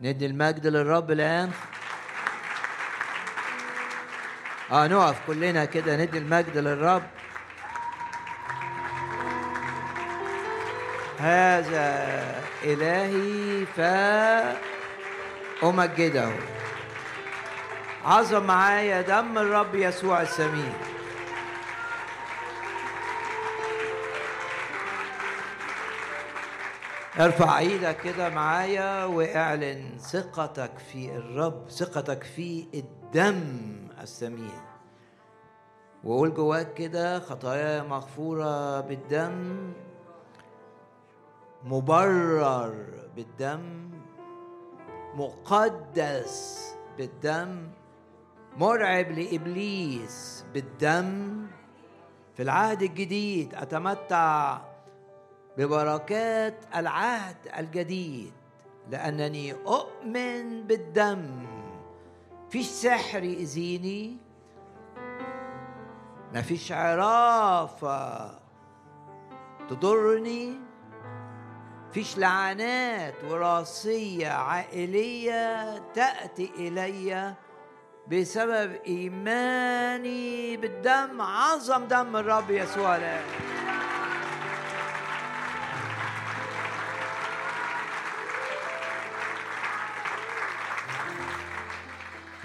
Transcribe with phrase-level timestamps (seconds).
[0.00, 1.50] ندي المجد للرب الآن.
[4.70, 7.02] آه نقف كلنا كده ندي المجد للرب.
[11.18, 12.18] هذا
[12.64, 13.66] إلهي
[15.60, 16.30] فأمجده.
[18.04, 20.72] عظم معايا دم الرب يسوع السمين
[27.20, 33.40] ارفع إيدك كده معايا واعلن ثقتك في الرب ثقتك في الدم
[34.00, 34.60] الثمين
[36.04, 39.72] وقول جواك كده خطايا مغفورة بالدم
[41.64, 42.74] مبرر
[43.16, 43.90] بالدم
[45.14, 46.64] مقدس
[46.98, 47.68] بالدم
[48.56, 51.46] مرعب لإبليس بالدم.
[52.34, 54.60] في العهد الجديد أتمتع
[55.58, 58.32] ببركات العهد الجديد
[58.90, 61.46] لأنني أؤمن بالدم.
[62.50, 64.16] فيش سحر يأذيني
[66.34, 68.30] مفيش عرافة
[69.70, 70.54] تضرني
[71.92, 77.34] فيش لعنات وراثية عائلية تأتي إلي
[78.08, 81.22] بسبب إيماني بالدم.
[81.22, 83.67] عظم دم الرب يسوع الآن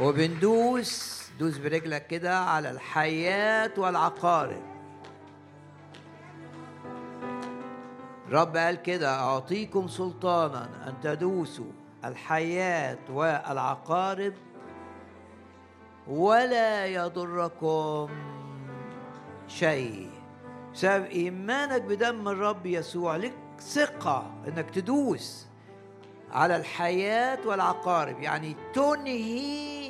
[0.04, 4.62] وبندوس دوس برجلك كده على الحياة والعقارب.
[8.32, 11.72] رب قال كده أعطيكم سلطانا أن تدوسوا
[12.06, 14.34] الحياة والعقارب
[16.08, 18.10] ولا يضركم
[19.48, 20.10] شيء.
[20.74, 25.48] بسبب إيمانك بدم الرب يسوع لك ثقة إنك تدوس
[26.32, 28.20] على الحياة والعقارب.
[28.20, 29.83] يعني تنهي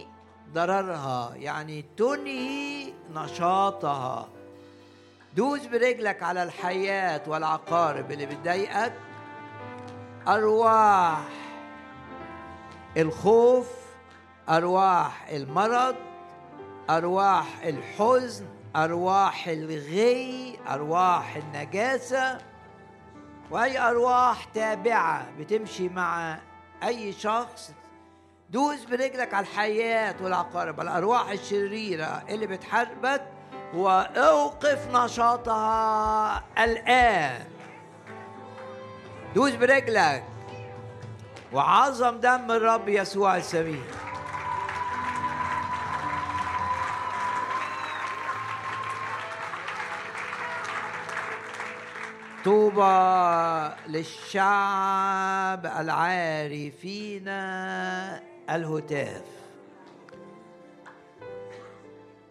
[0.54, 4.30] ضررها يعني تنهي نشاطها.
[5.36, 8.94] دوس برجلك على الحياة والعقارب اللي بتضايقك.
[10.28, 11.24] أرواح
[12.98, 13.68] الخوف
[14.50, 15.96] أرواح المرض
[16.90, 22.38] أرواح الحزن أرواح الغي أرواح النجاسة.
[23.52, 26.40] وأي أرواح تابعة بتمشي مع
[26.84, 27.74] أي شخص
[28.54, 30.82] دوس برجلك على الحياة والعقارب.
[30.82, 33.22] الأرواح الشريرة اللي بتحاربك
[33.74, 37.46] وأوقف نشاطها الآن.
[39.36, 40.24] دوس برجلك.
[41.54, 43.84] وعظم دم الرب يسوع السمين
[52.46, 57.30] طوبى للشعب العارفين
[58.50, 59.24] الهتاف.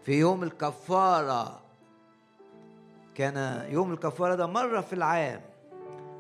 [0.05, 1.61] في يوم الكفارة
[3.15, 5.41] كان يوم الكفارة ده مرة في العام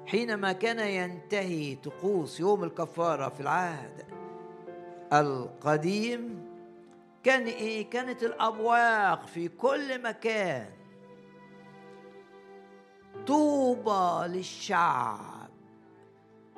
[0.07, 4.05] حينما كان ينتهي طقوس يوم الكفارة في العهد
[5.13, 6.47] القديم
[7.25, 10.67] كان إيه؟ كانت الأبواق في كل مكان
[13.27, 15.49] طوبى للشعب.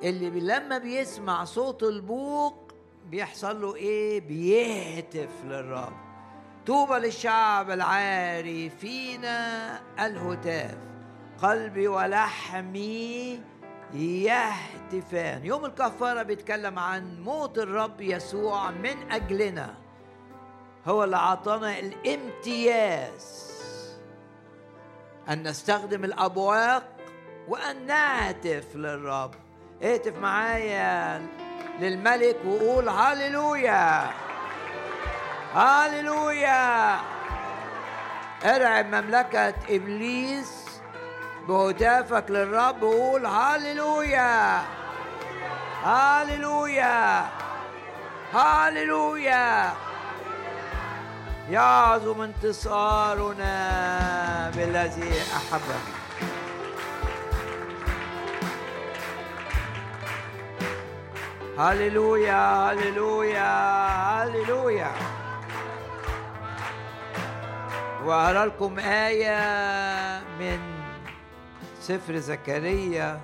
[0.03, 2.64] اللي لما بيسمع صوت البوق
[3.09, 5.93] بيحصل له إيه؟ بيهتف للرب.
[6.65, 10.77] طوبى للشعب العاري فينا الهتاف.
[11.41, 13.41] قلبي ولحمي
[13.93, 15.45] يهتفان.
[15.45, 19.73] يوم الكفارة بيتكلم عن موت الرب يسوع من أجلنا.
[20.85, 23.51] هو اللي أعطانا الامتياز.
[25.29, 26.97] أن نستخدم الأبواق
[27.47, 29.31] وأن نهتف للرب.
[29.83, 31.27] اهتف معايا.
[31.79, 34.09] للملك وقول هللويا
[35.55, 36.95] هللويا
[38.45, 40.65] ارعب مملكة إبليس
[41.47, 44.61] بهتافك للرب وقول هللويا
[45.83, 47.25] هللويا
[48.33, 49.73] هللويا
[51.49, 53.51] يعظم انتصارنا
[54.55, 56.04] بالذي أحبنا.
[61.57, 63.51] هللويا هللويا
[64.23, 64.91] هللويا
[68.03, 69.39] وأرى لكم آية
[70.39, 70.59] من
[71.79, 73.19] سفر زكريا.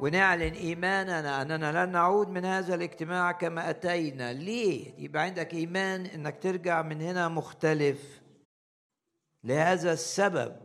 [0.00, 4.32] ونعلن إيماننا أننا لن نعود من هذا الاجتماع كما أتينا.
[4.32, 8.20] ليه؟ يبقى عندك إيمان أنك ترجع من هنا مختلف.
[9.44, 10.63] لهذا السبب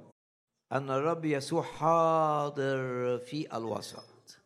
[0.71, 2.77] أن الرب يسوع حاضر
[3.17, 4.39] في الوسط.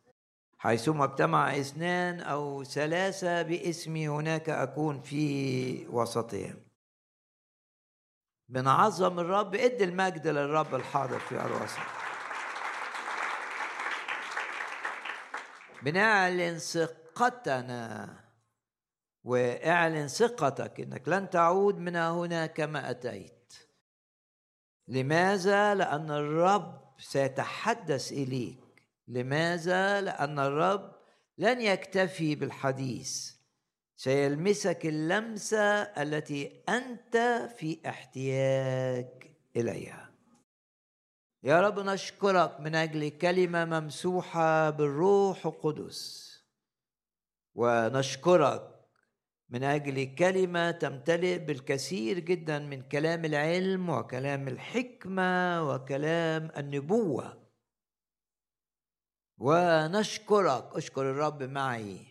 [0.57, 6.55] حيثما اجتمع اثنان أو ثلاثة باسمي هناك أكون في وسطهم.
[8.49, 11.85] بنعظم الرب ادي المجد للرب الحاضر في ارواحنا
[15.83, 18.15] بنعلن ثقتنا
[19.23, 23.42] واعلن ثقتك إنك لن تعود من هنا كما أتيت.
[24.87, 28.59] لماذا لأن الرب سيتحدث إليك؟
[29.07, 30.95] لماذا لأن الرب
[31.37, 33.33] لن يكتفي بالحديث؟
[33.95, 37.17] سيلمسك اللمسة التي أنت
[37.57, 39.07] في احتياج
[39.55, 40.09] إليها.
[41.43, 46.33] يا رب نشكرك من أجل كلمة ممسوحة بالروح القدس.
[47.55, 48.72] ونشكرك
[49.53, 57.43] من أجل كلمة تمتلئ بالكثير جدا من كلام العلم وكلام الحكمة وكلام النبوة.
[59.37, 62.05] ونشكرك اشكر الرب معي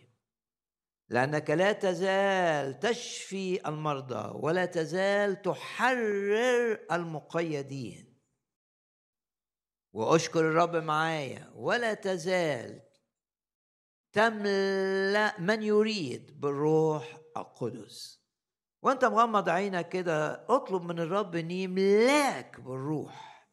[1.09, 8.19] لأنك لا تزال تشفي المرضى ولا تزال تحرر المقيدين.
[9.93, 12.81] واشكر الرب معايا ولا تزال
[14.13, 18.23] تملأ من يريد بالروح القدس.
[18.81, 23.47] وانت مغمض عينك كده اطلب من الرب ان يملاك بالروح.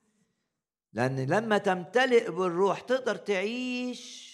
[0.93, 4.31] لأن لما تمتلئ بالروح تقدر تعيش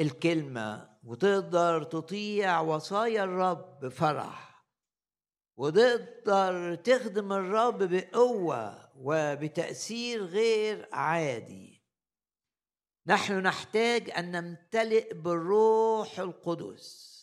[0.00, 4.64] الكلمة وتقدر تطيع وصايا الرب بفرح
[5.56, 11.84] وتقدر تخدم الرب بقوة وبتأثير غير عادي.
[13.06, 17.17] نحن نحتاج أن نمتلئ بالروح القدس.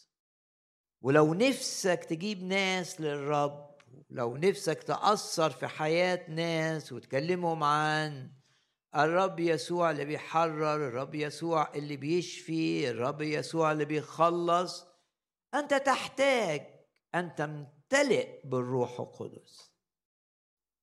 [1.05, 3.75] ولو نفسك تجيب ناس للرب
[4.09, 8.31] لو نفسك تأثر في حياة ناس وتكلمهم عن
[8.95, 14.85] الرب يسوع اللي بيحرر الرب يسوع اللي بيشفي الرب يسوع اللي بيخلص
[15.53, 16.61] أنت تحتاج
[17.15, 19.71] أن تمتلئ بالروح القدس.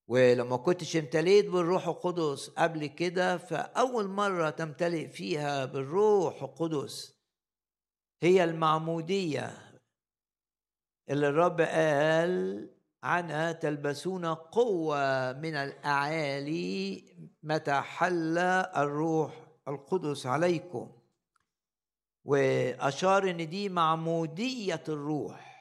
[0.08, 7.22] ولما كنتش امتليت بالروح القدس قبل كده فأول مرة تمتلئ فيها بالروح القدس
[8.22, 9.71] هي المعمودية
[11.10, 12.68] اللي الرب قال
[13.02, 17.04] عنها تلبسون قوة من الأعالي
[17.42, 20.92] متى حل الروح القدس عليكم.
[22.24, 25.52] وأشار إن دي معمودية الروح.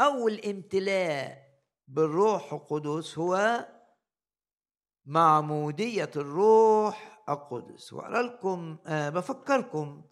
[0.00, 1.42] أول امتلاء
[1.88, 3.66] بالروح القدس هو
[5.04, 7.92] معمودية الروح القدس.
[7.92, 10.02] وأقرأ لكم آه، بفكركم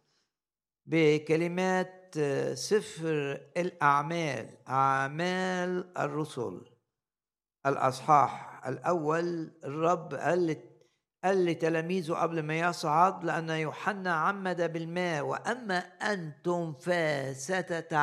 [0.86, 1.99] بكلمات
[2.54, 6.60] سفر الأعمال أعمال الرسل.
[7.66, 10.56] الأصحاح الأول الرب قال
[11.24, 18.00] قال لتلاميذه قبل ما يصعد لأن يوحنا عمد بالماء وأما أنتم فستتعمدون.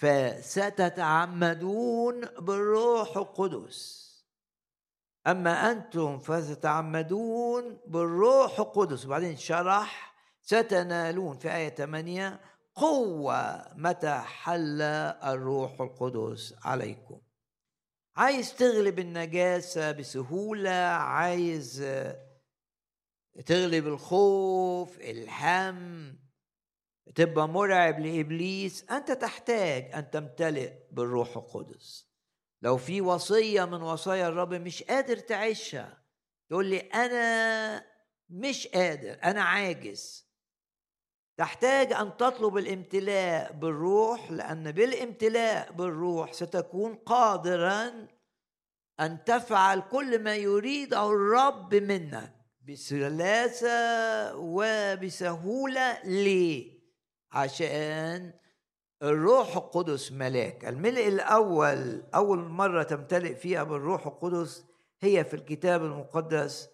[0.00, 1.40] فستتعمدون
[2.20, 4.04] بالروح القدس.
[5.26, 9.06] أما أنتم فستتعمدون بالروح القدس.
[9.06, 10.13] وبعدين شرح
[10.44, 12.40] ستنالون في آية 8
[12.74, 17.20] قوة متى حل الروح القدس عليكم؟
[18.16, 21.84] عايز تغلب النجاسة بسهولة عايز
[23.46, 26.18] تغلب الخوف الهم
[27.14, 32.08] تبقى مرعب لإبليس أنت تحتاج أن تمتلئ بالروح القدس.
[32.62, 36.04] لو في وصية من وصايا الرب مش قادر تعيشها
[36.48, 37.84] تقول لي أنا
[38.28, 40.23] مش قادر أنا عاجز.
[41.36, 48.06] تحتاج أن تطلب الامتلاء بالروح لأن بالامتلاء بالروح ستكون قادرا
[49.00, 52.34] أن تفعل كل ما يريده الرب منك
[52.68, 56.74] بسلاسة وبسهولة ليه؟
[57.32, 58.32] عشان
[59.02, 60.64] الروح القدس ملاك.
[60.64, 64.64] الملء الأول أول مرة تمتلئ فيها بالروح القدس
[65.00, 66.68] هي في الكتاب المقدس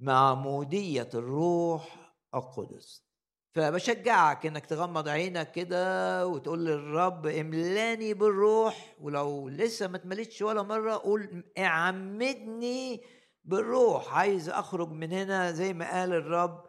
[0.00, 3.11] معموديه الروح القدس.
[3.54, 10.94] فبشجعك إنك تغمض عينك كده وتقول للرب املاني بالروح ولو لسه ما اتمليتش ولا مرة
[10.94, 13.02] قول اعمدني
[13.44, 14.14] بالروح.
[14.18, 16.64] عايز أخرج من هنا زي ما قال الرب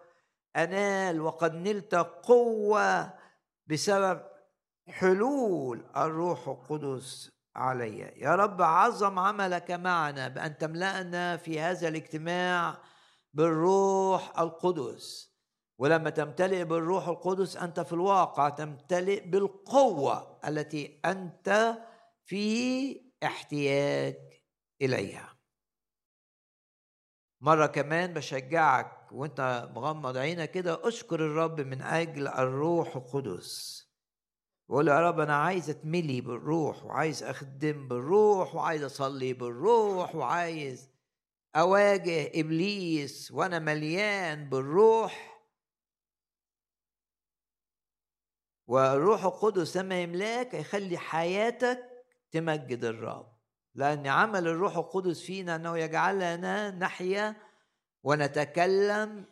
[0.56, 3.14] أنال وقد نلت قوة
[3.68, 4.22] بسبب
[4.88, 8.00] حلول الروح القدس علي.
[8.00, 12.78] يا رب عظم عملك معنا بأن تملأنا في هذا الاجتماع
[13.34, 15.33] بالروح القدس.
[15.78, 21.78] ولما تمتلئ بالروح القدس أنت في الواقع تمتلئ بالقوة التي أنت
[22.26, 24.16] في احتياج
[24.82, 25.38] إليها.
[27.42, 33.84] مرة كمان بشجعك وأنت مغمض عينك كده أشكر الرب من أجل الروح القدس.
[34.70, 40.90] وقول يا رب أنا عايز أتملي بالروح وعايز أخدم بالروح وعايز أصلي بالروح وعايز
[41.56, 45.33] أواجه إبليس وأنا مليان بالروح.
[48.68, 51.90] والروح القدس لما يملاك هيخلي حياتك
[52.32, 53.34] تمجد الرب.
[53.76, 57.36] لأن عمل الروح القدس فينا أنه يجعلنا نحيا
[58.04, 59.26] ونتكلم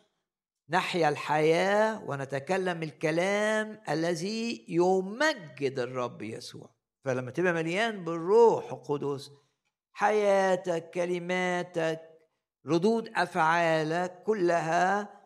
[0.70, 6.70] نحيا الحياة ونتكلم الكلام الذي يمجد الرب يسوع.
[7.04, 9.30] فلما تبقى مليان بالروح القدس
[9.92, 12.00] حياتك كلماتك
[12.66, 15.20] ردود أفعالك كلها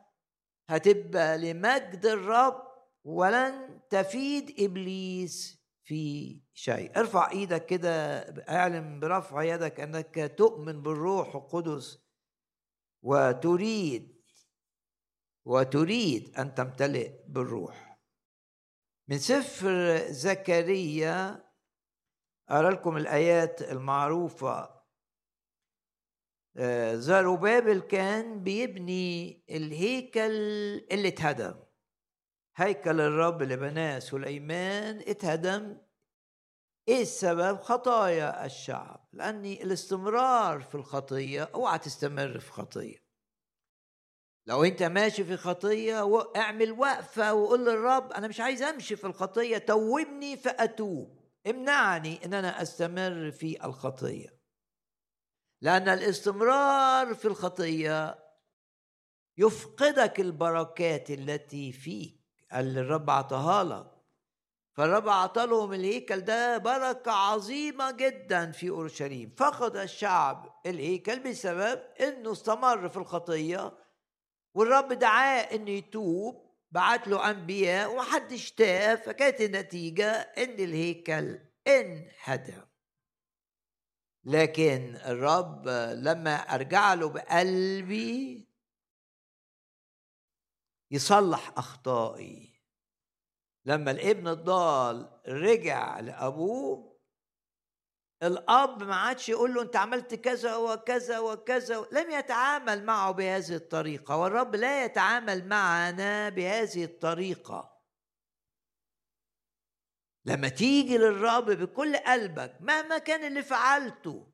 [0.69, 2.63] هتبقى لمجد الرب
[3.05, 6.99] ولن تفيد إبليس في شيء.
[6.99, 12.07] ارفع إيدك كده اعلم برفع يدك أنك تؤمن بالروح القدس
[13.03, 14.23] وتريد
[15.45, 18.01] وتريد أن تمتلئ بالروح.
[19.09, 21.47] من سفر زكريا
[22.51, 24.77] أرى لكم الآيات المعروفة.
[26.57, 30.31] آه، زاروبابل كان بيبني الهيكل
[30.93, 31.66] اللي اتهدم.
[32.57, 35.79] هيكل الرب اللي بناه سليمان اتهدم.
[36.89, 39.09] إيه السبب؟ خطايا الشعب.
[39.13, 43.07] لأني الاستمرار في الخطية أوعى تستمر في خطية.
[44.47, 49.59] لو أنت ماشي في خطية اعمل وقفة وقول للرب أنا مش عايز أمشي في الخطية
[49.59, 51.21] توبني فأتوب.
[51.47, 54.37] امنعني إن أنا أستمر في الخطية.
[55.63, 58.19] لأن الاستمرار في الخطية
[59.39, 62.16] يفقدك البركات التي فيك.
[62.55, 63.93] اللي الرب عطاها لك.
[64.75, 69.35] فالرب أعطى لهم الهيكل ده بركة عظيمة جدا في أورشليم.
[69.37, 73.73] فقد الشعب الهيكل بسبب أنه استمر في الخطية
[74.55, 81.39] والرب دعاه أنه يتوب بعت له أنبياء ومحدش تاب فكانت النتيجة أن الهيكل
[81.69, 82.63] انهدم.
[84.25, 88.46] لكن الرب لما أرجع له بقلبي
[90.91, 92.57] يصلح أخطائي.
[93.65, 96.97] لما الابن الضال رجع لأبوه
[98.23, 104.17] الأب ما عادش يقول له أنت عملت كذا وكذا وكذا لم يتعامل معه بهذه الطريقة
[104.17, 107.77] والرب لا يتعامل معنا بهذه الطريقة.
[110.25, 114.33] لما تيجي للرب بكل قلبك مهما كان اللي فعلته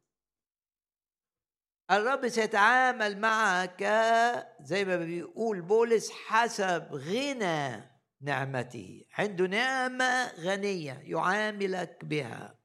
[1.92, 3.82] الرب سيتعامل معك
[4.60, 9.04] زي ما بيقول بولس حسب غنى نعمته.
[9.18, 12.58] عنده نعمة غنية يعاملك بها.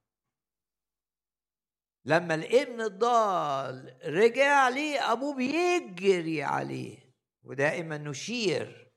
[2.06, 8.94] لما الابن الضال رجع ليه أبوه بيجري عليه ودائما نشير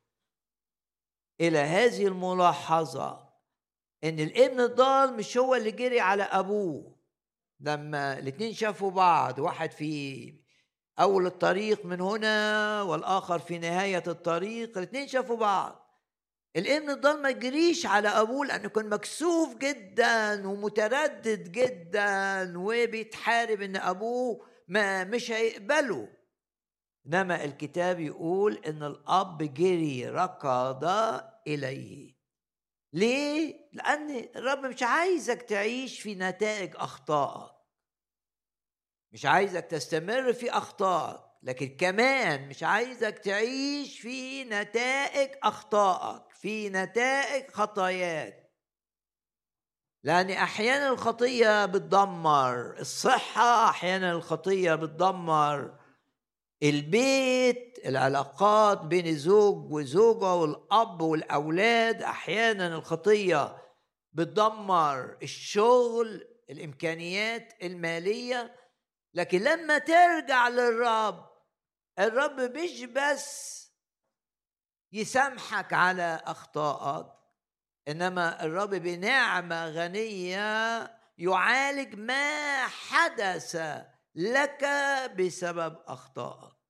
[1.40, 3.30] إلى هذه الملاحظة
[4.04, 6.99] إن الابن الضال مش هو اللي جري على أبوه.
[7.60, 10.34] لما الاتنين شافوا بعض واحد في
[11.00, 15.86] أول الطريق من هنا والآخر في نهاية الطريق الاتنين شافوا بعض.
[16.56, 24.46] الابن الضال ما يجريش على أبوه لأنه كان مكسوف جدا ومتردد جدا وبيتحارب إن أبوه
[24.68, 26.08] ما مش هيقبله.
[27.06, 30.84] إنما الكتاب يقول إن الأب جري ركض
[31.46, 32.19] إليه.
[32.92, 37.52] ليه؟ لأن الرب مش عايزك تعيش في نتائج أخطائك.
[39.12, 47.50] مش عايزك تستمر في أخطائك لكن كمان مش عايزك تعيش في نتائج أخطائك في نتائج
[47.50, 48.50] خطاياك.
[50.04, 55.79] لأن أحيانا الخطية بتدمر الصحة أحيانا الخطية بتدمر.
[56.62, 63.56] البيت العلاقات بين الزوج وزوجة والأب والأولاد أحيانا الخطية
[64.12, 68.56] بتدمر الشغل الإمكانيات المالية.
[69.14, 71.30] لكن لما ترجع للرب
[71.98, 73.60] الرب مش بس
[74.92, 77.06] يسامحك على أخطائك
[77.88, 80.80] إنما الرب بنعمة غنية
[81.18, 83.56] يعالج ما حدث
[84.14, 84.64] لك
[85.18, 86.60] بسبب أخطائك.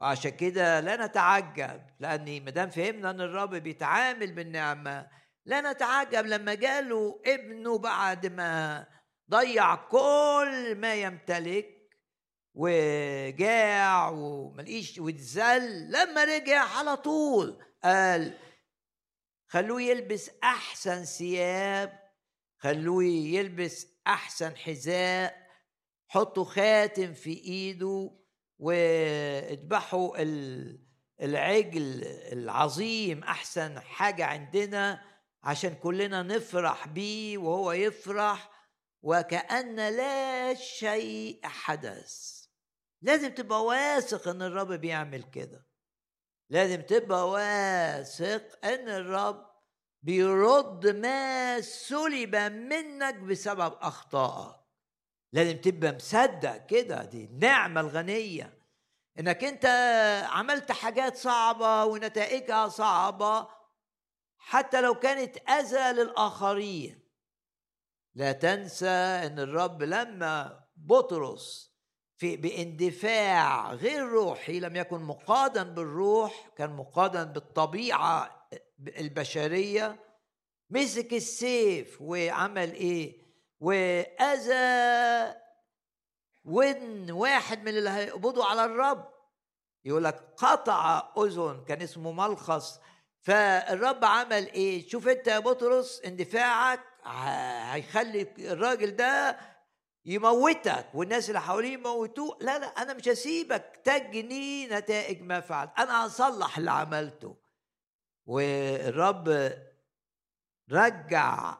[0.00, 5.08] وعشان كده لا نتعجب لأني ما دام فهمنا إن الرب بيتعامل بالنعمة
[5.44, 8.86] لا نتعجب لما جاله ابنه بعد ما
[9.30, 11.78] ضيع كل ما يمتلك
[12.54, 18.38] وجاع وملقيش واتذل لما رجع على طول قال
[19.46, 21.98] خلوه يلبس أحسن ثياب
[22.58, 25.47] خلوه يلبس أحسن حذاء
[26.08, 28.10] حطوا خاتم في إيده
[28.58, 30.16] واذبحوا
[31.20, 35.02] العجل العظيم أحسن حاجة عندنا
[35.42, 38.50] عشان كلنا نفرح بيه وهو يفرح
[39.02, 42.44] وكأن لا شيء حدث.
[43.02, 45.66] لازم تبقى واثق إن الرب بيعمل كده.
[46.50, 49.46] لازم تبقى واثق إن الرب
[50.02, 54.57] بيرد ما سلب منك بسبب أخطائك.
[55.32, 58.58] لازم تبقى مصدق كده دي النعمه الغنية.
[59.18, 59.66] إنك أنت
[60.30, 63.48] عملت حاجات صعبة ونتائجها صعبة
[64.38, 67.08] حتى لو كانت أذى للآخرين.
[68.14, 71.74] لا تنسى إن الرب لما بطرس
[72.16, 78.48] في باندفاع غير روحي لم يكن مقادا بالروح كان مقادا بالطبيعة
[78.98, 80.04] البشرية
[80.70, 83.27] مسك السيف وعمل إيه؟
[83.60, 85.34] وأذى
[86.44, 89.08] ودن واحد من اللي هيقبضوا على الرب.
[89.84, 92.80] يقول لك قطع أذن كان اسمه ملخص.
[93.20, 99.38] فالرب عمل إيه؟ شوف أنت يا بطرس اندفاعك هيخلي الراجل ده
[100.04, 102.38] يموتك والناس اللي حواليه يموتوه.
[102.40, 103.80] لا لا أنا مش هسيبك.
[103.84, 107.36] تجني نتائج ما فعلت أنا هصلح اللي عملته.
[108.26, 109.52] والرب
[110.72, 111.56] رجع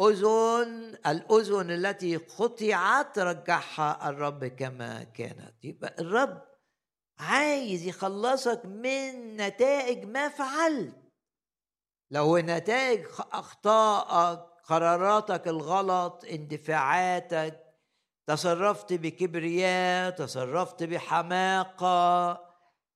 [0.00, 5.64] أذن الأذن التي قطعت رجعها الرب كما كانت.
[5.64, 6.42] يبقى الرب
[7.18, 10.94] عايز يخلصك من نتائج ما فعلت.
[12.10, 17.60] لو نتائج أخطائك قراراتك الغلط اندفاعاتك
[18.26, 22.40] تصرفت بكبرياء تصرفت بحماقة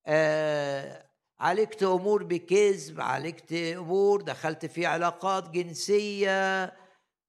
[0.07, 1.09] آه
[1.41, 6.73] عالجت أمور بكذب عالجت أمور دخلت في علاقات جنسية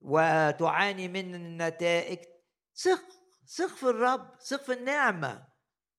[0.00, 2.18] وتعاني من النتائج.
[2.76, 3.04] ثق
[3.56, 5.42] ثق في الرب ثق في النعمة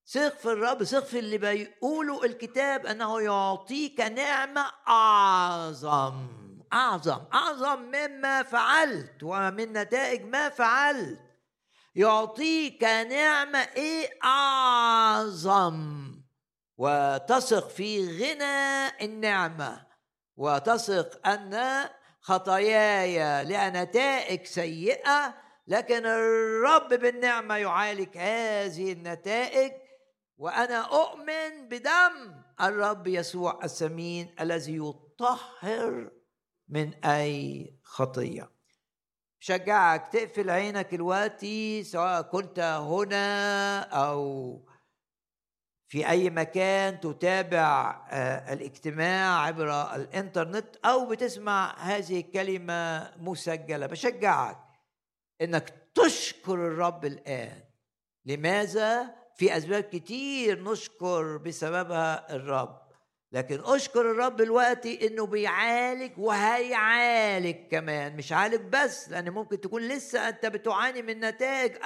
[0.06, 6.42] ثق في الرب ثق في اللي بيقوله الكتاب أنه يعطيك نعمة أعظم
[6.72, 11.20] أعظم أعظم مما فعلت ومن نتائج ما فعلت.
[11.94, 16.12] يعطيك نعمة إيه؟ أعظم.
[16.76, 19.86] وتثق في غنى النعمة.
[20.36, 21.84] وتثق أن
[22.22, 25.34] خطاياي لها نتائج سيئة
[25.66, 29.72] لكن الرب بالنعمة يعالج هذه النتائج
[30.38, 36.10] وأنا أؤمن بدم الرب يسوع الثمين الذي يطهر
[36.68, 38.50] من أي خطية.
[39.40, 44.71] شجعك تقفل عينك دلوقتي سواء كنت هنا أو
[45.92, 53.86] في أي مكان تتابع آه، الاجتماع عبر الإنترنت أو بتسمع هذه الكلمة مسجلة.
[53.86, 54.58] بشجعك
[55.40, 57.62] إنك تشكر الرب الآن.
[58.24, 62.82] لماذا؟ في أسباب كتير نشكر بسببها الرب.
[63.32, 68.16] لكن أشكر الرب دلوقتي إنه بيعالج وهيعالج كمان.
[68.16, 71.76] مش عالج بس لأن ممكن تكون لسه أنت بتعاني من نتائج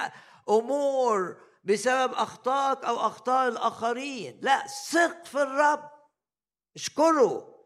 [0.49, 4.39] أمور بسبب أخطائك أو أخطاء الآخرين.
[4.41, 5.89] لا ثق في الرب.
[6.75, 7.57] اشكره.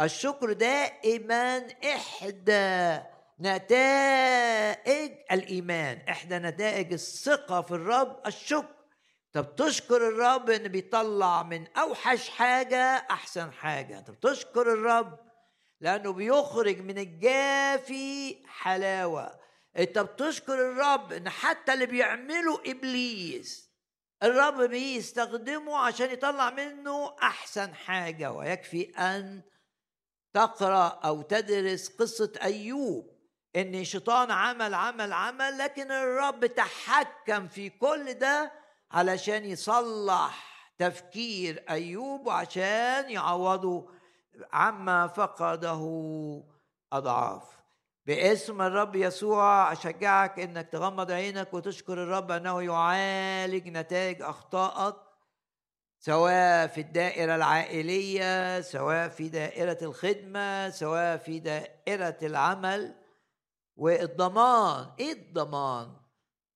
[0.00, 3.00] الشكر دائما إحدى
[3.40, 8.22] نتائج الإيمان إحدى نتائج الثقة في الرب.
[8.26, 8.74] الشكر.
[9.32, 14.00] طب تشكر الرب إن بيطلع من أوحش حاجة أحسن حاجة.
[14.00, 15.18] طب تشكر الرب
[15.80, 19.41] لأنه بيخرج من الجافي حلاوة.
[19.78, 23.72] انت بتشكر الرب ان حتى اللي بيعمله إبليس
[24.22, 29.42] الرب بيستخدمه عشان يطلع منه أحسن حاجة ويكفي أن
[30.34, 33.12] تقرأ أو تدرس قصة أيوب
[33.56, 38.52] إن الشيطان عمل عمل عمل لكن الرب تحكم في كل ده
[38.90, 43.88] علشان يصلح تفكير أيوب وعشان يعوضه
[44.52, 45.80] عما فقده
[46.92, 47.61] أضعاف.
[48.06, 54.96] باسم الرب يسوع أشجعك إنك تغمض عينك وتشكر الرب أنه يعالج نتائج أخطائك
[55.98, 62.94] سواء في الدائرة العائلية سواء في دائرة الخدمة سواء في دائرة العمل.
[63.76, 65.96] والضمان إيه الضمان؟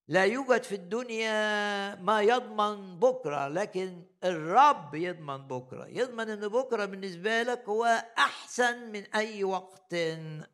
[0.09, 5.87] لا يوجد في الدنيا ما يضمن بكرة لكن الرب يضمن بكرة.
[5.87, 9.95] يضمن إن بكرة بالنسبة لك هو أحسن من أي وقت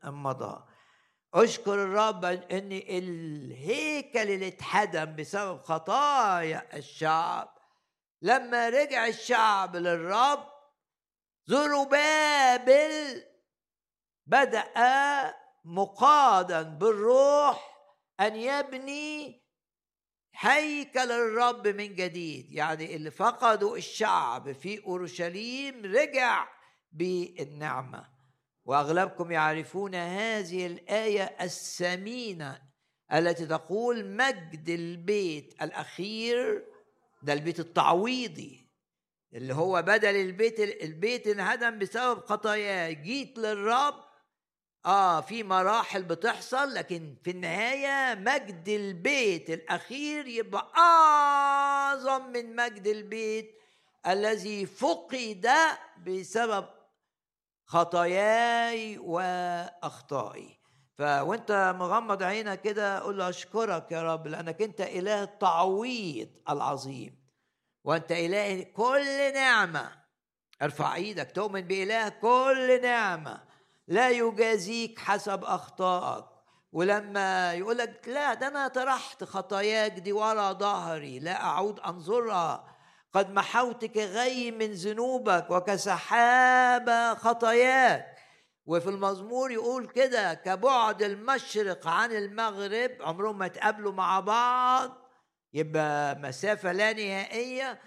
[0.04, 0.64] مضى.
[1.34, 7.58] أشكر الرب ان الهيكل اللي اتهدم بسبب خطايا الشعب
[8.22, 10.52] لما رجع الشعب للرب
[11.46, 13.22] زربابل
[14.26, 17.72] بدأ مقادا بالروح
[18.20, 19.42] أن يبني
[20.34, 22.52] هيكل الرب من جديد.
[22.52, 26.48] يعني اللي فقدوا الشعب في أورشليم رجع
[26.92, 28.11] بالنعمة.
[28.64, 32.62] وأغلبكم يعرفون هذه الآية الثمينة
[33.12, 36.64] التي تقول مجد البيت الأخير
[37.22, 38.68] ده البيت التعويضي
[39.34, 43.94] اللي هو بدل البيت البيت انهدم بسبب خطاياه جيت للرب.
[44.86, 53.54] آه في مراحل بتحصل لكن في النهاية مجد البيت الأخير يبقى أعظم من مجد البيت
[54.06, 55.48] الذي فقد
[56.06, 56.68] بسبب
[57.72, 60.58] خطاياي وأخطائي.
[60.98, 67.22] فوانت مغمض عينك كده قول له أشكرك يا رب لأنك أنت إله التعويض العظيم.
[67.84, 69.92] وأنت إله كل نعمة.
[70.62, 73.42] ارفع إيدك تؤمن بإله كل نعمة.
[73.88, 76.24] لا يجازيك حسب أخطائك.
[76.72, 82.71] ولما يقول لك لا ده أنا طرحت خطاياك دي ورا ظهري لا أعود أنظرها
[83.12, 88.18] قد محوت كغي من ذنوبك وكسحاب خطاياك.
[88.66, 94.90] وفي المزمور يقول كده كبعد المشرق عن المغرب عمرهم ما يتقابلوا مع بعض
[95.52, 97.80] يبقى مسافة لا نهائية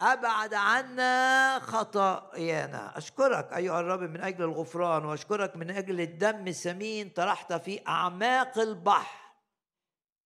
[0.00, 2.98] أبعد عنا خطايانا.
[2.98, 9.18] أشكرك أيها الرب من أجل الغفران وأشكرك من أجل الدم الثمين طرحت في أعماق البحر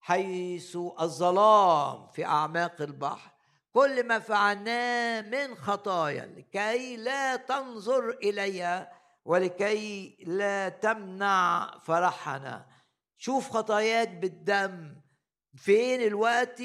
[0.01, 3.32] حيث الظلام في أعماق البحر.
[3.73, 8.93] كل ما فعلناه من خطايا لكي لا تنظر إليها
[9.25, 12.67] ولكي لا تمنع فرحنا.
[13.17, 14.97] شوف خطاياك بالدم.
[15.57, 16.59] فين الوقت؟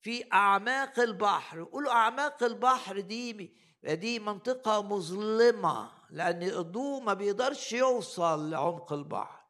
[0.00, 1.64] في أعماق البحر.
[1.64, 3.50] قولوا أعماق البحر دي
[3.84, 9.44] دي منطقة مظلمة لأن الضوء ما بيقدرش يوصل لعمق البحر.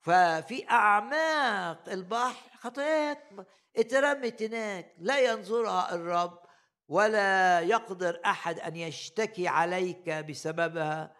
[0.00, 3.46] ففي أعماق البحر خطاياك
[3.78, 6.38] اترمت هناك لا ينظرها الرب
[6.88, 11.16] ولا يقدر أحد أن يشتكي عليك بسببها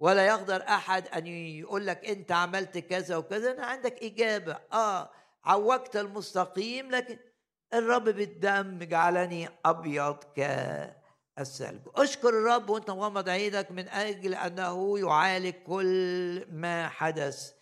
[0.00, 3.52] ولا يقدر أحد أن يقول لك أنت عملت كذا وكذا.
[3.52, 4.58] أنا عندك إجابة.
[4.72, 5.10] آه
[5.44, 7.18] عوجت المستقيم لكن
[7.74, 11.80] الرب بالدم جعلني أبيض كالثلج.
[11.96, 17.59] أشكر الرب وأنت مغمض عينك من أجل أنه يعالج كل ما حدث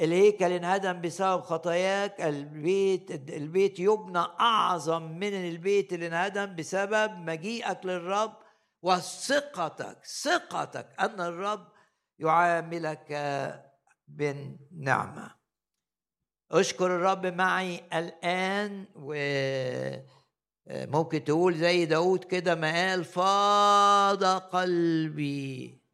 [0.00, 2.20] الهيكل انهدم بسبب خطاياك.
[2.20, 8.36] البيت البيت يبنى أعظم من البيت اللي انهدم بسبب مجيئك للرب
[8.82, 11.68] وثقتك ثقتك أن الرب
[12.18, 13.12] يعاملك
[14.08, 15.34] بالنعمة.
[16.52, 18.86] أشكر الرب معي الآن
[20.66, 25.85] وممكن تقول زي داود كده ما قال؟ فاض قلبي.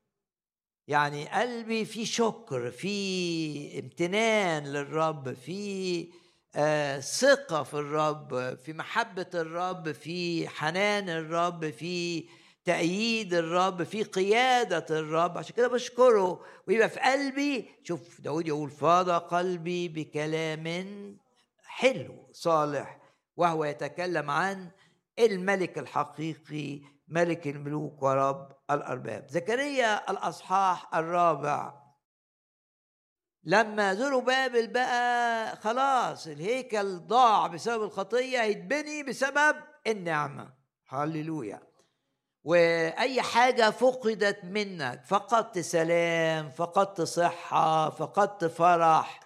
[0.89, 6.09] يعني قلبي في شكر في امتنان للرب في
[6.57, 12.25] آه، ثقة في الرب في محبة الرب في حنان الرب في
[12.65, 15.39] تأييد الرب في قيادة الرب.
[15.39, 17.69] عشان كده بشكره ويبقى في قلبي.
[17.85, 21.17] شوف داود يقول فاض قلبي بكلام
[21.65, 22.99] حلو صالح
[23.37, 24.71] وهو يتكلم عن
[25.19, 26.81] الملك الحقيقي
[27.13, 29.27] ملك الملوك ورب الأرباب.
[29.29, 31.83] زكريا الأصحاح الرابع.
[33.45, 40.55] لما زروا بابل بقى خلاص الهيكل ضاع بسبب الخطية هيتبني بسبب النعمة.
[40.89, 41.61] هللويا.
[42.45, 49.21] وأي حاجة فقدت منك فقدت سلام فقدت صحة فقدت فرح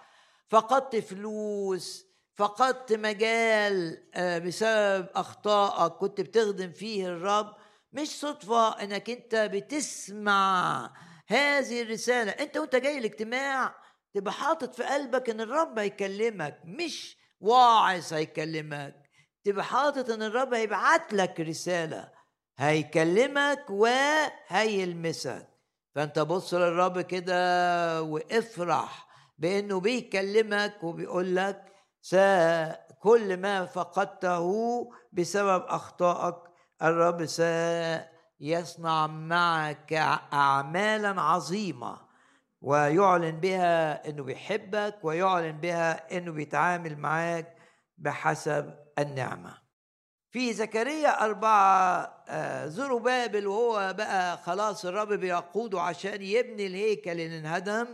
[0.49, 7.53] فقدت فلوس فقدت مجال آه، بسبب أخطائك كنت بتخدم فيه الرب
[7.91, 10.93] مش صدفة إنك أنت بتسمع
[11.27, 12.31] هذه الرسالة.
[12.31, 13.75] أنت وأنت جاي الاجتماع
[14.13, 18.95] تبقى حاطط في قلبك إن الرب هيكلمك مش واعظ هيكلمك.
[19.43, 22.11] تبقى حاطط إن الرب هيبعت لك رسالة
[22.57, 25.47] هيكلمك وهيلمسك.
[25.95, 31.63] فأنت بص للرب كده وافرح بإنه بيكلمك وبيقول لك
[32.99, 36.35] كل ما فقدته بسبب أخطائك
[36.83, 39.93] الرب سيصنع معك
[40.33, 41.97] اعمالا عظيمة
[42.61, 47.57] ويعلن بها إنه بيحبك ويعلن بها إنه بيتعامل معاك
[47.97, 49.57] بحسب النعمة.
[50.31, 57.39] في زكريا أربعة آه، زروا بابل وهو بقى خلاص الرب بيقوده عشان يبني الهيكل اللي
[57.39, 57.87] انهدم.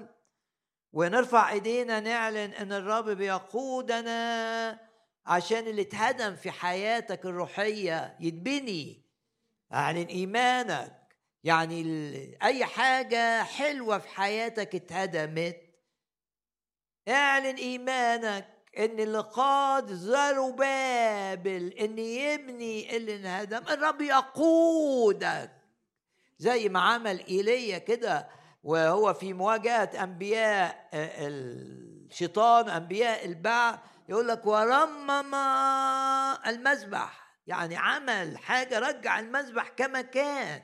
[0.93, 4.79] ونرفع إيدينا نعلن إن الرب بيقودنا
[5.25, 9.03] عشان اللي اتهدم في حياتك الروحية يتبني.
[9.73, 10.99] اعلن إيمانك.
[11.43, 15.57] يعني أي حاجة حلوة في حياتك اتهدمت.
[17.07, 23.63] اعلن إيمانك إن اللي قاد زربابل إن يبني اللي انهدم.
[23.69, 25.51] الرب يقودك.
[26.37, 28.29] زي ما عمل إيليا كده
[28.63, 33.79] وهو في مواجهة أنبياء الشيطان أنبياء البعث.
[34.09, 35.35] يقول لك ورمم
[36.47, 37.23] المذبح.
[37.47, 40.61] يعني عمل حاجة رجع المذبح كما كان.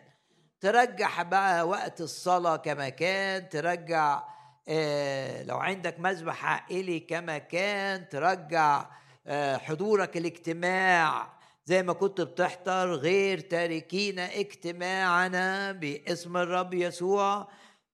[0.62, 4.24] ترجع بقى وقت الصلاة كما كان ترجع
[4.72, 8.86] آه، لو عندك مذبح عائلي كما كان ترجع
[9.28, 11.40] آه، حضورك الاجتماع.
[11.66, 17.48] زي ما كنت بتحضر غير تاركين اجتماعنا باسم الرب يسوع.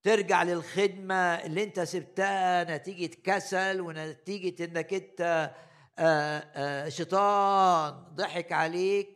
[0.05, 5.51] ترجع للخدمة اللي انت سبتها نتيجة كسل ونتيجة انك انت
[5.99, 9.09] آه، شيطان ضحك عليك.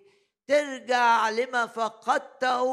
[0.48, 2.64] ترجع لما فقدته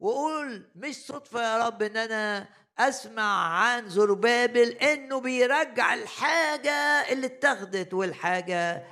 [0.00, 7.94] وقول مش صدفة يا رب إن أنا أسمع عن زربابل إنه بيرجع الحاجة اللي اتخذت
[7.94, 8.84] والحاجة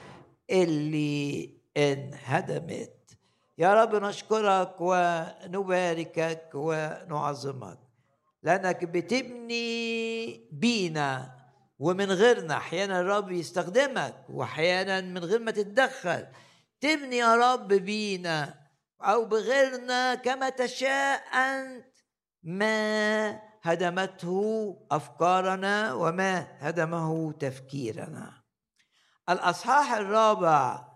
[0.51, 3.19] اللي انهدمت.
[3.59, 7.90] يا رب نشكرك ونباركك ونعظمك.
[8.43, 11.37] لأنك بتبني بينا
[11.79, 16.27] ومن غيرنا أحيانا الرب يستخدمك واحيانا من غير ما تتدخل.
[16.81, 18.55] تبني يا رب بينا
[19.01, 21.87] أو بغيرنا كما تشاء أنت.
[22.43, 28.43] ما هدمته أفكارنا وما هدمه تفكيرنا.
[29.29, 30.89] الأصحاح الرابع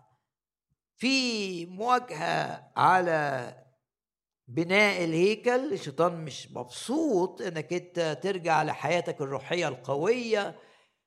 [0.96, 3.63] في مواجهة على
[4.48, 10.56] بناء الهيكل الشيطان مش مبسوط إنك أنت ترجع لحياتك الروحية القوية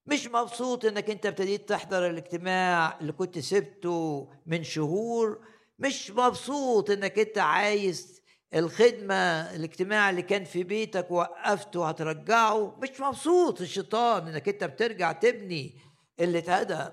[0.05, 5.39] مش مبسوط إنك أنت ابتديت تحضر الاجتماع اللي كنت سبته من شهور
[5.79, 8.21] مش مبسوط إنك أنت عايز
[8.55, 9.15] الخدمة
[9.55, 15.77] الاجتماع اللي كان في بيتك وقفته هترجعه مش مبسوط الشيطان إنك أنت بترجع تبني
[16.19, 16.89] اللي اتهدم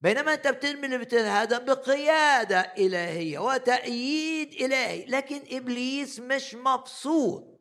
[0.00, 7.60] بينما أنت بترمي اللي بتنهدم بقيادة إلهية وتأييد إلهي لكن إبليس مش مبسوط.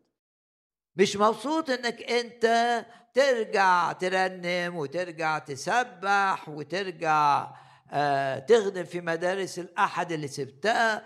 [0.95, 7.51] مش مبسوط إنك أنت ترجع ترنم وترجع تسبح وترجع
[7.91, 11.03] آه تخدم في مدارس الأحد اللي سبتها.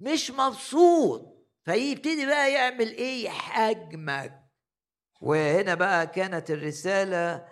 [0.00, 1.34] مش مبسوط.
[1.64, 4.40] فيبتدي بقى يعمل إيه؟ يحجمك
[5.20, 7.48] وهنا بقى كانت الرسالة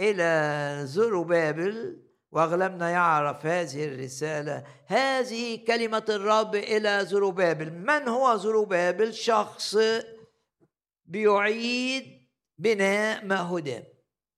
[0.00, 2.03] إلى زروبابل.
[2.34, 4.64] واغلبنا يعرف هذه الرسالة.
[4.86, 7.72] هذه كلمة الرب إلى زروبابل.
[7.72, 9.76] من هو زروبابل؟ شخص
[11.04, 13.82] بيعيد بناء ما هدم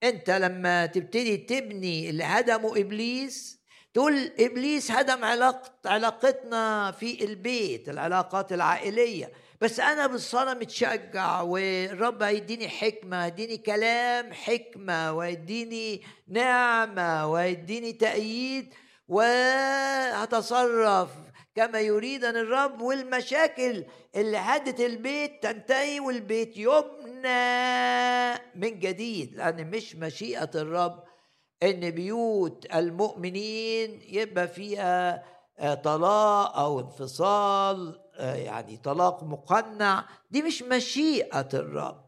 [0.02, 3.60] أنت لما تبتدي تبني اللي هدمه إبليس
[3.94, 9.32] تقول إبليس هدم علاقة علاقتنا في البيت العلاقات العائلية.
[9.60, 18.74] بس أنا بالصلاة متشجع والرب هيديني حكمة هيديني كلام حكمة وهيديني نعمة وهيديني تأييد
[19.08, 21.10] وهتصرف
[21.54, 22.80] كما يريدني الرب.
[22.80, 23.84] والمشاكل
[24.16, 31.02] اللي هدت البيت تنتهي والبيت يبنى من جديد لأن مش مشيئة الرب
[31.62, 35.24] إن بيوت المؤمنين يبقى فيها
[35.84, 38.00] طلاق أو انفصال.
[38.18, 42.06] يعني طلاق مقنع دي مش مشيئة الرب.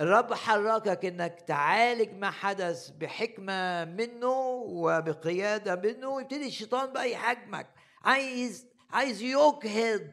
[0.00, 4.30] الرب حركك إنك تعالج ما حدث بحكمة منه
[4.66, 7.66] وبقيادة منه ويبتدي الشيطان بقى يحجمك
[8.04, 10.10] عايز عايز يجهض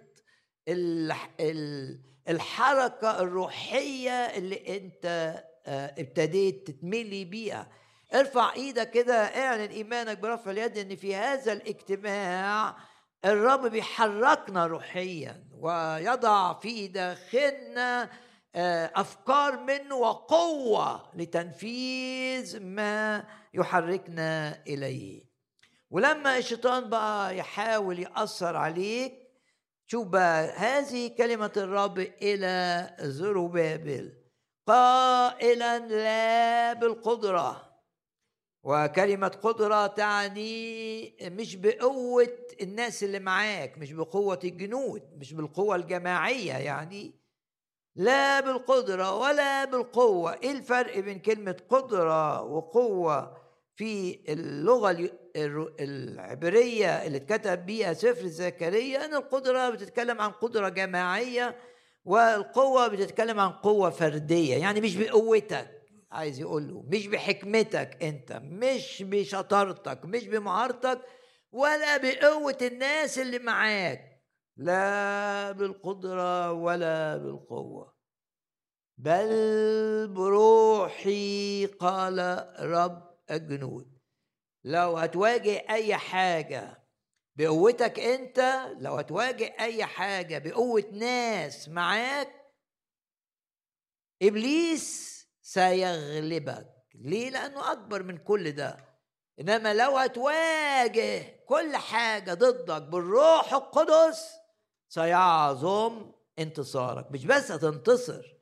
[2.29, 5.05] الحركة الروحية اللي أنت
[5.65, 7.67] آه، ابتديت تتملي بيها.
[8.13, 12.75] ارفع إيدك كده اعلن إيمانك برفع اليد إن في هذا الاجتماع
[13.25, 18.09] الرب بيحركنا روحيا ويضع في داخلنا
[18.55, 25.23] آه، أفكار منه وقوة لتنفيذ ما يحركنا إليه.
[25.89, 29.13] ولما الشيطان بقى يحاول يأثر عليك
[29.87, 34.13] شوف بقى هذه كلمة الرب إلى زروبابل.
[34.67, 37.72] قائلا لا بالقدرة.
[38.63, 47.23] وكلمة قدرة تعني مش بقوة الناس اللي معاك مش بقوة الجنود مش بالقوة الجماعية يعني.
[47.95, 50.33] لا بالقدرة ولا بالقوة.
[50.33, 53.37] إيه الفرق بين كلمة قدرة وقوة
[53.75, 55.09] في اللغة
[55.79, 61.55] العبرية اللي اتكتب بيها سفر زكريا؟ إن القدرة بتتكلم عن قدرة جماعية
[62.05, 65.72] والقوة بتتكلم عن قوة فردية يعني مش بقوتك.
[66.13, 71.01] عايز يقول له مش بحكمتك انت مش بشطارتك مش بمهارتك
[71.51, 74.23] ولا بقوة الناس اللي معاك
[74.57, 77.93] لا بالقدرة ولا بالقوة.
[78.97, 83.97] بل بروحي قال رب الجنود
[84.63, 86.83] لو هتواجه أي حاجة
[87.35, 92.29] بقوتك انت لو هتواجه أي حاجة بقوة ناس معاك
[94.21, 95.12] إبليس
[95.43, 96.67] سيغلبك.
[96.95, 98.77] ليه؟ لأنه أكبر من كل ده.
[99.39, 104.31] إنما لو هتواجه كل حاجة ضدك بالروح القدس
[104.89, 107.11] سيعظم انتصارك.
[107.11, 108.33] مش بس هتنتصر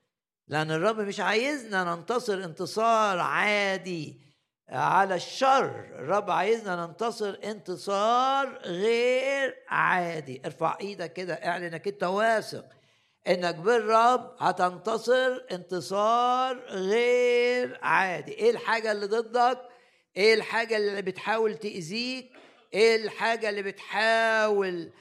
[0.47, 4.21] لأن الرب مش عايزنا ننتصر انتصار عادي
[4.69, 5.69] على الشر.
[5.79, 10.41] الرب عايزنا ننتصر انتصار غير عادي.
[10.45, 12.65] ارفع إيدك كده اعلن إنك أنت واثق.
[13.27, 18.31] إنك بالرب هتنتصر انتصار غير عادي.
[18.31, 19.61] إيه الحاجة اللي ضدك؟
[20.17, 22.31] إيه الحاجة اللي بتحاول تأذيك؟
[22.73, 24.91] إيه الحاجة اللي بتحاول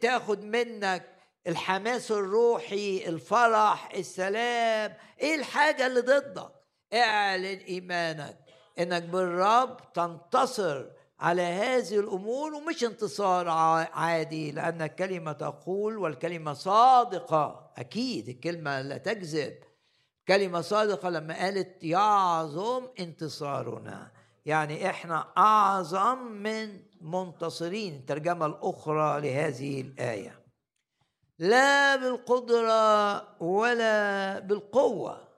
[0.00, 1.14] تاخد منك
[1.46, 6.52] الحماس الروحي الفرح السلام؟ إيه الحاجة اللي ضدك؟
[6.94, 8.38] اعلن إيمانك.
[8.78, 10.86] إنك بالرب تنتصر
[11.20, 13.48] على هذه الأمور ومش انتصار
[13.92, 17.72] عادي لأن الكلمة تقول والكلمة صادقة.
[17.76, 19.58] أكيد الكلمة لا تكذب.
[20.28, 24.12] كلمة صادقة لما قالت يعظم انتصارنا.
[24.46, 27.94] يعني إحنا أعظم من منتصرين.
[27.94, 30.44] الترجمة الأخرى لهذه الآية.
[31.38, 35.28] لا بالقدرة ولا بالقوة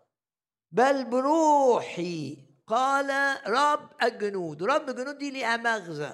[0.72, 2.49] بل بروحي.
[2.70, 4.62] قال رب الجنود.
[4.62, 6.12] رب الجنود دي ليها مغزى.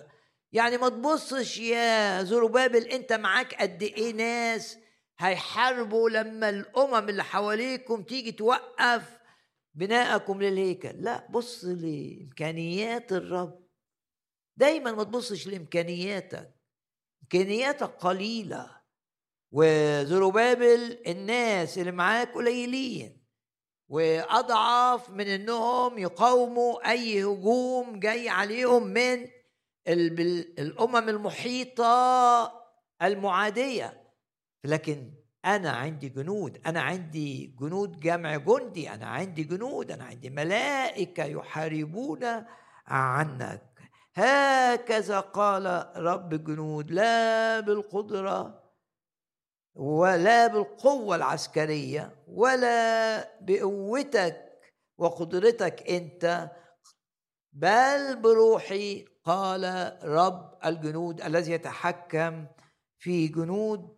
[0.52, 4.78] يعني ما تبصش يا زروبابل انت معاك قد إيه ناس
[5.18, 9.18] هيحاربوا لما الامم اللي حواليكم تيجي توقف
[9.74, 11.02] بناءكم للهيكل.
[11.02, 13.66] لا بص لإمكانيات الرب.
[14.56, 16.54] دايما ما تبصش لإمكانياتك.
[17.22, 18.70] إمكانياتك قليلة.
[19.52, 23.25] وزروبابل الناس اللي معاك قليلين.
[23.88, 29.26] وأضعف من إنهم يقاوموا أي هجوم جاي عليهم من
[30.58, 32.52] الأمم المحيطة
[33.02, 34.02] المعادية.
[34.64, 35.12] لكن
[35.44, 42.44] أنا عندي جنود أنا عندي جنود جمع جندي أنا عندي جنود أنا عندي ملائكة يحاربون
[42.86, 43.62] عنك.
[44.14, 48.65] هكذا قال رب الجنود لا بالقدرة
[49.76, 54.46] ولا بالقوة العسكرية ولا بقوتك
[54.98, 56.50] وقدرتك أنت
[57.52, 62.46] بل بروحي قال رب الجنود الذي يتحكم
[62.98, 63.96] في جنود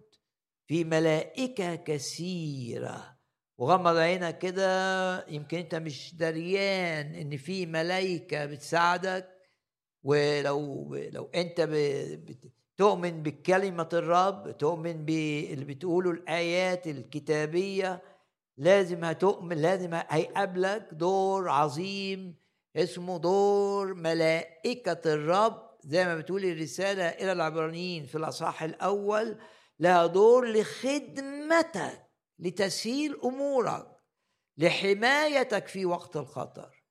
[0.66, 3.18] في ملائكة كثيرة.
[3.58, 9.38] وغمض عينك كده يمكن أنت مش دريان إن في ملائكة بتساعدك.
[10.02, 11.60] ولو لو أنت
[12.78, 18.02] تؤمن بكلمة الرب تؤمن باللي بتقوله الآيات الكتابية
[18.56, 22.36] لازم هتؤمن لازم هيقابلك دور عظيم
[22.76, 25.68] اسمه دور ملائكة الرب.
[25.84, 29.38] زي ما بتقول الرسالة إلى العبرانيين في الأصحاح الأول
[29.78, 32.06] لها دور لخدمتك
[32.38, 33.86] لتسهيل أمورك
[34.58, 36.84] لحمايتك في وقت الخطر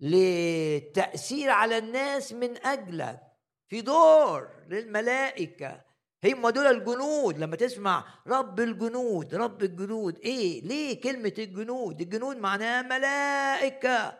[0.00, 3.20] للتأثير على الناس من أجلك.
[3.68, 5.80] في دور للملائكة.
[6.24, 7.38] هم دول الجنود.
[7.38, 14.18] لما تسمع رب الجنود رب الجنود إيه؟ ليه كلمة الجنود؟ الجنود معناها ملائكة.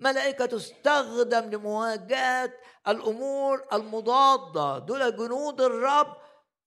[0.00, 2.52] ملائكة تستخدم لمواجهة
[2.88, 4.78] الأمور المضادة.
[4.78, 6.16] دول جنود الرب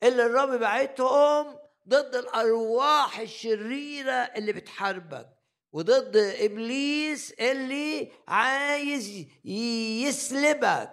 [0.03, 5.29] اللي الرب بعتهم ضد الأرواح الشريرة اللي بتحاربك
[5.73, 9.25] وضد إبليس اللي عايز
[10.05, 10.89] يسلبك.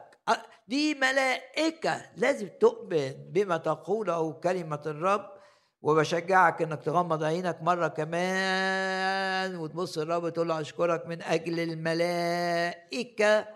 [0.70, 5.30] دي ملائكة لازم تؤمن بما تقوله كلمة الرب.
[5.82, 13.46] وبشجعك إنك تغمض عينك مرة كمان وتبص الرب تقول له أشكرك من أجل الملائكة.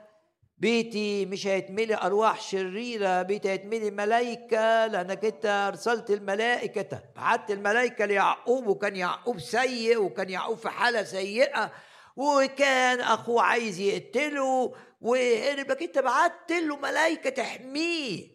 [0.59, 7.03] بيتي مش هيتملي أرواح شريرة بيتي هيتملي ملائكة لأنك أنت أرسلت الملائكة.
[7.17, 11.71] بعت الملائكة ليعقوب وكان يعقوب سيء وكان يعقوب في حالة سيئة
[12.17, 14.75] وكان أخوه عايز يقتله.
[15.05, 18.35] وهربك انت بعت له ملائكه تحميه.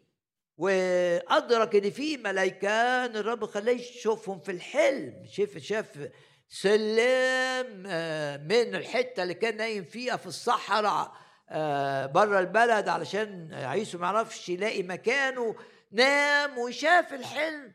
[0.58, 5.26] وأدرك إن في ملائكه الرب خلاه يشوفهم في الحلم.
[5.32, 6.10] شاف شاف
[6.50, 11.12] سلم آه، من الحتة اللي كان نايم فيها في الصحراء
[11.50, 15.56] آه، بره البلد علشان عيسو ما يعرفش يلاقي مكانه
[15.92, 17.74] نام وشاف الحلم.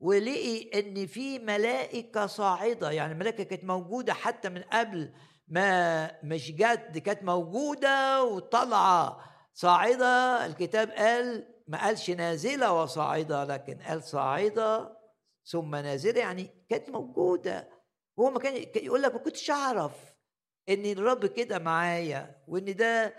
[0.00, 2.90] ولقي إن في ملائكة صاعدة.
[2.90, 5.12] يعني الملائكة كانت موجودة حتى من قبل
[5.48, 9.20] ما مش جت دي كانت موجودة وطالعة
[9.54, 10.46] صاعدة.
[10.46, 14.98] الكتاب قال ما قالش نازلة وصاعدة لكن قال صاعدة
[15.44, 17.68] ثم نازلة يعني كانت موجودة.
[18.18, 20.14] هو ما كان يقول لك ما كنتش أعرف
[20.68, 23.14] إن الرب كده معايا وإن ده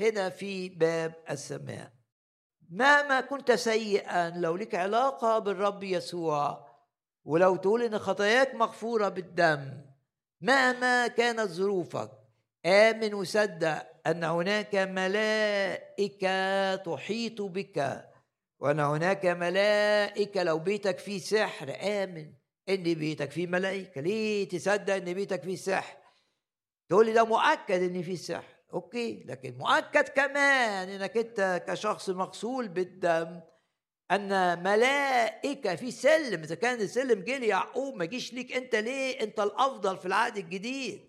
[0.00, 1.92] هنا في باب السماء.
[2.70, 6.68] مهما كنت سيئا لو لك علاقة بالرب يسوع
[7.24, 9.87] ولو تقول إن خطاياك مغفورة بالدم
[10.40, 12.10] مهما كانت ظروفك
[12.66, 18.04] آمن وصدق أن هناك ملائكة تحيط بك
[18.60, 22.32] وأن هناك ملائكة لو بيتك فيه سحر آمن.
[22.68, 24.00] إن بيتك فيه ملائكة.
[24.00, 25.96] ليه تصدق إن بيتك فيه سحر؟
[26.88, 28.54] تقول لي ده مؤكد إن فيه سحر.
[28.72, 33.40] أوكي لكن مؤكد كمان إنك أنت كشخص مغسول بالدم
[34.10, 39.40] أن ملائكة في سلم إذا كان السلم جه ليعقوب ما جيش ليك أنت ليه؟ أنت
[39.40, 41.00] الأفضل في العهد الجديد.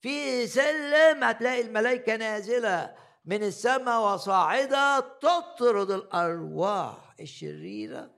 [0.00, 2.94] في سلم هتلاقي الملائكة نازلة
[3.24, 8.10] من السماء وصاعدة تطرد الأرواح الشريرة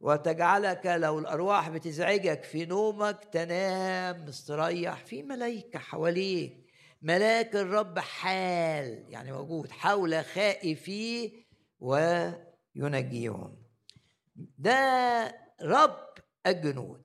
[0.00, 5.04] وتجعلك لو الأرواح بتزعجك في نومك تنام مستريح.
[5.04, 6.62] في ملائكة حواليك
[7.02, 11.30] ملاك الرب حال يعني موجود حول خائفيه
[11.80, 11.96] و
[12.74, 13.62] ينجيهم
[14.36, 14.74] ده
[15.62, 16.08] رب
[16.46, 17.02] الجنود.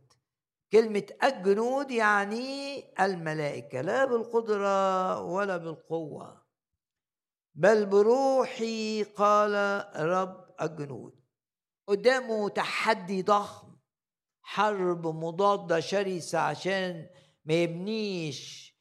[0.72, 6.44] كلمة الجنود يعني الملائكة لا بالقدرة ولا بالقوة.
[7.56, 11.20] بل بروحي قال رب الجنود.
[11.88, 13.78] قدامه تحدي ضخم
[14.42, 17.10] حرب مضادة شرسة عشان
[17.46, 18.74] ما يبنيش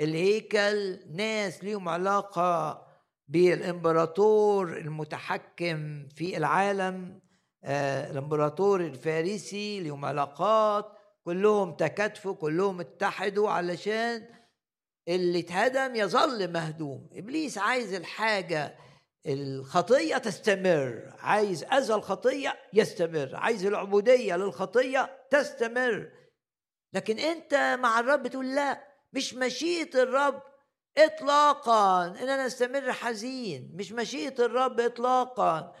[0.00, 1.00] الهيكل.
[1.16, 2.86] ناس ليهم علاقة
[3.28, 7.20] بالإمبراطور المتحكم في العالم
[7.64, 10.92] آه الإمبراطور الفارسي لهم علاقات
[11.24, 14.28] كلهم تكاتفوا كلهم اتحدوا علشان
[15.08, 17.08] اللي اتهدم يظل مهدوم.
[17.12, 18.74] إبليس عايز الحاجة
[19.26, 26.10] الخطية تستمر عايز أذى الخطية يستمر عايز العبودية للخطية تستمر.
[26.92, 30.42] لكن أنت مع الرب تقول لا مش مشيئة الرب
[30.98, 35.72] اطلاقا إن أنا أستمر حزين مش مشيئة الرب اطلاقا.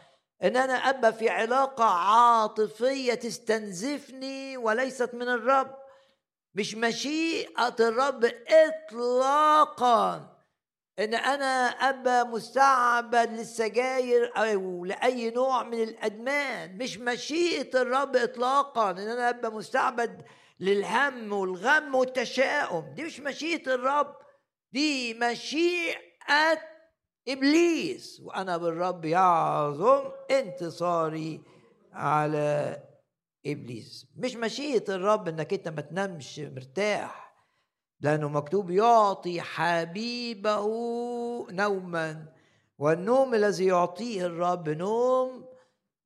[0.42, 5.74] إن أنا أبقى في علاقة عاطفية تستنزفني وليست من الرب.
[6.54, 10.28] مش مشيئة الرب اطلاقا.
[10.98, 16.78] إن أنا أبقى مستعبد للسجاير أو لأي نوع من الأدمان.
[16.78, 18.90] مش مشيئة الرب اطلاقا.
[18.90, 20.22] إن أنا أبقى مستعبد
[20.60, 22.94] للهم والغم والتشاؤم.
[22.94, 24.21] دي مش مشيئة الرب.
[24.72, 26.58] دي مشيئة
[27.28, 31.40] إبليس وأنا بالرب يعظم انتصاري
[31.92, 32.82] على
[33.46, 37.34] إبليس مش مشيئة الرب إنك أنت ما تنامش مرتاح
[38.00, 40.66] لأنه مكتوب يعطي حبيبه
[41.50, 42.32] نوما
[42.78, 45.44] والنوم الذي يعطيه الرب نوم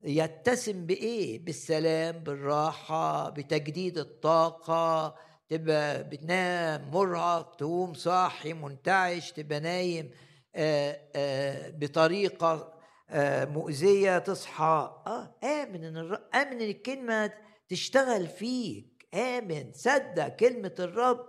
[0.03, 5.15] يتسم بإيه؟ بالسلام بالراحة بتجديد الطاقة
[5.49, 10.11] تبقى بتنام مرهق تقوم صاحي منتعش تبقى نايم
[10.55, 12.73] آه، آه، بطريقة
[13.09, 15.03] آه، مؤذية تصحى.
[15.07, 17.33] آه آمن إن الرب آمن إن الكلمة
[17.69, 19.07] تشتغل فيك.
[19.13, 21.25] آمن صدق كلمة الرب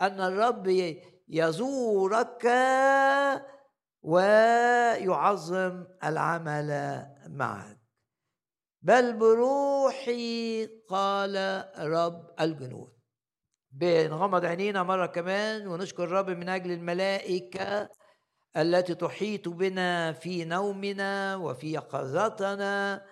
[0.00, 0.96] أن الرب
[1.28, 2.44] يزورك
[4.02, 7.78] ويعظم العمل معك.
[8.82, 12.95] بل بروحي قال رب الجنود.
[13.76, 17.88] بنغمض عينينا مرة كمان ونشكر الرب من أجل الملائكة
[18.56, 23.06] التي تحيط بنا في نومنا وفي يقظتنا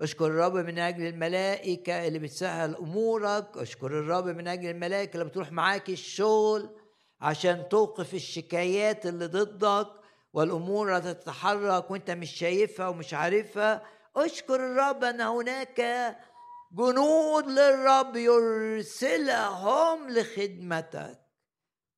[0.00, 3.56] اشكر الرب من أجل الملائكة اللي بتسهل أمورك.
[3.56, 6.76] اشكر الرب من أجل الملائكة اللي بتروح معاك الشغل
[7.20, 9.88] عشان توقف الشكايات اللي ضدك
[10.32, 13.82] والأمور تتحرك وأنت مش شايفها ومش عارفها.
[14.16, 15.80] اشكر الرب أن هناك
[16.72, 21.24] جنود للرب يرسلهم لخدمتك.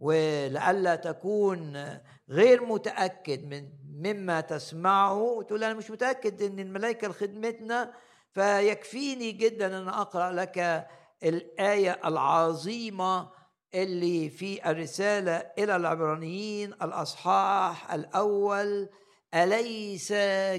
[0.00, 1.88] ولئلا تكون
[2.28, 7.92] غير متأكد من مما تسمعه وتقول أنا مش متأكد إن الملائكة لخدمتنا
[8.32, 10.86] فيكفيني جدا أن أقرأ لك
[11.24, 13.30] الآية العظيمة
[13.74, 18.88] اللي في الرسالة إلى العبرانيين الأصحاح الأول
[19.34, 20.12] أليس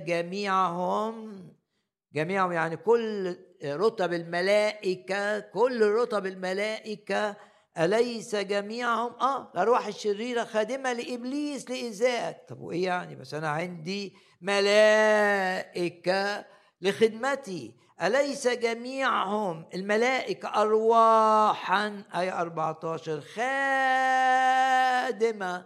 [0.06, 1.48] جميعهم
[2.14, 7.36] جميعهم يعني كل رتب الملائكة كل رتب الملائكة
[7.78, 16.46] أليس جميعهم؟ آه الأرواح الشريرة خادمة لإبليس لإيذائك طب وإيه يعني؟ بس أنا عندي ملائكة
[16.82, 17.76] لخدمتي.
[18.02, 23.22] أليس جميعهم؟ الملائكة أرواحا أي 14
[25.08, 25.66] خادمة.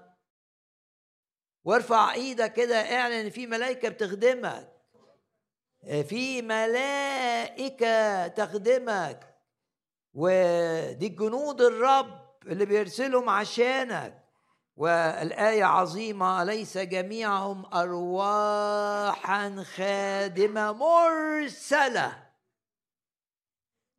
[1.63, 4.70] وارفع إيدك كده اعلن ان في ملائكة بتخدمك.
[5.83, 9.35] في ملائكة تخدمك
[10.13, 14.21] ودي جنود الرب اللي بيرسلهم عشانك.
[14.75, 22.27] والآية عظيمة أليس جميعهم أرواحا خادمة مرسلة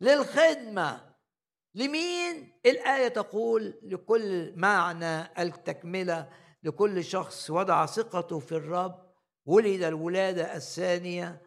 [0.00, 1.12] للخدمة.
[1.74, 6.28] لمين؟ الآية تقول لكل معنى التكملة
[6.62, 9.12] لكل شخص وضع ثقته في الرب.
[9.46, 11.42] ولد الولادة الثانية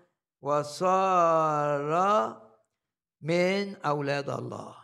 [0.46, 2.42] وصار
[3.22, 4.76] من أولاد الله.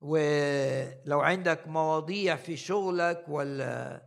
[0.00, 4.02] ولو عندك مواضيع في شغلك ولا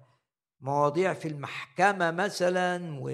[0.59, 3.09] مواضيع في المحكمة مثلا و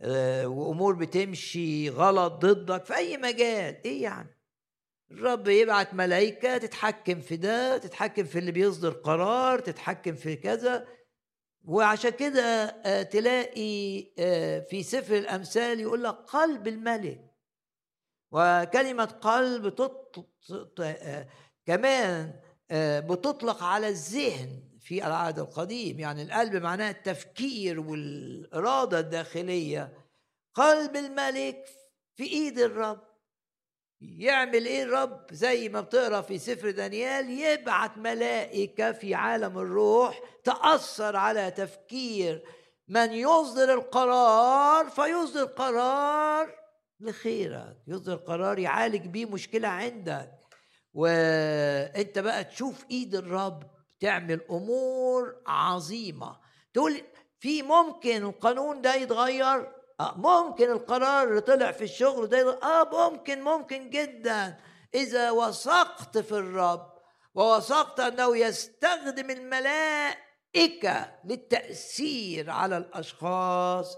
[0.00, 4.40] آه، وأمور بتمشي غلط ضدك في أي مجال إيه يعني؟
[5.10, 10.86] الرب يبعت ملائكة تتحكم في ده تتحكم في اللي بيصدر قرار تتحكم في كذا.
[11.64, 12.42] وعشان كده
[12.84, 17.20] آه، تلاقي آه، في سفر الأمثال يقول لك قلب الملك.
[18.32, 19.74] وكلمة قلب
[21.66, 22.40] كمان
[22.70, 26.00] آه، بتطلق على الذهن في العهد القديم.
[26.00, 29.98] يعني القلب معناه التفكير والإرادة الداخلية.
[30.54, 31.66] قلب الملك
[32.16, 33.13] في إيد الرب.
[34.18, 41.16] يعمل إيه الرب زي ما بتقرأ في سفر دانيال يبعت ملائكة في عالم الروح تأثر
[41.16, 42.44] على تفكير
[42.88, 46.54] من يصدر القرار فيصدر قرار
[47.00, 47.76] لخيرك.
[47.86, 50.30] يصدر قرار يعالج بيه مشكلة عندك.
[50.92, 53.62] وأنت بقى تشوف إيد الرب
[54.00, 56.36] تعمل أمور عظيمة.
[56.74, 57.02] تقول
[57.40, 62.58] في ممكن القانون ده يتغير؟ ممكن القرار اللي طلع في الشغل ده.
[62.62, 64.58] آه ممكن ممكن جدا.
[64.94, 66.94] إذا وثقت في الرب
[67.34, 73.96] ووثقت أنه يستخدم الملائكة للتأثير على الأشخاص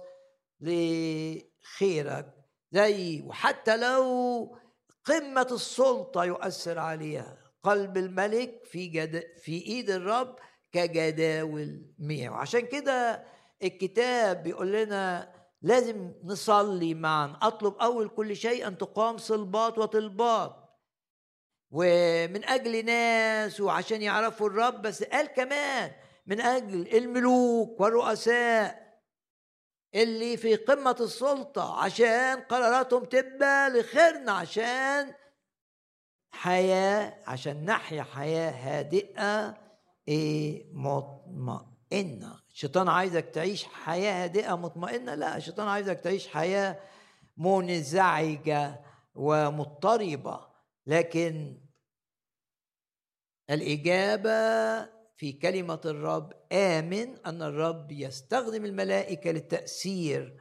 [0.60, 2.34] لخيرك.
[2.72, 4.58] زي وحتى لو
[5.04, 7.38] قمة السلطة يؤثر عليها.
[7.62, 10.36] قلب الملك في جد في إيد الرب
[10.72, 13.24] كجداول مياه وعشان كده
[13.62, 15.32] الكتاب بيقول لنا
[15.62, 20.56] لازم نصلي معا أطلب أول كل شيء أن تقام صلبات وطلبات.
[21.70, 25.92] ومن أجل ناس وعشان يعرفوا الرب بس قال كمان
[26.26, 28.86] من أجل الملوك والرؤساء
[29.94, 35.14] اللي في قمة السلطة عشان قراراتهم تبقى لخيرنا عشان
[36.30, 39.58] حياة عشان نحيا حياة هادئة
[40.08, 42.45] إيه مطمئنة.
[42.56, 45.14] الشيطان عايزك تعيش حياة هادئة مطمئنة.
[45.14, 46.80] لا الشيطان عايزك تعيش حياة
[47.36, 48.80] منزعجة
[49.14, 50.40] ومضطربة.
[50.86, 51.60] لكن
[53.50, 54.30] الإجابة
[55.16, 60.40] في كلمة الرب آمن أن الرب يستخدم الملائكة للتأثير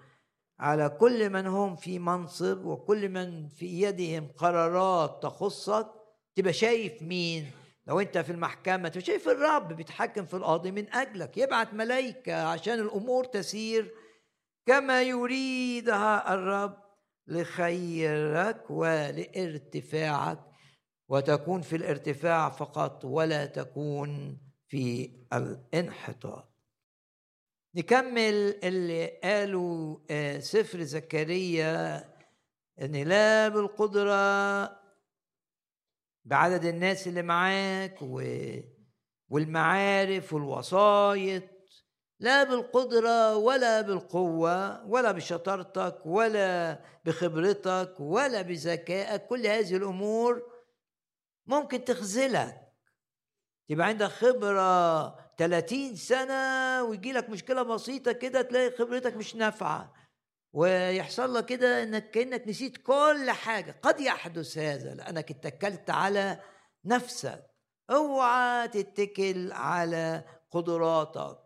[0.59, 5.88] على كل من هم في منصب وكل من في يدهم قرارات تخصك.
[6.36, 7.51] تبقى شايف مين؟
[7.88, 13.23] لو انت في المحكمة شايف الرب بيتحكم في القاضي من أجلك يبعت ملائكة عشان الأمور
[13.23, 13.91] تسير
[14.65, 16.86] كما يريدها الرب
[17.27, 20.39] لخيرك ولارتفاعك
[21.09, 26.55] وتكون في الارتفاع فقط ولا تكون في الانحطاط.
[27.75, 32.03] نكمل اللي قالوا آه، سفر زكريا
[32.81, 34.84] إن لا بالقدرة
[36.26, 37.97] بعدد الناس اللي معاك
[39.30, 41.43] والمعارف والوسايط.
[42.19, 49.28] لا بالقدرة ولا بالقوة ولا بشطارتك ولا بخبرتك ولا بذكائك.
[49.28, 50.43] كل هذه الأمور
[51.45, 52.61] ممكن تخذلك.
[53.69, 55.07] تبقى عندك خبرة
[55.38, 59.93] 30 سنة ويجي لك مشكلة بسيطة كده تلاقي خبرتك مش نافعة.
[60.55, 63.75] ويحصل لك كده إنك كأنك نسيت كل حاجة.
[63.81, 66.39] قد يحدث هذا؟ لأنك اتكلت على
[66.85, 67.45] نفسك.
[67.89, 71.37] أوعى تتكل على قدراتك.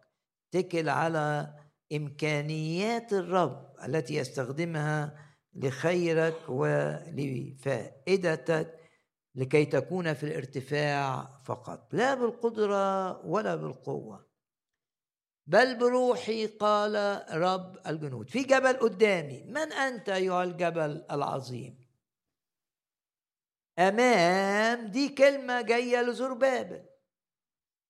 [0.54, 1.54] اتكل على
[1.94, 5.16] إمكانيات الرب التي يستخدمها
[5.54, 8.00] لخيرك ولفائدتك
[9.36, 11.94] لكي تكون في الارتفاع فقط.
[11.94, 14.29] لا بالقدرة ولا بالقوة.
[15.50, 18.30] بل بروحي قال رب الجنود.
[18.30, 19.44] في جبل قدامي.
[19.44, 21.88] من أنت أيها الجبل العظيم؟
[23.80, 26.86] أمام دي كلمة جاية لزربابل.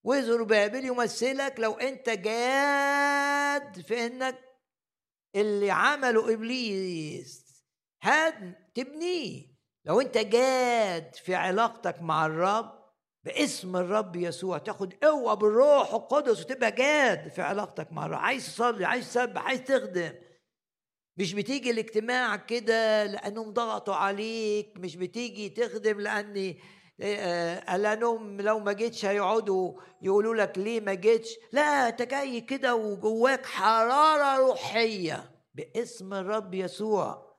[0.03, 4.39] وزربابل يمثلك لو أنت جاد في إنك
[5.35, 7.63] اللي عمله إبليس.
[8.03, 9.47] هاد تبنيه.
[9.85, 12.78] لو أنت جاد في علاقتك مع الرب
[13.23, 14.57] باسم الرب يسوع.
[14.57, 18.19] تاخد قوة بالروح القدس وتبقى جاد في علاقتك مع الرب.
[18.19, 20.13] عايز تصلي عايز تسبح عايز تخدم.
[21.17, 24.73] مش بتيجي الاجتماع كده لأنهم ضغطوا عليك.
[24.77, 26.55] مش بتيجي تخدم لأن
[27.01, 31.29] آه، لأنهم لو ما جيتش هيقعدوا يقولوا لك ليه ما جيتش.
[31.51, 37.37] لا أنت جاي كده وجواك حرارة روحية باسم الرب يسوع.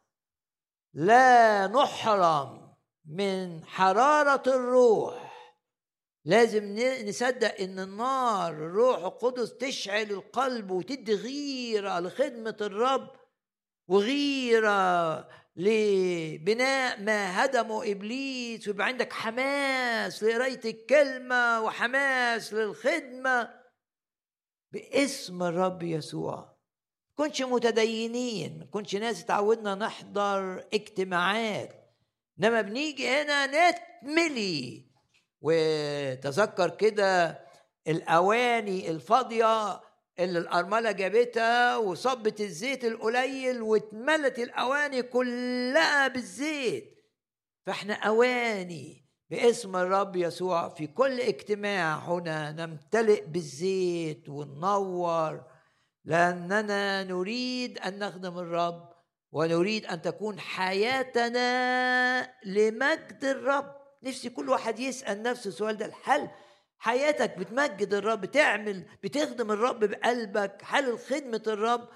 [0.94, 2.74] لا نحرم
[3.04, 5.29] من حرارة الروح.
[6.30, 6.76] لازم
[7.08, 13.10] نصدق إن النار الروح القدس تشعل القلب وتدي غيرة لخدمة الرب
[13.88, 18.68] وغيرة لبناء ما هدمه إبليس.
[18.68, 23.54] ويبقى عندك حماس لقراية الكلمة وحماس للخدمة
[24.72, 26.56] باسم الرب يسوع.
[27.16, 31.94] كنش متدينين ما كنش ناس اتعودنا نحضر اجتماعات.
[32.40, 34.89] إنما بنيجي هنا نتملي
[35.40, 37.40] وتذكر كده
[37.88, 39.80] الأواني الفاضية
[40.18, 46.96] اللي الأرملة جابتها وصبت الزيت القليل واتملت الأواني كلها بالزيت.
[47.66, 55.44] فإحنا أواني باسم الرب يسوع في كل اجتماع هنا نمتلئ بالزيت وننور
[56.04, 58.90] لأننا نريد أن نخدم الرب
[59.32, 61.50] ونريد أن تكون حياتنا
[62.44, 63.79] لمجد الرب.
[64.02, 65.92] نفسي كل واحد يسأل نفسه السؤال ده.
[66.04, 66.28] هل
[66.78, 71.88] حياتك بتمجد الرب؟ بتعمل بتخدم الرب بقلبك؟ هل خدمة الرب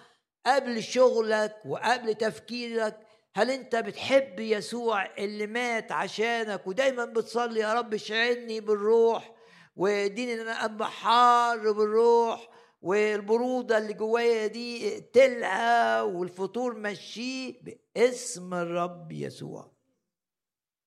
[0.47, 7.95] قبل شغلك وقبل تفكيرك؟ هل انت بتحب يسوع اللي مات عشانك ودايما بتصلي؟ يا رب
[7.95, 9.35] اشعلني بالروح
[9.77, 12.49] واديني إن أنا أبقى حار بالروح
[12.83, 17.55] والبرودة اللي جوايا دي اقتلها والفطور مشيه
[17.95, 19.74] باسم الرب يسوع.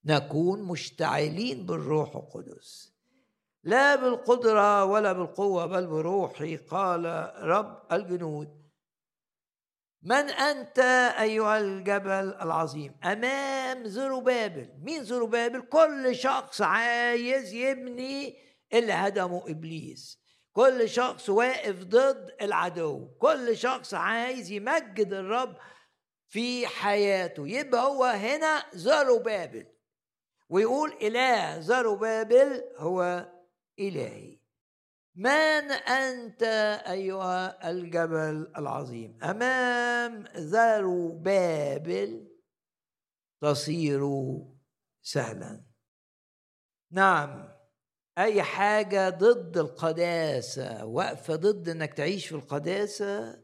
[0.08, 2.94] نكون مشتعلين بالروح القدس.
[3.64, 7.06] لا بالقدرة ولا بالقوة بل بروحي قال
[7.42, 8.58] رب الجنود.
[10.04, 10.80] من أنت
[11.20, 18.38] أيها الجبل العظيم؟ أمام زروبابل مين زروبابل كل شخص عايز يبني
[18.74, 20.20] اللي هدمه إبليس.
[20.54, 23.08] كل شخص واقف ضد العدو.
[23.08, 25.56] كل شخص عايز يمجد الرب
[26.28, 27.48] في حياته.
[27.48, 29.66] يبقى هو هنا زروبابل
[30.50, 33.32] ويقول إله زروبابل هو
[33.80, 34.40] إلهي.
[35.16, 36.44] من أنت
[36.88, 42.28] أيها الجبل العظيم؟ أمام ذرو بابل
[43.42, 44.02] تصير
[45.02, 45.66] سهلا.
[46.92, 47.58] نعم
[48.18, 53.44] أي حاجة ضد القداسة واقفة ضد إنك تعيش في القداسة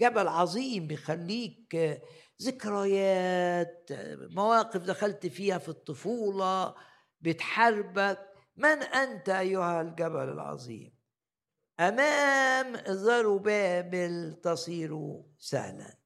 [0.00, 2.00] جبل عظيم بيخليك
[2.42, 3.88] ذكريات
[4.30, 6.74] مواقف دخلت فيها في الطفولة
[7.20, 8.28] بتحاربك.
[8.56, 10.94] من أنت أيها الجبل العظيم؟
[11.80, 15.98] أمام زربابل تصير سهلا.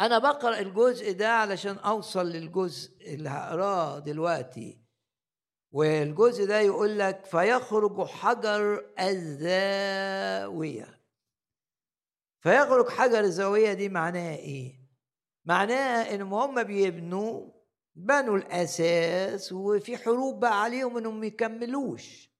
[0.00, 4.82] أنا بقرأ الجزء ده علشان أوصل للجزء اللي هقراه دلوقتي.
[5.72, 10.98] والجزء ده يقول لك فيخرج حجر الزاوية.
[12.40, 14.87] فيخرج حجر الزاوية دي معناها إيه؟
[15.48, 17.50] معناها إن هم بيبنوا
[17.94, 22.30] بنوا الأساس وفي حروب بقى عليهم إنهم يكملوش.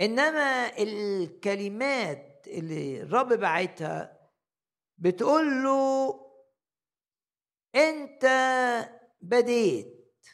[0.00, 4.30] إنما الكلمات اللي الرب بعتها
[4.98, 6.20] بتقول له
[7.74, 8.24] أنت
[9.20, 10.26] بديت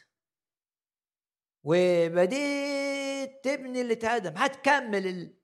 [1.63, 5.37] وبديت تبني اللي اتهدم هتكمل ال...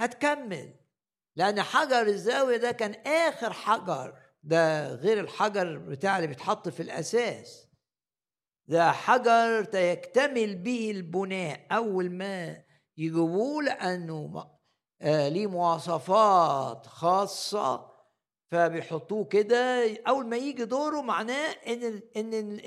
[0.00, 0.74] هتكمل.
[1.36, 4.23] لأن حجر الزاوية ده كان آخر حجر.
[4.44, 7.68] ده غير الحجر بتاع اللي بيتحط في الأساس.
[8.66, 11.66] ده حجر يكتمل به البناء.
[11.72, 12.62] أول ما
[12.96, 14.50] يجيبوه لأنه
[15.02, 17.94] آه ليه مواصفات خاصة
[18.50, 19.96] فبيحطوه كده.
[20.08, 22.60] أول ما يجي دوره معناه إن إن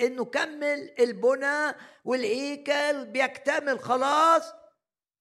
[0.00, 4.52] إنه كمل البنى والهيكل بيكتمل خلاص.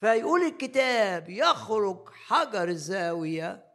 [0.01, 3.70] فيقول الكتاب يخرج حجر الزاوية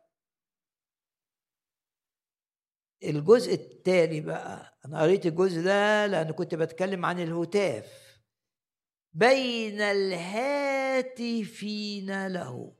[3.10, 7.86] الجزء التالي بقى أنا قريت الجزء ده لأن كنت بتكلم عن الهتاف.
[9.12, 9.80] بين
[11.00, 11.46] الهاتفين
[12.26, 12.72] له.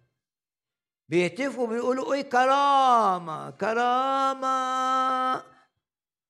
[1.08, 4.46] بيهتفوا بيقولوا إيه؟ كرامة كرامة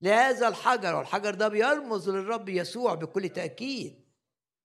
[0.03, 4.07] لهذا الحجر والحجر ده بيرمز للرب يسوع بكل تأكيد.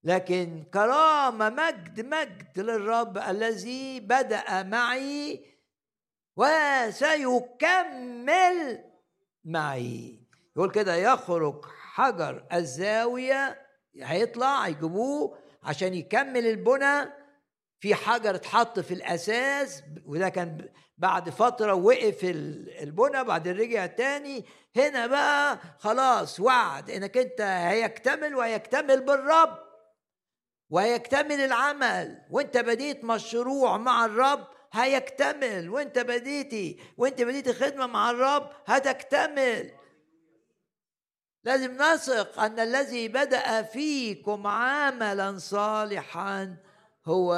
[0.03, 5.45] لكن كرامة مجد مجد للرب الذي بدأ معي
[7.51, 8.83] وسيكمل
[9.43, 10.19] معي.
[10.55, 13.67] يقول كده يخرج حجر الزاوية
[14.01, 17.21] هيطلع يجيبوه عشان يكمل البنى.
[17.79, 22.19] في حجر اتحط في الأساس وده كان بعد فترة وقف
[22.81, 24.45] البنى بعدين رجع تاني.
[24.75, 29.57] هنا بقى خلاص وعد إنك أنت هيكتمل وهيكتمل بالرب
[30.69, 32.21] وهيكتمل العمل.
[32.29, 35.69] وأنت بديت مشروع مع الرب هيكتمل.
[35.69, 39.71] وانت بديتي وانت بديتي خدمة مع الرب هتكتمل.
[41.43, 46.55] لازم نثق أن الذي بدأ فيكم عملا صالحا
[47.05, 47.35] هو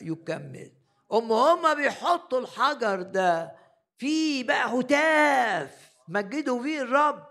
[0.00, 0.72] يكمل.
[1.12, 3.56] ام هما بيحطوا الحجر ده
[3.98, 5.90] في بقى هتاف.
[6.08, 7.26] مجدوا فيه الرب.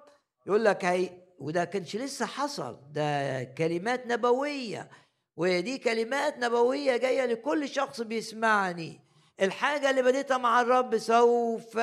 [0.45, 2.79] يقول لك هي وده كانش لسه حصل.
[2.91, 4.89] ده كلمات نبوية.
[5.37, 9.00] ودي كلمات نبوية جاية لكل شخص بيسمعني.
[9.41, 11.75] الحاجة اللي بديتها مع الرب سوف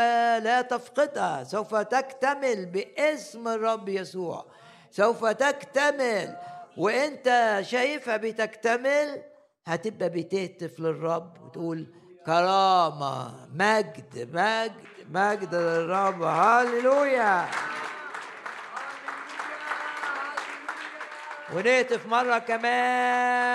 [0.44, 4.44] لا تفقدها سوف تكتمل باسم الرب يسوع.
[4.90, 6.36] سوف تكتمل
[6.76, 9.22] وانت شايفها بتكتمل
[9.66, 11.86] هتبقى بتهتف للرب وتقول
[12.26, 14.72] كرامة مجد مجد
[15.10, 16.22] مجد للرب.
[16.22, 17.46] هللويا!
[21.54, 23.48] ونهتف مرة كمان.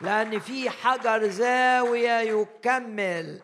[0.00, 3.40] لأن في حجر زاوية يكمل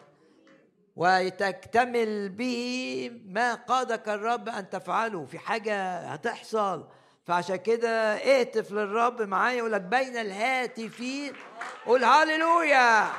[0.96, 5.24] وتكتمل به ما قادك الرب أن تفعله.
[5.24, 6.86] في حاجة هتحصل.
[7.26, 11.32] فعشان كده اهتف للرب معايا يقول لك بين الهاتفين.
[11.86, 13.10] قول هاليلويا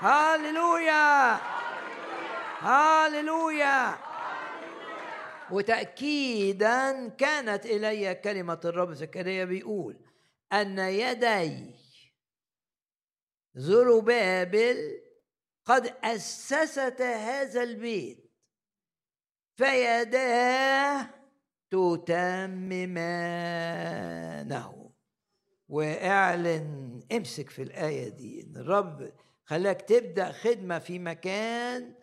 [0.00, 1.38] هاليلويا
[2.60, 3.94] هاليلويا
[5.50, 9.96] وتأكيدا كانت إلي كلمة الرب زكريا بيقول
[10.52, 11.74] أن يدي
[13.54, 15.00] زربابل
[15.64, 18.30] قد أسست هذا البيت
[19.56, 21.10] فيداه
[23.64, 24.90] تتممانه.
[25.68, 29.12] واعلن امسك في الآية دي إن الرب
[29.44, 31.94] خلاك تبدأ خدمة في مكان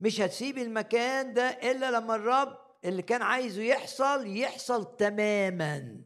[0.00, 6.00] مش هتسيب المكان ده إلا لما الرب اللي كان عايزه يحصل يحصل تماما.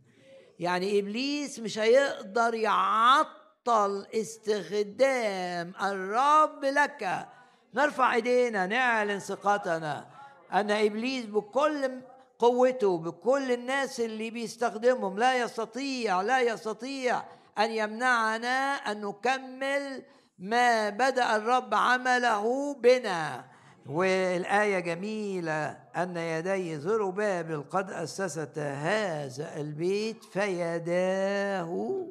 [0.58, 7.28] يعني إبليس مش هيقدر يعطل استخدام الرب لك.
[7.74, 10.06] نرفع ايدينا نعلن ثقتنا.
[10.52, 11.90] أن إبليس بكل
[12.38, 17.22] قوته بكل الناس اللي بيستخدمهم لا يستطيع لا يستطيع
[17.58, 20.02] أن يمنعنا أن نكمل
[20.38, 23.44] ما بدأ الرب عمله بنا.
[23.86, 25.78] والآية جميلة.
[25.96, 32.06] أن يدي زربابل قد أسست هذا البيت فيداه.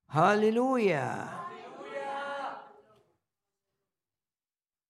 [0.09, 1.45] هاليلويا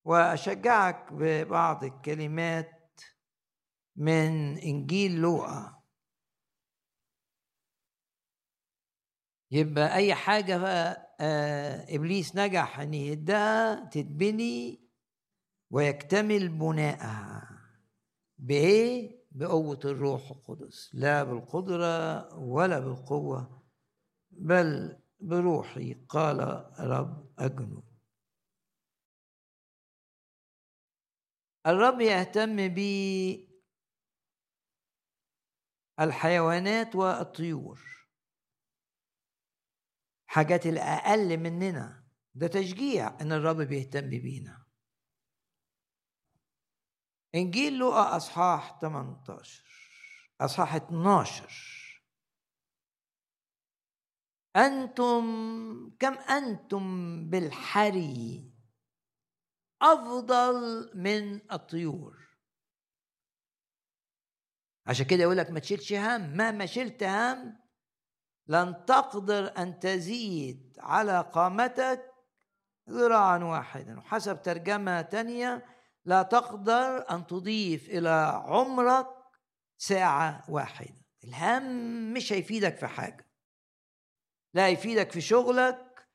[0.06, 3.01] وأشجعك ببعض الكلمات
[3.95, 5.74] من إنجيل لوقا.
[9.56, 14.80] يبقى أي حاجة بقى آه إبليس نجح إن يدها تتبني
[15.72, 17.49] ويكتمل بناءها.
[18.38, 20.89] بإيه؟ بقوة الروح القدس.
[20.93, 23.64] لا بالقدرة ولا بالقوة
[24.32, 26.39] بل بروحي قال
[26.80, 27.84] رب أجنب.
[31.68, 32.68] الرب يهتم
[35.97, 37.95] بالحيوانات والطيور.
[40.36, 42.06] حاجات الأقل مننا.
[42.34, 44.66] ده تشجيع إن الرب بيهتم بينا.
[47.36, 49.64] إنجيل لوقا أصحاح 18
[50.42, 52.04] أصحاح 12
[54.56, 55.26] أنتم
[56.00, 56.86] كم أنتم
[57.30, 58.52] بالحري؟
[59.82, 62.28] أفضل من الطيور.
[64.86, 67.64] عشان كده يقول لك ما تشيلش هم مهما شلت هم
[68.48, 72.12] لن تقدر أن تزيد على قامتك
[72.89, 74.00] ذراعا واحدا.
[74.00, 75.66] وحسب ترجمة تانية
[76.06, 79.08] لا تقدر أن تضيف إلى عمرك
[79.78, 80.96] ساعة واحدة.
[81.24, 81.64] الهم
[82.14, 83.26] مش هيفيدك في حاجة.
[84.54, 86.08] لا يفيدك في شغلك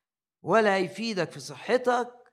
[0.42, 2.32] ولا يفيدك في صحتك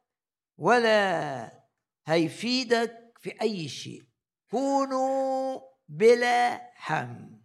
[0.57, 1.63] ولا
[2.07, 4.03] هيفيدك في أي شيء.
[4.51, 7.36] كونوا بلا هم.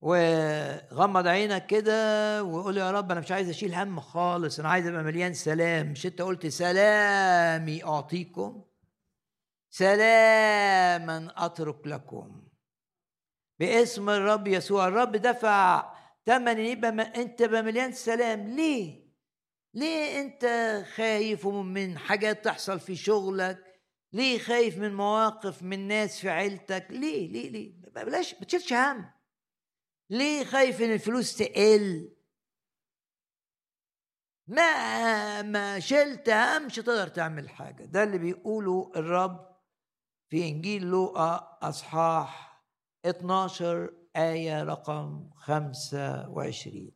[0.00, 5.02] وغمض عينك كده وقول يا رب أنا مش عايز أشيل هم خالص أنا عايز أبقى
[5.04, 5.86] مليان سلام.
[5.92, 8.64] مش أنت قلت سلامي أعطيكم؟
[9.70, 12.42] سلاما أترك لكم
[13.58, 14.88] باسم الرب يسوع.
[14.88, 15.92] الرب دفع
[16.24, 18.48] تمن يبقى أنت مليان سلام.
[18.48, 19.10] ليه؟
[19.74, 20.44] ليه أنت
[20.94, 23.58] خايف من حاجات تحصل في شغلك؟
[24.12, 29.19] ليه خايف من مواقف من ناس في عيلتك؟ ليه؟ ليه؟ ليه؟ بلاش ما تشيلش هم.
[30.10, 32.12] ليه خايف إن الفلوس تقل؟
[34.46, 37.84] ما ما شلت هم مش هتقدر تعمل حاجة.
[37.84, 39.56] ده اللي بيقوله الرب
[40.30, 42.62] في إنجيل لوقا أصحاح
[43.06, 46.92] 12 آية رقم 25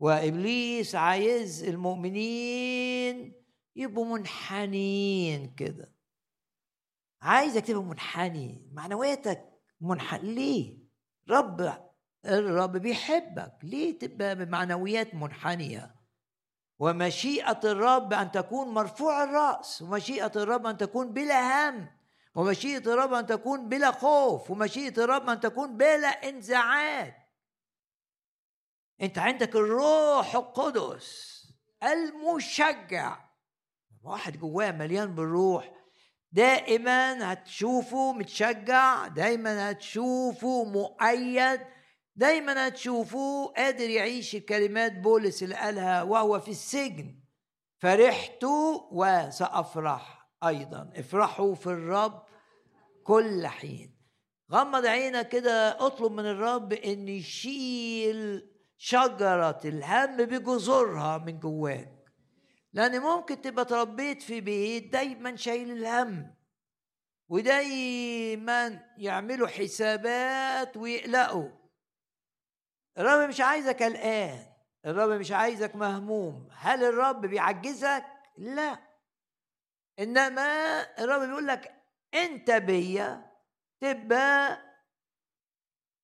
[0.00, 3.34] وإبليس عايز المؤمنين
[3.76, 5.94] يبقوا منحنيين كده.
[7.22, 8.70] عايزك تبقى منحني.
[8.72, 10.34] معنوياتك منحني.
[10.34, 10.79] ليه؟
[11.30, 11.90] رب
[12.26, 13.52] الرب بيحبك.
[13.62, 15.94] ليه تبقى بمعنويات منحنية؟
[16.78, 21.86] ومشيئة الرب أن تكون مرفوع الرأس ومشيئة الرب أن تكون بلا هم
[22.34, 27.14] ومشيئة الرب أن تكون بلا خوف ومشيئة الرب أن تكون بلا انزعاج.
[29.02, 31.40] أنت عندك الروح القدس
[31.82, 33.18] المشجع.
[34.02, 35.79] واحد جواه مليان بالروح
[36.32, 41.60] دائما هتشوفه متشجع دايما هتشوفه مؤيد
[42.16, 47.20] دايما هتشوفه قادر يعيش الكلمات بولس اللي قالها وهو في السجن.
[47.78, 48.44] فرحت
[48.90, 50.92] وسأفرح أيضا.
[50.96, 52.22] افرحوا في الرب
[53.04, 53.96] كل حين.
[54.52, 61.99] غمض عينك كده اطلب من الرب إن يشيل شجرة الهم بجذورها من جواك.
[62.72, 66.34] لأن ممكن تبقى تربيت في بيت دايما شايل الهم
[67.28, 71.48] ودايما يعملوا حسابات ويقلقوا.
[72.98, 74.46] الرب مش عايزك قلقان
[74.86, 76.48] الرب مش عايزك مهموم.
[76.52, 78.04] هل الرب بيعجزك؟
[78.38, 78.78] لا.
[79.98, 81.74] إنما الرب بيقول لك
[82.14, 83.30] أنت بيا
[83.80, 84.58] تبقى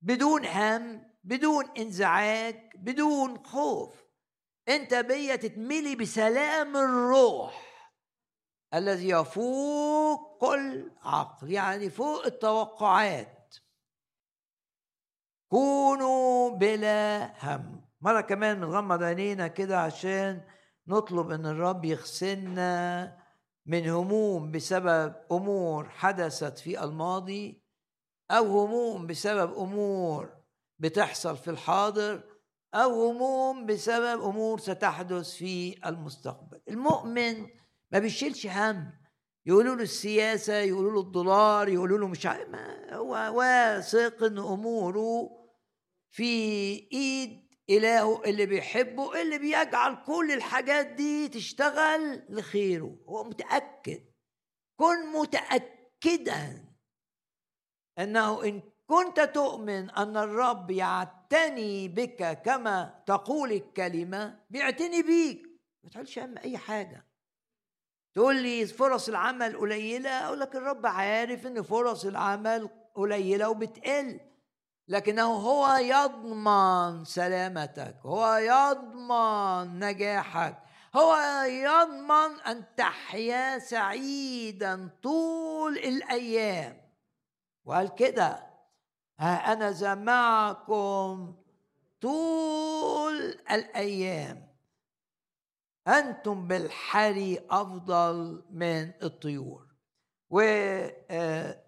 [0.03, 4.06] بدون هم بدون انزعاج بدون خوف.
[4.69, 7.67] انت بيا تتملي بسلام الروح
[8.75, 13.55] الذي يفوق كل عقل يعني فوق التوقعات.
[15.51, 17.87] كونوا بلا هم.
[18.01, 20.43] مرة كمان بنغمض عينينا كده عشان
[20.87, 23.19] نطلب إن الرب يغسلنا
[23.67, 27.63] من هموم بسبب أمور حدثت في الماضي
[28.31, 30.37] أو هموم بسبب أمور
[30.79, 32.36] بتحصل في الحاضر
[32.75, 36.61] أو هموم بسبب أمور ستحدث في المستقبل.
[36.69, 37.47] المؤمن
[37.91, 38.93] ما بيشيلش هم.
[39.47, 42.49] يقولوا له السياسة يقولوا له الدولار يقولوا له مش عارف
[42.93, 45.31] هو واثق إن أموره
[46.11, 46.25] في
[46.93, 52.97] إيد إلهه اللي بيحبه اللي بيجعل كل الحاجات دي تشتغل لخيره.
[53.09, 54.05] هو متأكد
[54.81, 56.75] كن متاكدا
[57.99, 65.47] إنه إن كنت تؤمن أن الرب يعتني بك كما تقول الكلمة بيعتني بيك.
[65.85, 67.07] ما هم أي حاجة.
[68.15, 74.21] تقول لي فرص العمل قليلة أقول لك الرب عارف إن فرص العمل قليلة وبتقل.
[74.89, 80.63] لكنه هو يضمن سلامتك هو يضمن نجاحك
[80.97, 81.17] هو
[81.47, 86.81] يضمن أن تحيا سعيدا طول الأيام.
[87.65, 88.46] وقال كده
[89.19, 91.37] ها أنا ذا معكم
[92.01, 93.15] طول
[93.51, 94.47] الأيام.
[95.89, 99.67] أنتم بالحري أفضل من الطيور.
[100.31, 100.41] و
[101.11, 101.67] آه،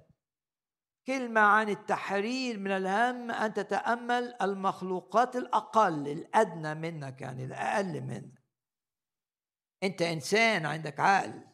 [1.36, 8.42] عن التحرير من الهم أن تتأمل المخلوقات الأقل الأدنى منك يعني الأقل منك.
[9.82, 11.44] أنت إنسان عندك عقل.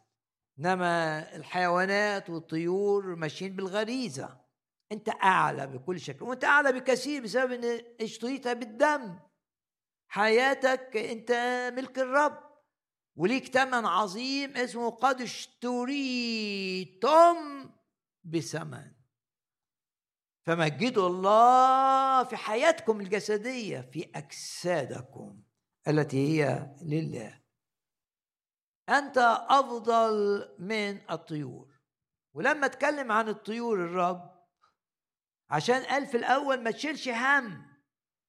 [0.58, 4.43] إنما الحيوانات والطيور ماشيين بالغريزة.
[4.92, 9.18] أنت أعلى بكل شكل وأنت أعلى بكثير بسبب إن اشتريتها بالدم.
[10.08, 11.32] حياتك أنت
[11.76, 12.44] ملك الرب.
[13.16, 16.14] وليك ثمن عظيم اسمه قد اشتريتم
[18.24, 18.92] بثمن.
[20.46, 25.42] فمجدوا الله في حياتكم الجسدية في أجسادكم
[25.88, 27.40] التي هي لله.
[28.88, 29.18] أنت
[29.48, 31.80] أفضل من الطيور.
[32.34, 34.33] ولما اتكلم عن الطيور الرب
[35.50, 37.66] عشان قال في الأول ما تشيلش هم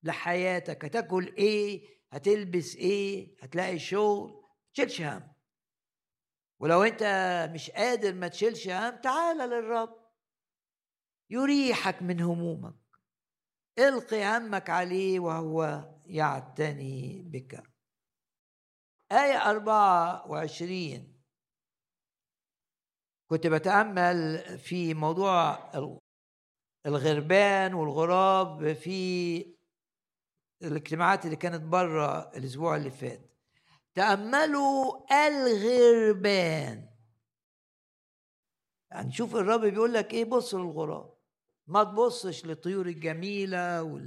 [0.03, 0.85] لحياتك.
[0.85, 5.35] هتاكل إيه؟ هتلبس إيه؟ هتلاقي شغل؟ ما تشيلش هم.
[6.59, 7.03] ولو أنت
[7.53, 10.05] مش قادر ما تشيلش هم تعال للرب.
[11.29, 12.75] يريحك من همومك.
[13.79, 17.63] القي همك عليه وهو يعتني بك.
[19.11, 21.21] آية 24
[23.29, 25.71] كنت بتأمل في موضوع
[26.85, 29.55] الغربان والغراب في
[30.61, 33.31] الاجتماعات اللي كانت بره الأسبوع اللي فات.
[33.93, 36.89] تأملوا الغربان.
[38.91, 41.13] يعني شوف الرب بيقول لك إيه؟ بص للغراب.
[41.67, 44.01] ما تبصش للطيور الجميلة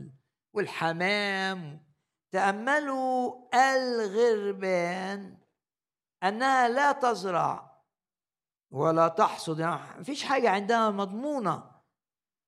[0.53, 1.89] والحمام.
[2.31, 5.39] تأملوا الغربان
[6.22, 7.83] أنها لا تزرع
[8.70, 9.59] ولا تحصد.
[9.59, 11.78] يعني مفيش حاجة عندها مضمونة.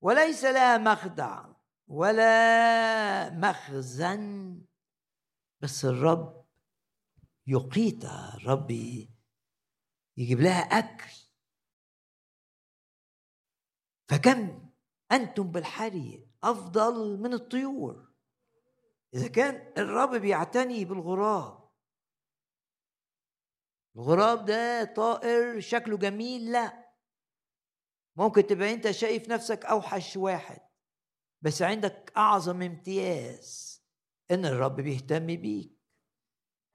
[0.00, 1.44] وليس لها مخدع
[1.88, 4.60] ولا مخزن
[5.60, 6.46] بس الرب
[7.46, 8.70] يقيتها الرب
[10.16, 11.12] يجيب لها أكل.
[14.08, 14.70] فكم
[15.12, 18.10] أنتم بالحري أفضل من الطيور.
[19.14, 21.70] إذا كان الرب بيعتني بالغراب
[23.96, 26.79] الغراب ده طائر شكله جميل لا.
[28.20, 30.60] ممكن تبقى انت شايف نفسك أوحش واحد
[31.42, 33.80] بس عندك أعظم امتياز
[34.30, 35.72] إن الرب بيهتم بيك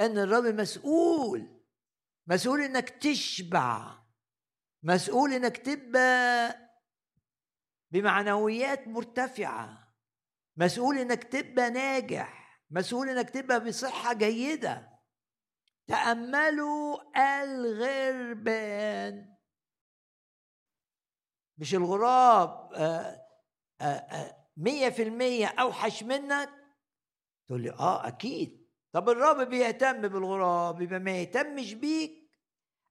[0.02, 1.62] إن الرب مسؤول
[2.28, 4.00] مسؤول إنك تشبع
[4.84, 6.56] مسؤول إنك تبقى
[7.92, 9.96] بمعنويات مرتفعة
[10.58, 15.00] مسؤول إنك تبقى ناجح مسؤول إنك تبقى بصحة جيدة.
[15.88, 16.98] تأملوا
[17.44, 19.35] الغربان.
[21.58, 23.22] مش الغراب آه،
[23.82, 26.50] آه، آه، مية في المية أوحش منك؟
[27.48, 28.66] تقول لي آه أكيد.
[28.92, 32.26] طب الرب بيهتم بالغراب يبقى ما يهتمش بيك؟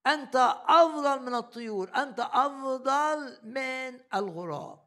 [0.07, 0.37] أنت
[0.69, 4.85] أفضل من الطيور أنت أفضل من الغراب.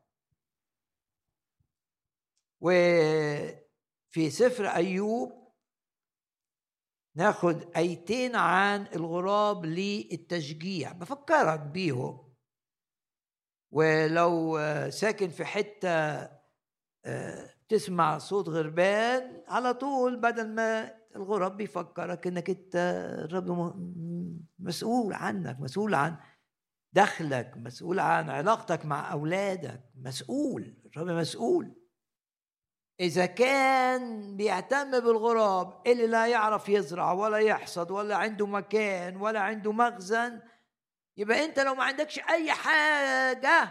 [2.61, 5.47] وفي سفر أيوب
[7.15, 12.26] ناخد آيتين عن الغراب للتشجيع بفكرك بيهم.
[13.72, 14.59] ولو
[14.89, 16.30] ساكن في حتة
[17.05, 22.76] آه، تسمع صوت غربان على طول بدل ما الغراب بيفكرك إنك أنت
[23.24, 23.74] الرب
[24.59, 26.18] مسؤول عنك مسؤول عن
[26.93, 31.76] دخلك مسؤول عن علاقتك مع أولادك مسؤول الرب مسؤول.
[32.99, 39.72] إذا كان بيهتم بالغراب اللي لا يعرف يزرع ولا يحصد ولا عنده مكان ولا عنده
[39.72, 40.41] مخزن
[41.18, 43.70] يبقى انت لو ما عندكش اي حاجة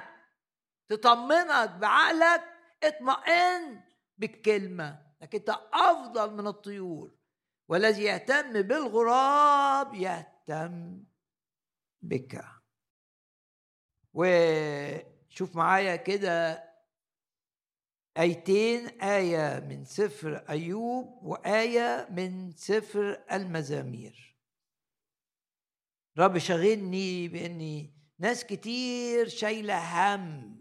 [0.89, 2.45] تطمنك بعقلك
[2.83, 3.81] اطمئن
[4.19, 7.17] بالكلمة انك انت افضل من الطيور.
[7.69, 11.05] والذي يهتم بالغراب يهتم
[12.03, 12.45] بك.
[14.15, 16.67] وشوف معايا كده
[18.19, 24.26] آيتين آية من سفر أيوب وآية من سفر المزامير.
[26.19, 30.57] رب شغلني بإني ناس كتير شايلة هم.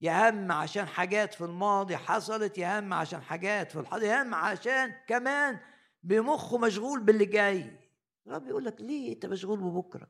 [0.00, 5.58] يهم عشان حاجات في الماضي حصلت يهم عشان حاجات في الحاضر يهم عشان كمان
[6.02, 7.80] بمخه مشغول باللي جاي.
[8.28, 10.08] رب يقول لك ليه أنت مشغول ببكرة؟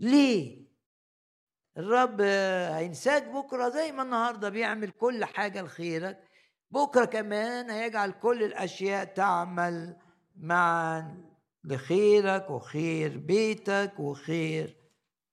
[0.00, 0.64] ليه؟
[1.76, 2.20] الرب
[2.74, 6.28] هينساك بكرة زي ما النهارده بيعمل كل حاجة لخيرك.
[6.70, 9.96] بكرة كمان هيجعل كل الأشياء تعمل
[10.36, 11.33] معا.
[11.64, 14.76] لخيرك وخير بيتك وخير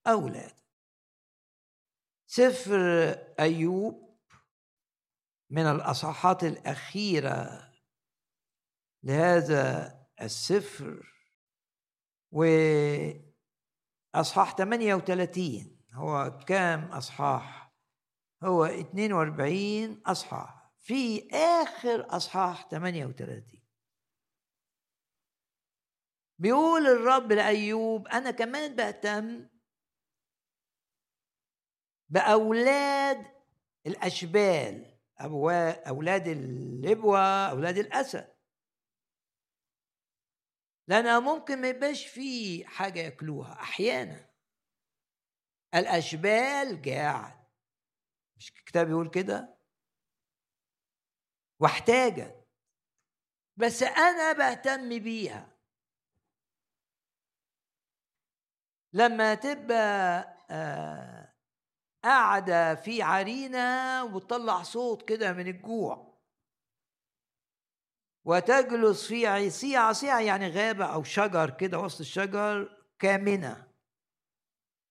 [0.07, 0.55] أولادك.
[2.27, 3.09] سفر
[3.39, 4.19] أيوب
[5.49, 7.71] من الأصحاحات الأخيرة
[9.03, 11.13] لهذا السفر
[12.31, 13.25] وأصحاح
[14.57, 17.73] 38 هو كام أصحاح؟
[18.43, 20.71] هو 42 أصحاح.
[20.79, 23.60] في آخر أصحاح 38
[26.41, 29.49] بيقول الرب لأيوب أنا كمان بهتم
[32.09, 33.25] بأولاد
[33.87, 34.97] الأشبال
[35.87, 38.33] أولاد اللبوة أولاد الأسد
[40.87, 44.29] لأنها ممكن ما يبقاش في حاجة ياكلوها أحيانا.
[45.75, 47.51] الأشبال جاعت
[48.37, 49.57] مش الكتاب يقول كده؟
[51.59, 52.47] واحتاجت.
[53.57, 55.50] بس أنا بهتم بيها.
[58.93, 61.33] لما تبقى آه،
[62.03, 66.11] قاعدة في عرينة وتطلع صوت كده من الجوع.
[68.25, 73.71] وتجلس في عصية عصية يعني غابة أو شجر كده وسط الشجر كامنة.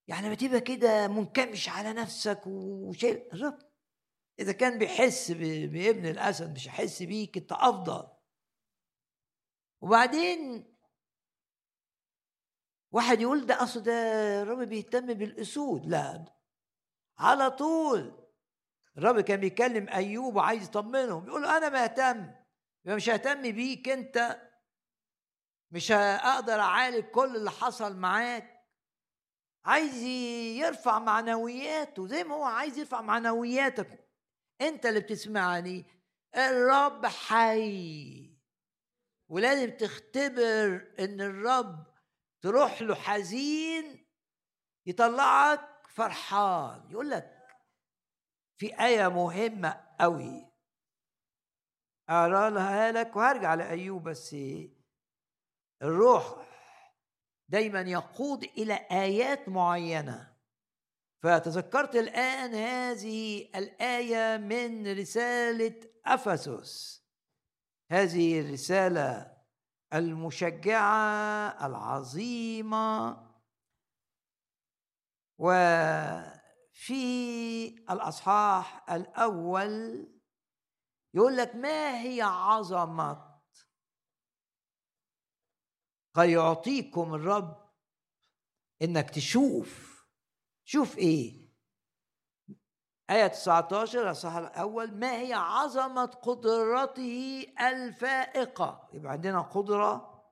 [0.09, 3.59] يعني لما تبقى كده منكمش على نفسك وشيء الرب
[4.40, 8.09] إذا كان بيحس بابن الأسد مش هيحس بيك أنت أفضل.
[9.80, 10.64] وبعدين
[12.93, 13.93] واحد يقول ده أصل ده
[14.43, 15.86] الرب بيهتم بالأسود.
[15.86, 16.24] لا
[17.18, 18.26] على طول
[18.99, 22.30] الرب كان بيكلم أيوب وعايز يطمنه بيقول له أنا مهتم
[22.84, 24.41] مش ههتم بيك أنت
[25.70, 28.61] مش هقدر أعالج كل اللي حصل معاك.
[29.64, 29.97] عايز
[30.62, 34.09] يرفع معنوياته زي ما هو عايز يرفع معنوياتك.
[34.61, 35.84] أنت اللي بتسمعني.
[36.36, 38.30] الرب حي.
[39.28, 41.89] ولازم تختبر إن الرب
[42.43, 44.07] تروح له حزين
[44.86, 47.41] يطلعك فرحان يقول لك
[48.57, 50.51] في آية مهمة قوي
[52.09, 54.36] أقرأها لك وهرجع لأيوب بس
[55.82, 56.47] الروح
[57.49, 60.36] دايما يقود إلى آيات معينة.
[61.22, 67.03] فتذكرت الآن هذه الآية من رسالة أفسس.
[67.91, 69.30] هذه الرسالة
[69.95, 73.16] المشجعة العظيمة.
[75.38, 76.95] وفي
[77.91, 80.07] الأصحاح الأول
[81.14, 83.41] يقول لك ما هي عظمة؟
[86.14, 87.70] قد يعطيكم الرب
[88.82, 90.01] إنك تشوف.
[90.64, 91.39] شوف إيه؟
[93.11, 100.22] آية 19 الأصحاح الأول ما هي عظمة قدرته الفائقة؟ يبقى عندنا قدرة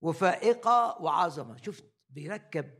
[0.00, 1.56] وفائقة وعظمة.
[1.56, 2.70] شفت بيركب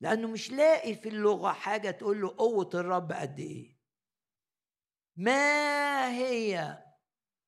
[0.00, 3.78] لأنه مش لاقي في اللغة حاجة تقول له قوة الرب قد إيه.
[5.16, 6.78] ما هي؟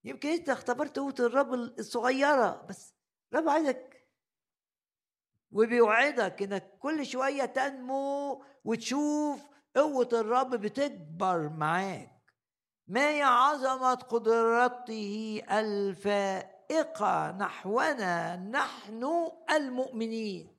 [0.05, 2.95] يمكن أنت اختبرت قوة الرب الصغيرة بس
[3.33, 4.09] الرب عايزك
[5.51, 12.35] وبيوعدك إنك كل شوية تنمو وتشوف قوة الرب بتكبر معاك.
[12.87, 20.57] ما هي عظمة قدرته الفائقة نحونا نحن المؤمنين؟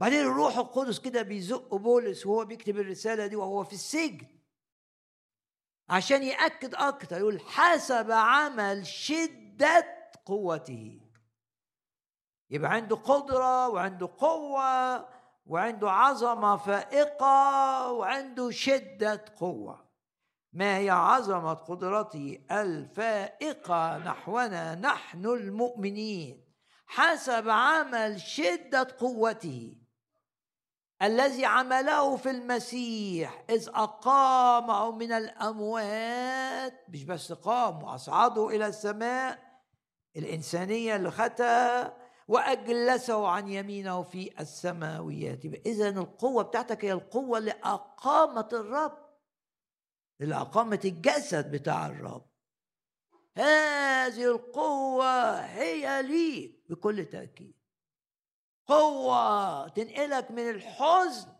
[0.00, 4.26] بعدين الروح القدس كده بيزق بولس وهو بيكتب الرسالة دي وهو في السجن.
[5.88, 9.86] عشان يأكد أكتر يقول حسب عمل شدة
[10.26, 11.00] قوته.
[12.50, 15.08] يبقى عنده قدرة وعنده قوة
[15.46, 19.92] وعنده عظمة فائقة وعنده شدة قوة.
[20.52, 26.44] ما هي عظمة قدرته الفائقة نحونا نحن المؤمنين؟
[26.86, 29.82] حسب عمل شدة قوته.
[31.02, 39.38] الذي عمله في المسيح إذ أقامه من الأموات مش بس قام وأصعده إلى السماء
[40.16, 42.01] الإنسانية اللي خدها
[42.32, 45.44] وأجلسه عن يمينه في السماويات.
[45.44, 48.98] إذا القوة بتاعتك هي القوة اللي أقامت الرب.
[50.22, 52.30] أقامت الجسد بتاع الرب.
[53.36, 57.54] هذه القوة هي ليك بكل تأكيد.
[58.66, 61.32] قوة تنقلك من الحزن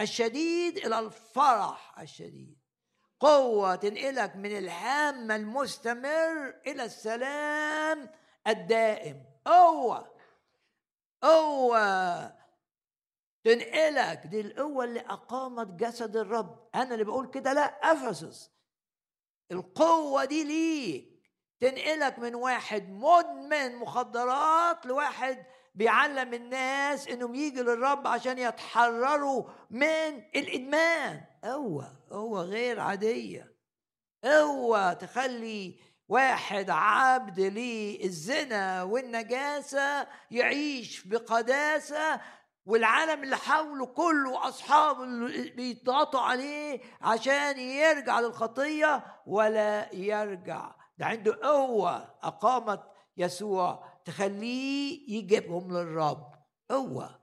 [0.00, 2.58] الشديد إلى الفرح الشديد.
[3.20, 8.10] قوة تنقلك من الهم المستمر إلى السلام
[8.46, 9.35] الدائم.
[9.46, 10.16] قوة
[11.22, 12.26] قوة
[13.44, 16.68] تنقلك دي القوة اللي أقامت جسد الرب.
[16.74, 18.50] أنا اللي بقول كده لا أفسس.
[19.52, 21.16] القوة دي ليك.
[21.60, 31.24] تنقلك من واحد مدمن مخدرات لواحد بيعلم الناس إنهم يجوا للرب عشان يتحرروا من الإدمان.
[31.44, 33.56] قوه قوه غير عادية.
[34.24, 35.78] قوه تخلي
[36.08, 42.20] واحد عبد للزنا والنجاسة يعيش بقداسة
[42.66, 50.74] والعالم اللي حوله كله أصحابه اللي بيضغطوا عليه عشان يرجع للخطية ولا يرجع.
[50.98, 52.82] ده عنده قوة أقامت
[53.16, 56.34] يسوع تخليه يجيبهم للرب.
[56.70, 57.20] قوة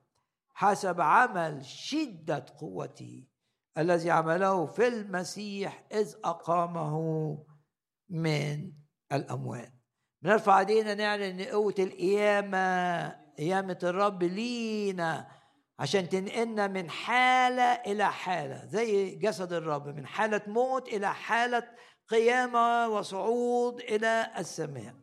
[0.53, 3.23] حسب عمل شدة قوته
[3.77, 7.37] الذي عمله في المسيح إذ أقامه.
[8.09, 8.71] من
[9.11, 9.73] الأموات.
[10.21, 13.07] بنرفع ايدينا نعلن إن قوة القيامة
[13.37, 15.27] قيامة الرب لينا
[15.79, 21.63] عشان تنقلنا من حالة إلى حالة زي جسد الرب من حالة موت إلى حالة
[22.07, 24.95] قيامة وصعود إلى السماء.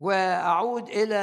[0.00, 1.16] وأعود إلى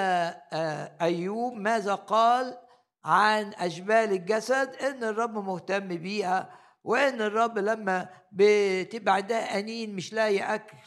[0.53, 2.57] آه، أيوب ماذا قال
[3.05, 6.49] عن أجبال الجسد؟ إن الرب مهتم بيها
[6.89, 10.77] وان الرب لما بتبقى عندها أنين مش لاقي أكل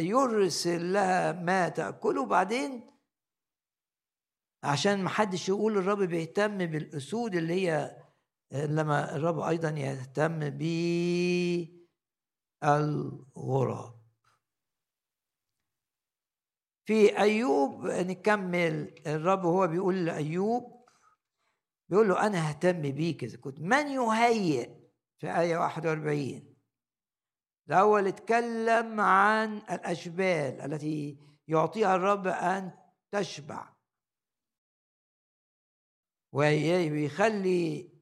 [0.00, 2.90] يرسل لها ما تأكله وبعدين
[4.64, 7.96] عشان ما حدش يقول الرب بيهتم بالأسود اللي هي
[8.52, 10.38] لما الرب أيضا يهتم
[12.62, 13.94] بالغراب
[16.86, 18.94] في أيوب نكمل.
[19.06, 20.86] الرب هو بيقول لأيوب
[21.88, 23.60] بيقول له أنا ههتم بيك إذا كنت.
[23.60, 24.83] من يهيئ
[25.24, 26.54] في آية 41
[27.68, 31.18] الأول اتكلم عن الأشبال التي
[31.48, 32.72] يعطيها الرب أن
[33.10, 33.68] تشبع.
[36.32, 37.92] ويخلي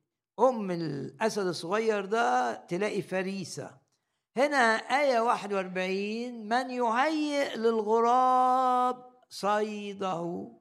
[0.41, 3.81] أم الأسد الصغير ده تلاقي فريسة.
[4.37, 10.53] هنا آية 41 من يهيئ للغراب صيده.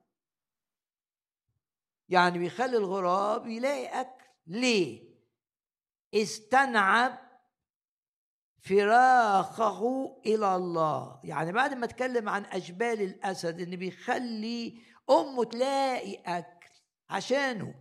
[2.10, 4.24] يعني بيخلي الغراب يلاقي أكل.
[4.48, 5.11] ليه؟
[6.14, 7.32] استنعب
[8.60, 11.20] فراخه إلى الله.
[11.24, 16.70] يعني بعد ما اتكلم عن أشبال الأسد إن بيخلي أمه تلاقي أكل
[17.10, 17.76] عشانه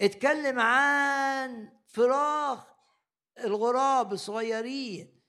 [0.00, 2.66] اتكلم عن فراخ
[3.44, 5.20] الغراب الصغيرين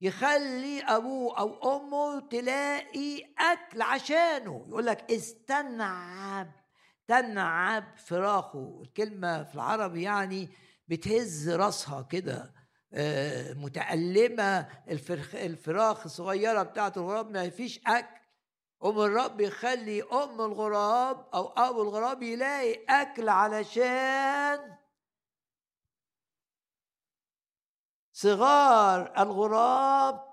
[0.00, 4.66] يخلي أبوه أو أمه تلاقي أكل عشانه.
[4.68, 6.52] يقول لك استنعب
[7.06, 8.82] تنعب فراخه.
[8.82, 10.48] الكلمة في العربي يعني
[10.88, 12.54] بتهز راسها كده
[12.92, 14.68] آه، متألمة
[15.34, 18.16] الفراخ الصغيرة بتاعت الغراب ما فيش أكل.
[18.84, 24.76] أم الرب يخلي أم الغراب أو أبو الغراب يلاقي أكل علشان
[28.12, 30.24] صغار الغراب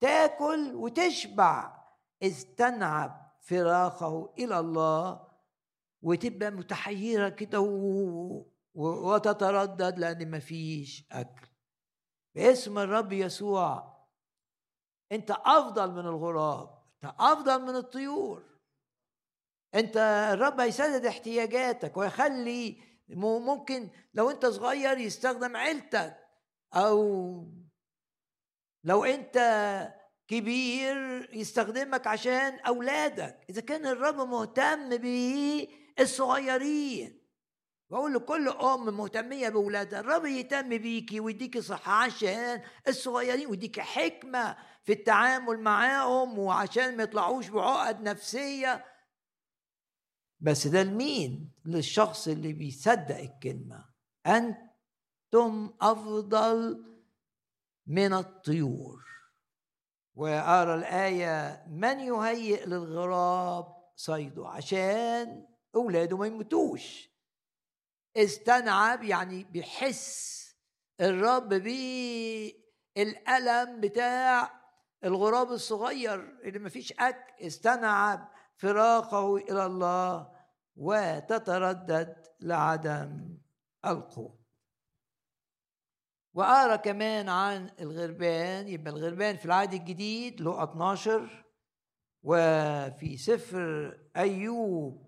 [0.00, 1.84] تاكل وتشبع.
[2.22, 5.28] استنعب فراخه إلى الله
[6.02, 7.60] وتبقى متحيرة كده
[8.74, 11.46] وتتردد لأن مفيش أكل.
[12.34, 13.94] باسم الرب يسوع.
[15.12, 16.84] أنت أفضل من الغراب.
[17.04, 18.42] أنت أفضل من الطيور.
[19.74, 19.96] أنت
[20.32, 26.16] الرب هيسدد احتياجاتك ويخلي ممكن لو أنت صغير يستخدم عيلتك
[26.74, 27.46] أو
[28.84, 29.38] لو أنت
[30.28, 33.44] كبير يستخدمك عشان أولادك.
[33.50, 34.96] إذا كان الرب مهتم
[35.96, 37.23] بالصغيرين.
[37.90, 44.92] بقول لكل ام مهتميه باولادها الرب يهتم بيكي ويديكي صحة عشان الصغيرين ويديكي حكمة في
[44.92, 48.84] التعامل معاهم وعشان ما يطلعوش بعقد نفسية.
[50.40, 53.84] بس ده لمين؟ للشخص اللي بيصدق الكلمة.
[54.26, 54.74] انت
[55.34, 56.84] أنتم أفضل
[57.86, 59.04] من الطيور.
[60.14, 67.13] وأرى الآية من يهيئ للغراب صيده عشان أولاده ما يموتوش.
[68.16, 70.34] استنعب يعني بيحس
[71.00, 71.48] الرب
[72.96, 74.50] بالألم بتاع
[75.04, 80.32] الغراب الصغير اللي ما فيش أكل استنعب فراقه إلى الله
[80.76, 83.38] وتتردد لعدم
[83.86, 84.38] القوة.
[86.34, 91.44] وأقرأ كمان عن الغربان يبقى الغربان في العهد الجديد لقى 12
[92.22, 95.03] وفي سفر أيوب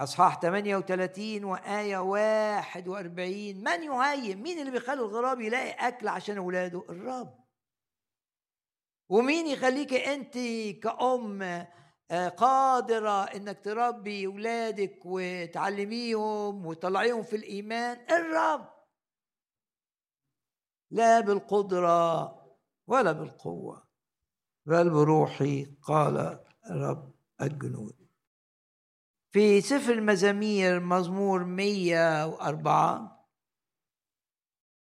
[0.00, 7.40] أصحاح 38 وآية 41 من يهيئ؟ مين اللي بيخلي الغراب يلاقي أكل عشان أولاده الرب.
[9.08, 10.38] ومين يخليك أنت
[10.82, 11.42] كأم
[12.10, 18.68] آه، قادرة إنك تربي أولادك وتعلميهم وتطلعيهم في الإيمان؟ الرب.
[20.90, 22.36] لا بالقدرة
[22.86, 23.88] ولا بالقوة
[24.66, 27.99] بل بروحي قال رب الجنود
[29.32, 33.20] في سفر المزامير مزمور 104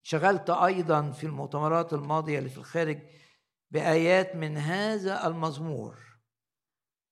[0.03, 3.03] شغلت أيضا في المؤتمرات الماضية اللي في الخارج
[3.71, 6.07] بآيات من هذا المزمور.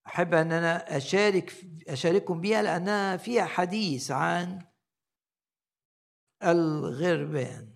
[0.07, 1.53] أحب أن أنا أشارك
[1.89, 4.67] أشارككم بها لأنها فيها حديث عن
[6.43, 7.75] الغربان.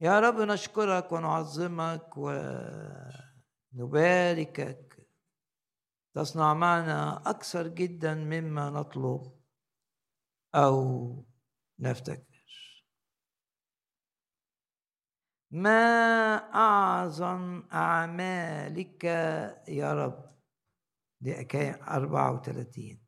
[0.00, 2.16] يا رب نشكرك ونعظمك
[3.74, 4.91] ونباركك.
[6.14, 9.40] تصنع معنا أكثر جدا مما نطلب
[10.54, 11.24] أو
[11.78, 12.42] نفتكر.
[15.50, 15.70] ما
[16.54, 19.04] أعظم أعمالك
[19.68, 20.32] يا رب؟
[21.20, 23.06] دي حكاية 34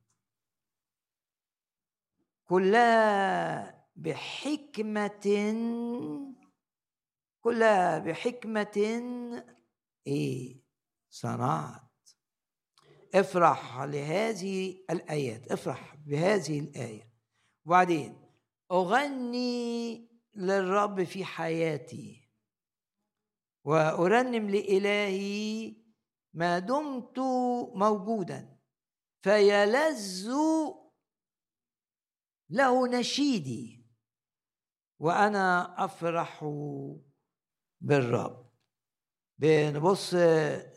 [2.45, 5.27] كلها بحكمة
[7.41, 8.77] كلها بحكمة
[10.07, 10.61] إيه؟
[11.11, 11.94] صنعت.
[13.15, 17.15] افرح لهذه الآيات افرح بهذه الآية.
[17.67, 18.21] وبعدين
[18.73, 22.31] أغني للرب في حياتي
[23.65, 25.77] وأرنم لإلهي
[26.35, 27.19] ما دمت
[27.75, 28.59] موجودا
[29.23, 30.31] فيلذ
[32.51, 33.87] له نشيدي
[35.01, 36.45] وأنا أفرح
[37.81, 38.51] بالرب.
[39.39, 40.15] بنبص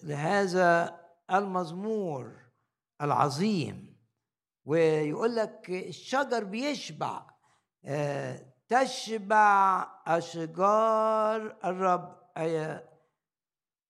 [0.04, 0.97] لهذا
[1.32, 2.32] المزمور
[3.02, 3.98] العظيم.
[4.66, 7.28] ويقول لك الشجر بيشبع
[7.86, 12.90] آه، تشبع أشجار الرب آية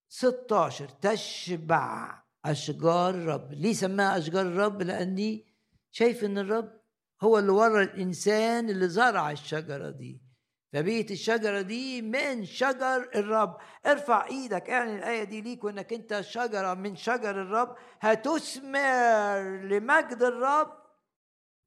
[0.10, 3.54] 16 تشبع أشجار الرب.
[3.54, 5.46] ليه سماها أشجار الرب؟ لأني
[5.92, 6.82] شايف إن الرب
[7.22, 10.27] هو اللي ورى الإنسان اللي زرع الشجرة دي.
[10.74, 13.58] فبيت الشجرة دي من شجر الرب.
[13.86, 17.76] ارفع إيدك اعلن الآية دي ليك وإنك أنت شجرة من شجر الرب.
[18.00, 20.78] هتثمر لمجد الرب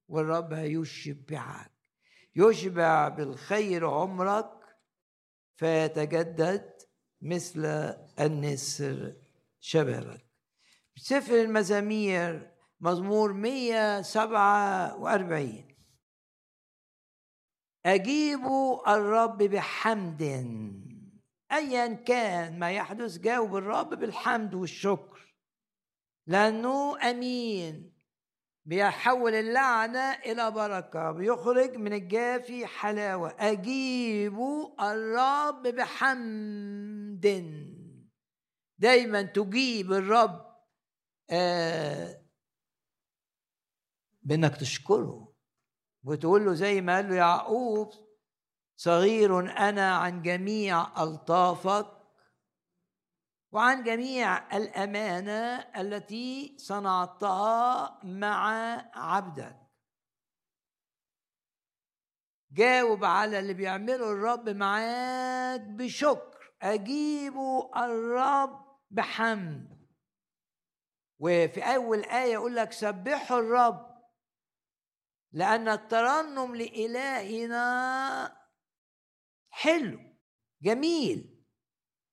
[0.09, 1.71] والرب هيشبعك.
[2.37, 4.51] يشبع بالخير عمرك
[5.57, 6.73] فيتجدد
[7.23, 7.65] مثل
[8.21, 9.15] النسر
[9.61, 10.27] شبابك.
[10.97, 12.51] سفر المزامير
[12.81, 15.70] مزمور 147
[17.87, 18.47] أجيب
[18.89, 20.23] الرب بحمد.
[21.53, 25.35] أيا كان ما يحدث جاوب الرب بالحمد والشكر.
[26.27, 27.93] لأنه أمين.
[28.65, 31.11] بيحول اللعنة إلى بركة.
[31.13, 33.37] بيخرج من الجافي حلاوة.
[33.39, 34.39] أجيب
[34.81, 37.27] الرب بحمد.
[38.79, 40.51] دايما تجيب الرب
[41.31, 42.23] آه
[44.23, 45.30] بإنك تشكره.
[46.05, 47.91] وتقول له زي ما قال له يعقوب
[48.77, 52.01] صغير أنا عن جميع ألطافك
[53.53, 58.51] وعن جميع الأمانة التي صنعتها مع
[58.95, 59.57] عبدك.
[62.53, 67.35] جاوب على اللي بيعمله الرب معاك بشكر أجيب
[67.77, 69.81] الرب بحمد.
[71.19, 73.90] وفي أول آية يقول لك سبحوا الرب
[75.33, 78.37] لأن الترنم لإلهنا
[79.51, 80.01] حلو
[80.63, 81.45] جميل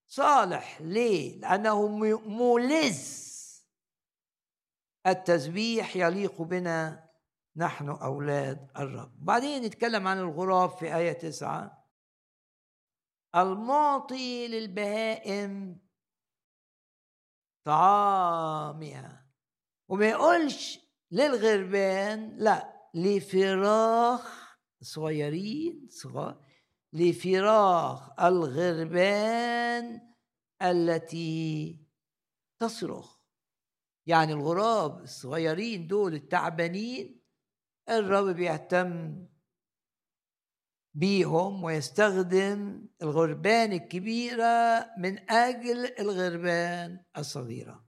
[0.07, 0.81] صالح.
[0.81, 1.87] ليه؟ لأنه
[2.17, 3.27] مولز.
[5.07, 7.09] التسبيح يليق بنا
[7.55, 9.25] نحن أولاد الرب.
[9.25, 11.87] بعدين نتكلم عن الغراب في آية تسعة.
[13.35, 15.81] المعطي للبهائم
[17.63, 19.27] طعامها.
[19.87, 20.79] وما يقولش
[21.11, 22.76] للغربان لا.
[22.97, 26.45] لفراخ صغيرين صغار
[26.93, 30.01] لفراخ الغربان
[30.61, 31.79] التي
[32.59, 33.17] تصرخ.
[34.05, 37.21] يعني الغراب الصغيرين دول التعبانين
[37.89, 39.25] الرب بيهتم
[40.93, 47.87] بيهم ويستخدم الغربان الكبيرة من أجل الغربان الصغيرة.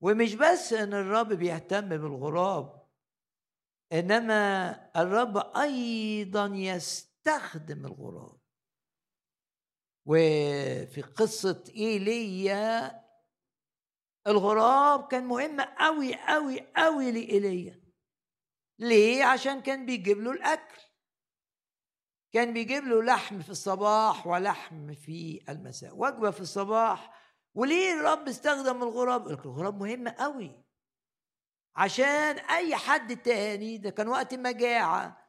[0.00, 2.79] ومش بس إن الرب بيهتم بالغراب
[3.92, 8.40] إنما الرب أيضا يست استخدم الغراب.
[10.06, 13.00] وفي قصة إيليا
[14.26, 17.80] الغراب كان مهم قوي قوي قوي لإيليا.
[18.78, 20.80] ليه؟ عشان كان بيجيب له الأكل.
[22.32, 25.96] كان بيجيب له لحم في الصباح ولحم في المساء.
[25.96, 27.20] وجبة في الصباح.
[27.54, 30.64] وليه الرب استخدم الغراب؟ الغراب مهم قوي
[31.76, 35.26] عشان أي حد تاني ده كان وقت مجاعة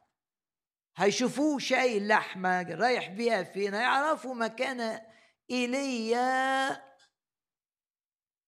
[0.96, 5.00] هيشوفوه شايل لحمة رايح بيها فين هيعرفوا مكان
[5.50, 6.82] إيليا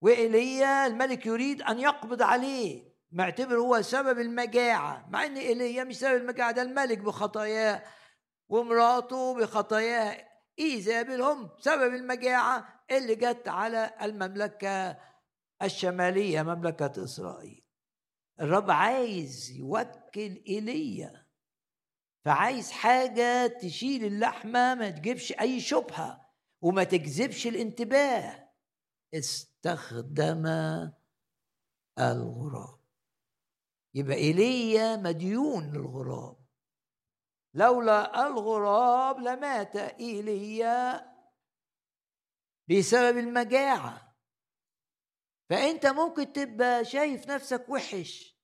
[0.00, 2.94] وإيليا الملك يريد أن يقبض عليه.
[3.12, 7.82] معتبر هو سبب المجاعة مع أن إيليا مش سبب المجاعة ده الملك بخطاياه
[8.48, 10.28] ومراته بخطاياه.
[10.58, 14.98] إيزابل هم سبب المجاعة اللي جت على المملكة
[15.62, 17.63] الشمالية مملكة إسرائيل.
[18.40, 21.26] الرب عايز يوكل إيليا
[22.24, 26.30] فعايز حاجة تشيل اللحمة ما تجيبش أي شبهة
[26.62, 28.48] وما تجذبش الانتباه.
[29.14, 30.46] استخدم
[31.98, 32.78] الغراب.
[33.94, 36.36] يبقى إيليا مديون للغراب.
[37.54, 41.06] لولا الغراب لمات إيليا
[42.70, 44.03] بسبب المجاعة.
[45.54, 48.38] فأنت ممكن تبقى شايف نفسك وحش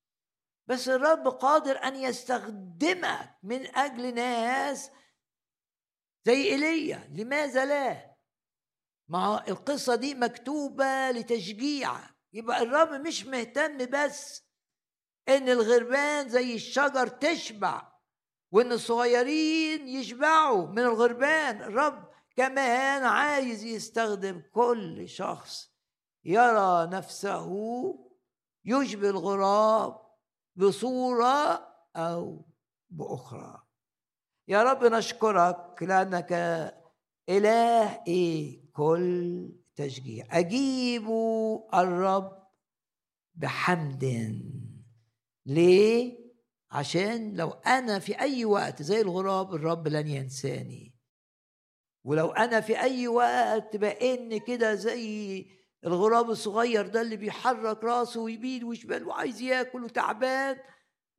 [0.66, 4.90] بس الرب قادر أن يستخدمك من أجل ناس
[6.26, 7.08] زي إيليا.
[7.12, 8.16] لماذا لا؟
[9.08, 11.92] ما القصة دي مكتوبة لتشجيع.
[12.32, 14.42] يبقى الرب مش مهتم بس
[15.28, 17.92] إن الغربان زي الشجر تشبع
[18.52, 21.62] وإن الصغيرين يشبعوا من الغربان.
[21.62, 25.69] الرب كمان عايز يستخدم كل شخص
[26.24, 27.50] يرى نفسه
[28.64, 30.00] يشبه الغراب
[30.56, 31.66] بصورة
[31.96, 32.46] أو
[32.90, 33.62] بأخرى.
[34.48, 36.32] يا رب نشكرك لأنك
[37.28, 40.26] إله إيه كل تشجيع.
[40.38, 41.08] أجيب
[41.74, 42.46] الرب
[43.34, 44.04] بحمد
[45.46, 46.20] ليه؟
[46.70, 50.94] عشان لو أنا في أي وقت زي الغراب الرب لن ينساني.
[52.04, 55.46] ولو أنا في أي وقت بإن كده زي
[55.86, 60.58] الغراب الصغير ده اللي بيحرك راسه ويمين وشمال وعايز ياكل وتعبان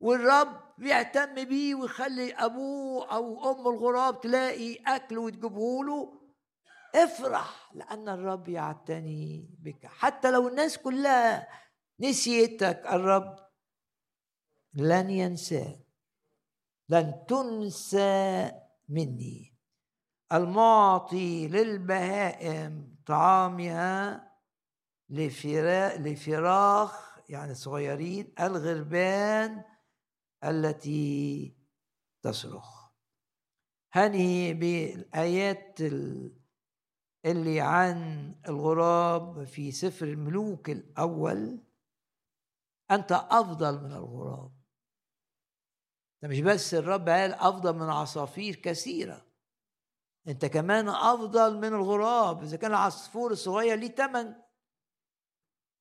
[0.00, 6.22] والرب بيهتم بيه ويخلي أبوه أو أم الغراب تلاقي أكل وتجيبه له.
[6.94, 9.86] افرح لأن الرب يعتني بك.
[9.86, 11.48] حتى لو الناس كلها
[12.00, 13.36] نسيتك الرب
[14.74, 15.86] لن ينساك
[16.88, 18.50] لن تنسى
[18.88, 19.58] مني.
[20.32, 24.31] المعطي للبهائم طعامها
[25.98, 29.64] لفراخ يعني صغيرين الغربان
[30.44, 31.56] التي
[32.22, 32.82] تصرخ.
[33.92, 35.80] هني بالآيات
[37.24, 41.64] اللي عن الغراب في سفر الملوك الأول.
[42.90, 44.52] أنت أفضل من الغراب.
[46.22, 49.26] ده مش بس الرب قال أفضل من عصافير كثيرة.
[50.28, 52.42] أنت كمان أفضل من الغراب.
[52.42, 54.41] إذا كان العصفور الصغير ليه تمن.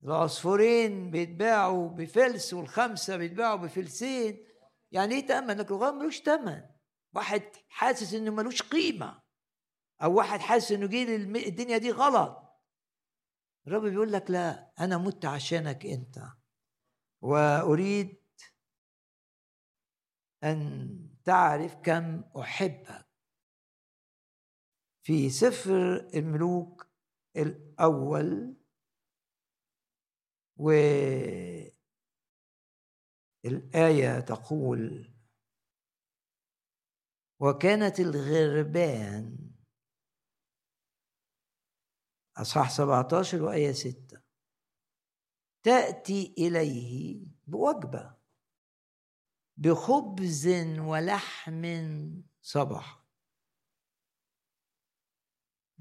[0.04, 4.46] العصفورين بيتباعوا بفلس والخمسة بيتباعوا بفلسين.
[4.92, 6.62] يعني إيه تمن لكن الغرام ملوش تمن
[7.16, 9.22] واحد حاسس إنه ملوش قيمة.
[10.04, 11.16] أو واحد حاسس إنه جه
[11.48, 12.38] الدنيا دي غلط.
[13.68, 16.20] الرب بيقول لك لا أنا مت عشانك أنت.
[17.22, 18.22] وأريد
[20.44, 20.90] أن
[21.24, 23.08] تعرف كم أحبك.
[25.04, 26.88] في سفر الملوك
[27.38, 28.61] الأول
[30.58, 31.00] والآية
[34.20, 35.14] تقول
[37.40, 39.52] وكانت الغربان
[42.38, 44.22] أصحاح 17 وآية 6
[45.64, 48.18] تأتي إليه بوجبة
[49.58, 50.48] بخبز
[50.80, 51.64] ولحم
[52.42, 53.01] صبح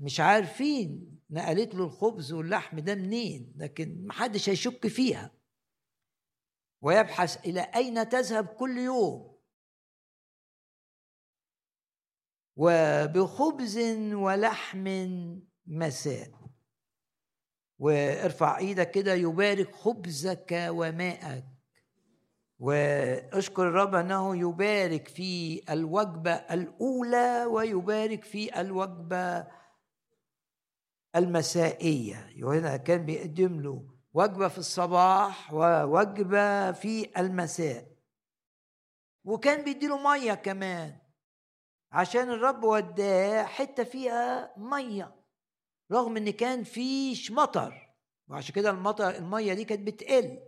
[0.00, 5.30] مش عارفين نقلت له الخبز واللحم ده منين لكن محدش هيشك فيها.
[6.82, 9.36] ويبحث إلى أين تذهب كل يوم.
[12.56, 13.78] وبخبز
[14.14, 14.86] ولحم
[15.66, 16.30] مساء.
[17.78, 21.44] وارفع إيدك كده يبارك خبزك وماءك.
[22.58, 29.59] واشكر الرب أنه يبارك في الوجبة الأولى ويبارك في الوجبة
[31.16, 37.90] المسائية يوحنا كان بيقدم له وجبة في الصباح ووجبه في المساء.
[39.24, 40.98] وكان بيديله مية كمان
[41.92, 45.16] عشان الرب وداه حتة فيها مية
[45.92, 47.94] رغم إن كان فيش مطر
[48.28, 50.40] وعشان كده المطر المية دي كانت بتقل.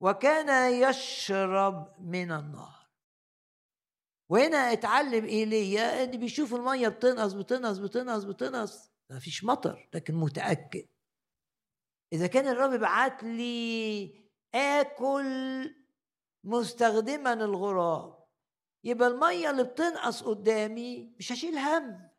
[0.00, 2.86] وكان يشرب من النهر
[4.28, 8.95] وهنا اتعلم إيليا إن بيشوف المية بتنقص بتنقص بتنقص بتنقص.
[9.10, 10.86] ما فيش مطر لكن متأكد.
[12.12, 14.24] إذا كان الرب بعت لي
[14.54, 15.24] آكل
[16.44, 18.26] مستخدما الغراب
[18.84, 22.10] يبقى المية اللي بتنقص قدامي مش هشيل هم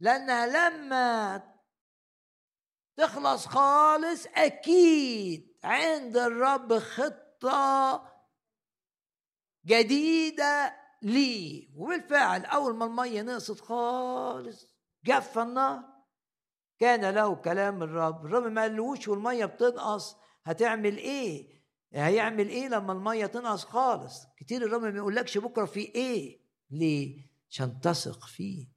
[0.00, 1.42] لأنها لما
[2.96, 8.12] تخلص خالص أكيد عند الرب خطة
[9.66, 11.72] جديدة لي.
[11.76, 14.71] وبالفعل أول ما المية نقصت خالص
[15.04, 15.82] جف النار
[16.78, 20.16] كان له كلام الرب الرب ما قالوش والمية بتنقص.
[20.44, 21.62] هتعمل إيه؟
[21.92, 26.40] هيعمل إيه لما المية تنقص خالص؟ كتير الرب ما يقولكش بكرة في إيه.
[26.70, 28.68] ليه؟ عشان تثق فيه.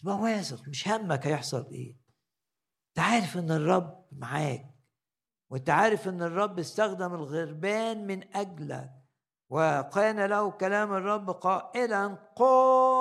[0.00, 1.96] تبقى واثق مش همك هيحصل إيه.
[2.88, 4.74] أنت عارف إن الرب معاك
[5.50, 8.90] وأنت عارف إن الرب استخدم الغربان من أجلك.
[9.50, 12.06] وكان له كلام الرب قائلا
[12.36, 12.97] قم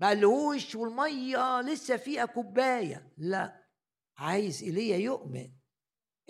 [0.00, 3.12] ما قالوش والمية لسه فيها كوباية.
[3.18, 3.64] لا
[4.18, 5.50] عايز إيليا يؤمن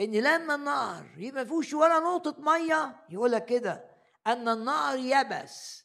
[0.00, 3.84] إن لما النهر يبقى فيهوش ولا نقطة مية يقول لك كده
[4.26, 5.84] أن النهر يبس.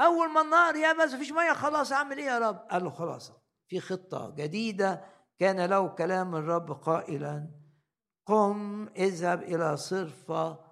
[0.00, 3.32] أول ما النهر يبس مفيش مية خلاص أعمل إيه يا رب؟ قال له خلاص
[3.68, 5.04] في خطة جديدة.
[5.38, 7.50] كان له كلام الرب قائلا
[8.26, 10.66] قم اذهب إلى صرفة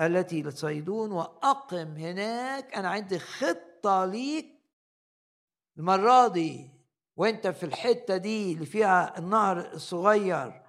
[0.00, 2.74] التي لصيدون وأقم هناك.
[2.74, 4.55] أنا عندي خطة ليك
[5.78, 6.70] المرة دي
[7.16, 10.62] وأنت في الحتة دي اللي فيها النهر الصغير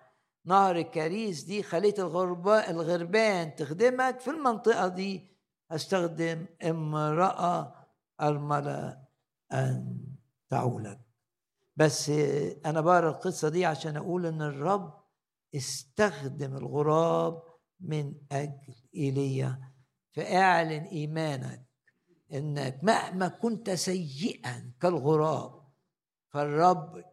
[0.46, 5.38] نهر الكريس دي خليت الغربان تخدمك في المنطقة دي.
[5.72, 7.86] أستخدم امرأة
[8.22, 9.08] الملا
[9.54, 9.98] أن
[10.50, 11.00] تعولك.
[11.76, 12.10] بس
[12.66, 15.04] أنا بقرأ القصة دي عشان أقول إن الرب
[15.56, 17.44] استخدم الغراب
[17.80, 19.60] من أجل إيليا
[20.12, 21.67] فاعلن إيمانك
[22.34, 25.68] إنك مهما كنت سيئا كالغراب
[26.30, 27.04] فالرب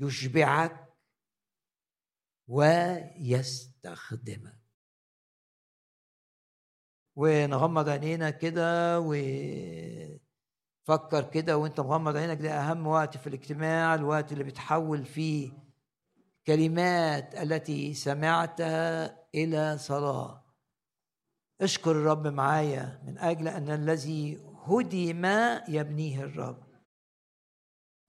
[0.00, 0.88] يشبعك
[2.48, 4.60] ويستخدمك.
[7.16, 10.20] ونغمض عينينا كده وفكر
[11.30, 15.52] كده وأنت مغمض عينك ده أهم وقت في الاجتماع الوقت اللي بتحول فيه
[16.46, 20.39] كلمات التي سمعتها إلى صلاة.
[21.60, 25.26] اشكر الرب معايا من أجل أن الذي هدم
[25.68, 26.62] يبنيه الرب.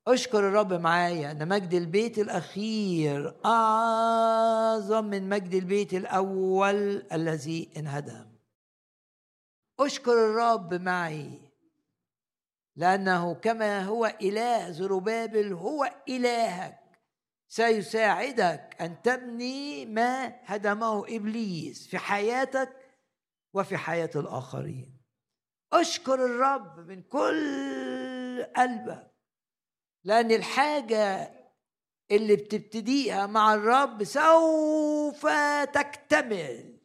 [0.07, 8.25] اشكر الرب معايا أن مجد البيت الأخير أعظم من مجد البيت الأول الذي انهدم.
[9.79, 11.41] اشكر الرب معي
[12.75, 16.77] لأنه كما هو إله زربابل هو إلهك.
[17.47, 22.80] سيساعدك أن تبني ما هدمه إبليس في حياتك
[23.53, 25.01] وفي حياة الآخرين.
[25.73, 29.11] أشكر الرب من كل قلبك
[30.03, 31.33] لأن الحاجة
[32.11, 35.27] اللي بتبتديها مع الرب سوف
[35.73, 36.77] تكتمل.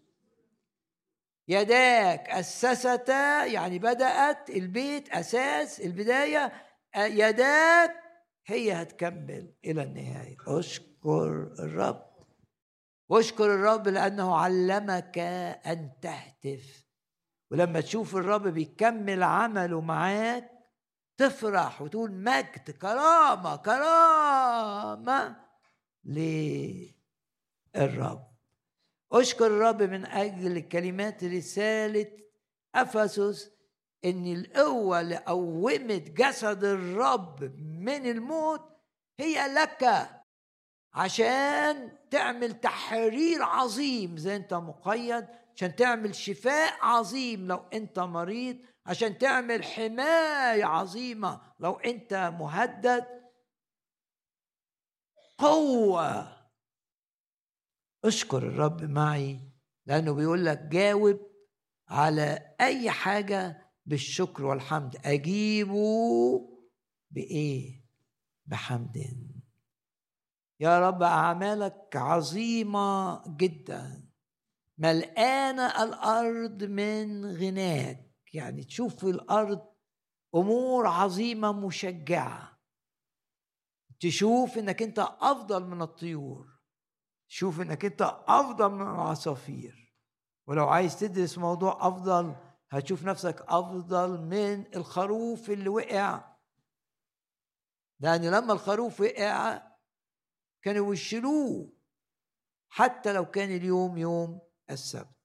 [1.49, 6.53] يداك أسستا يعني بدأت البيت أساس البداية
[6.97, 7.95] يداك
[8.47, 10.37] هي هتكمل إلى النهاية.
[10.49, 12.16] أشكر الرب.
[13.09, 15.19] واشكر الرب لأنه علمك
[15.67, 16.87] أن تهتف.
[17.51, 20.51] ولما تشوف الرب بيكمل عمله معاك
[21.17, 25.37] تفرح وتقول مجد كرامة كرامة
[26.05, 26.93] للرب.
[29.13, 32.07] اشكر الرب من أجل كلمات رسالة
[32.75, 33.51] أفسس
[34.05, 38.63] إن القوة اللي قومت جسد الرب من الموت
[39.21, 40.09] هي لك.
[40.97, 48.57] عشان تعمل تحرير عظيم زي انت مقيد عشان تعمل شفاء عظيم لو انت مريض
[48.87, 53.07] عشان تعمل حماية عظيمة لو انت مهدد.
[55.39, 56.37] قوة.
[58.05, 59.41] اشكر الرب معي
[59.87, 61.21] لأنه بيقول لك جاوب
[61.89, 64.97] على أي حاجة بالشكر والحمد.
[65.05, 66.41] أجيبه
[67.11, 67.85] بإيه؟
[68.47, 69.36] بحمد.
[70.61, 74.09] يا رب أعمالك عظيمة جدا.
[74.79, 78.07] ملقانه الأرض من غناك.
[78.33, 79.67] يعني تشوف في الأرض
[80.35, 82.59] أمور عظيمة مشجعة.
[84.01, 86.47] تشوف إنك أنت أفضل من الطيور.
[87.29, 89.95] شوف إنك أنت أفضل من العصافير.
[90.47, 92.37] ولو عايز تدرس موضوع أفضل
[92.71, 96.37] هتشوف نفسك أفضل من الخروف اللي وقع.
[98.01, 99.66] لأن لما الخروف وقع
[100.67, 101.73] كانوا يشيلوه
[102.69, 104.41] حتى لو كان اليوم يوم
[104.71, 105.17] السبت.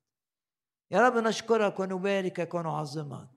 [0.91, 3.30] يا رب نشكرك ونباركك ونعظمك.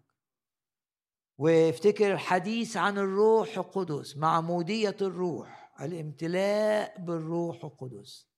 [1.38, 8.28] وافتكر الحديث عن الروح القدس معمودية الروح الامتلاء بالروح القدس.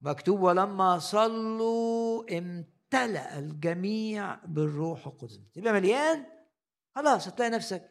[0.00, 5.40] مكتوب ولما صلوا امتلأ الجميع بالروح القدس.
[5.54, 6.26] تبقى مليان؟
[6.94, 7.90] خلاص هتلاقي نفسك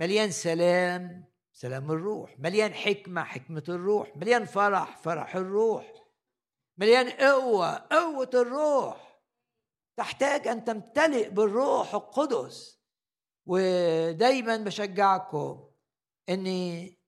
[0.00, 2.38] مليان سلام سلام الروح.
[2.38, 4.16] مليان حكمة حكمة الروح.
[4.16, 5.92] مليان فرح فرح الروح.
[6.78, 9.22] مليان قوة قوة الروح.
[9.96, 12.80] تحتاج أن تمتلئ بالروح القدس.
[13.46, 15.70] ودايما بشجعكم
[16.28, 16.98] أني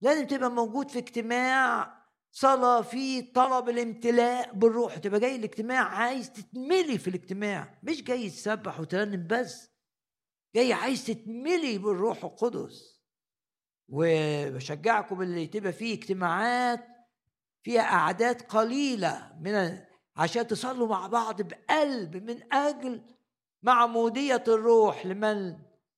[0.00, 1.94] لازم تبقى موجود في اجتماع
[2.30, 4.98] صلاة في طلب الامتلاء بالروح.
[4.98, 7.78] تبقى جاي الاجتماع عايز تتملي في الاجتماع.
[7.82, 9.70] مش جاي تسبح وترنم بس.
[10.54, 12.89] جاي عايز تتملي بالروح القدس.
[13.90, 16.86] وبشجعكم اللي تبقى فيه اجتماعات
[17.62, 19.78] فيها أعداد قليلة من
[20.16, 23.02] عشان تصلوا مع بعض بقلب من أجل
[23.62, 25.56] معمودية الروح لمن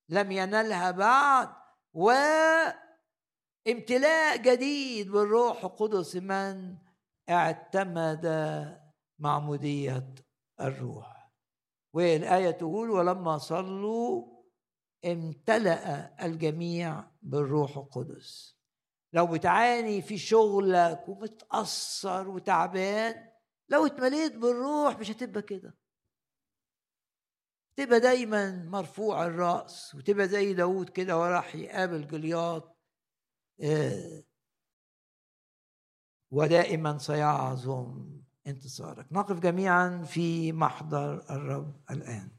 [0.08, 1.48] لم ينلها بعد
[1.94, 2.10] و
[3.68, 6.76] امتلاء جديد بالروح القدس من
[7.30, 8.26] اعتمد
[9.18, 10.14] معمودية
[10.60, 11.30] الروح.
[11.94, 14.26] والآية تقول ولما صلوا
[15.04, 18.56] امتلأ الجميع بالروح القدس.
[19.12, 23.28] لو بتعاني في شغلك ومتأثر وتعبان
[23.68, 25.74] لو اتمليت بالروح مش هتبقى كده.
[27.76, 32.76] تبقى دايما مرفوع الرأس وتبقى زي داود كده وراح يقابل جلياط
[33.62, 34.22] آه،
[36.30, 39.12] ودائما سيعظم انتصارك.
[39.12, 42.30] نقف جميعا في محضر الرب الآن.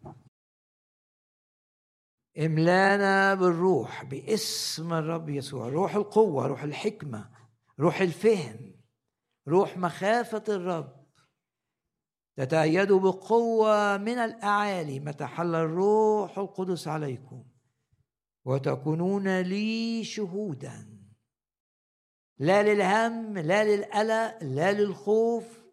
[2.38, 5.70] املانا بالروح باسم الرب يسوع.
[5.70, 7.30] روح القوة روح الحكمة
[7.80, 8.76] روح الفهم
[9.48, 11.04] روح مخافة الرب.
[12.36, 15.00] تتأيدوا بقوة من الأعالي.
[15.00, 17.44] متى حل الروح القدس عليكم
[18.46, 21.00] وتكونون لي شهودا.
[22.38, 25.64] لا للهم لا للقلق لا للخوف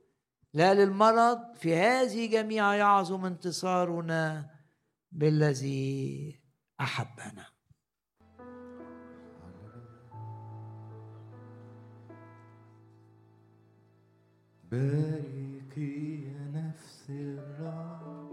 [0.55, 1.55] لا للمرض.
[1.55, 4.51] في هذه جميعا يعظم انتصارنا
[5.12, 6.40] بالذي
[6.81, 7.47] أحبنا.
[14.70, 18.31] باركي يا نفس الرب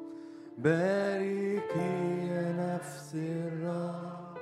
[0.57, 4.37] باركي يا نفس الرب.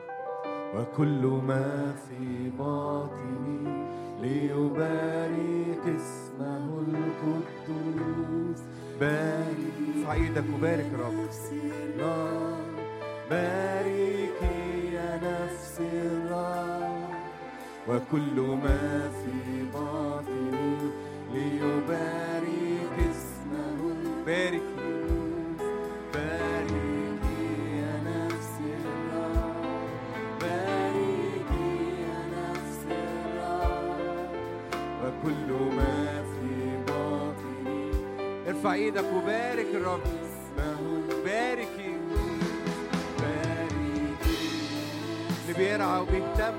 [0.76, 3.86] وكل ما في باطني
[4.22, 8.62] ليبارك اسمه القدوس.
[9.00, 11.16] بارك ارفع إيدك وبارك رب.
[13.30, 17.10] باركي يا نفس الرب
[17.90, 20.92] وكل ما في باطني
[21.34, 23.94] ليبارك اسمه.
[24.26, 24.86] باركي
[35.24, 37.92] كل ما في باطني
[38.48, 40.02] ارفع إيدك وبارك الرب.
[40.58, 41.85] باركي باركي
[45.58, 46.54] بيرعى وبيهتم.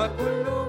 [0.00, 0.59] What will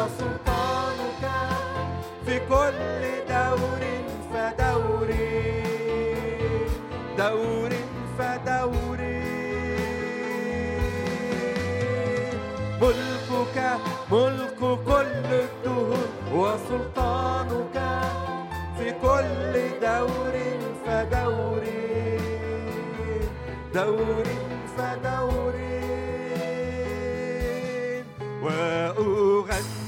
[0.00, 1.24] وسلطانك
[2.26, 3.82] في كل دور
[4.32, 5.62] فدوري
[7.18, 7.72] دور
[8.18, 9.20] فدوري
[12.82, 13.56] ملكك
[14.12, 16.08] ملك كل الدهور.
[16.34, 17.76] وسلطانك
[18.78, 20.34] في كل دور
[20.86, 22.18] فدوري
[23.74, 24.26] دور
[24.76, 25.80] فدوري
[28.42, 29.79] وأغني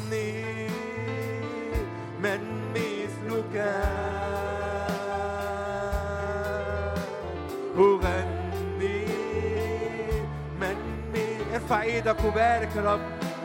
[12.02, 13.00] مجدك وبارك يا رب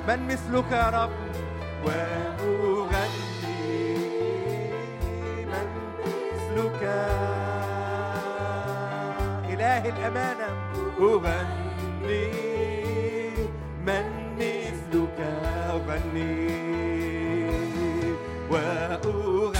[0.07, 1.11] من مثلك يا رب.
[1.85, 3.17] وأغني
[5.45, 5.67] من
[5.99, 6.81] مثلك.
[9.53, 10.49] إله الأمانة.
[10.99, 12.31] أغني
[13.85, 14.05] من
[14.39, 15.19] مثلك
[15.69, 16.47] أغني
[18.51, 19.56] وأغني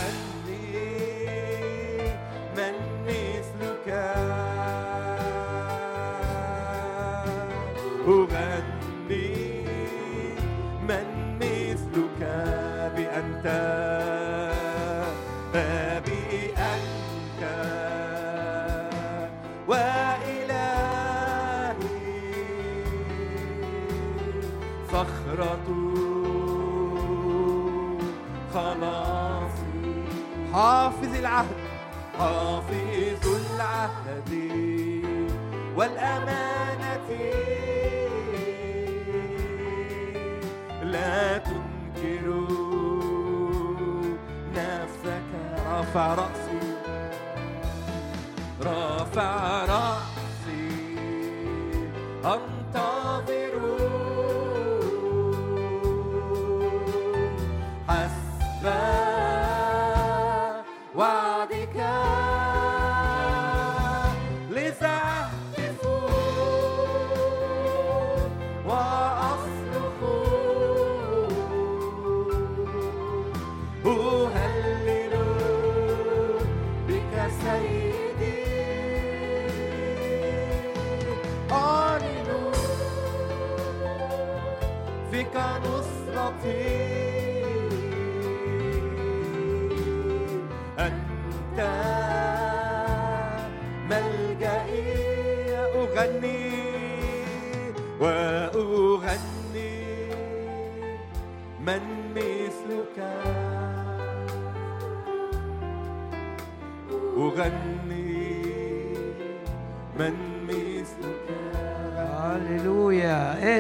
[40.82, 41.38] لا
[44.56, 45.24] نفسك
[45.68, 46.60] رفع رأسي.
[48.62, 50.07] رفع رأسي.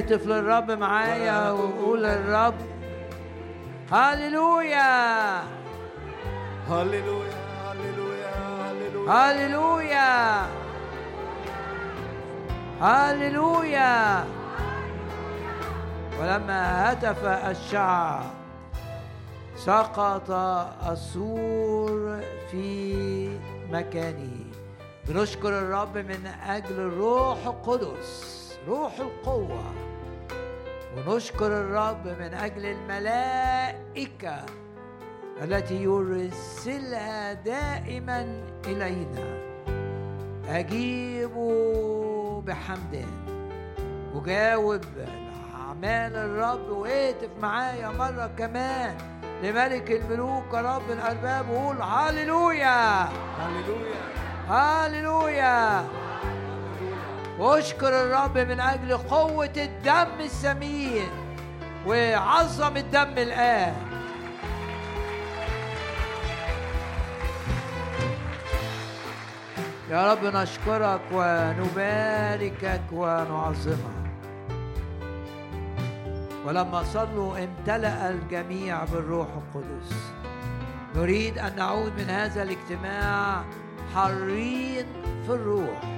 [0.08, 2.54] اهتف للرب معايا وقول للرب
[3.92, 5.44] هللويا.
[6.70, 7.34] هللويا
[7.68, 8.36] هللويا
[8.72, 9.12] هللويا.
[9.12, 10.46] هللويا.
[12.82, 14.26] هللويا.
[16.20, 18.26] ولما هتف الشعب
[19.58, 20.32] سقط
[20.92, 22.20] السور
[22.52, 23.40] في
[23.72, 24.46] مكانه.
[25.08, 29.86] بنشكر الرب من أجل الروح القدس روح القوة.
[30.98, 34.45] ونشكر الرب من أجل الملائكة
[35.41, 39.40] التي يرسلها دائما إلينا.
[40.49, 41.34] أجيب
[42.45, 43.06] بحمد.
[44.15, 44.84] وجاوب
[45.56, 46.69] اعمال الرب.
[46.69, 48.98] واهتف معايا مرة كمان
[49.44, 51.49] لملك الملوك رب الأرباب.
[51.49, 53.03] وقول هللويا.
[53.38, 54.02] هللويا.
[54.49, 55.84] هللويا.
[57.39, 61.09] واشكر الرب من أجل قوة الدم الثمين
[61.88, 63.76] وعظم الدم الآن.
[69.89, 73.97] يا رب نشكرك ونباركك ونعظمك.
[76.45, 79.93] ولما صلوا امتلأ الجميع بالروح القدس.
[80.95, 83.43] نريد أن نعود من هذا الاجتماع
[83.95, 84.85] حارين
[85.26, 85.97] في الروح.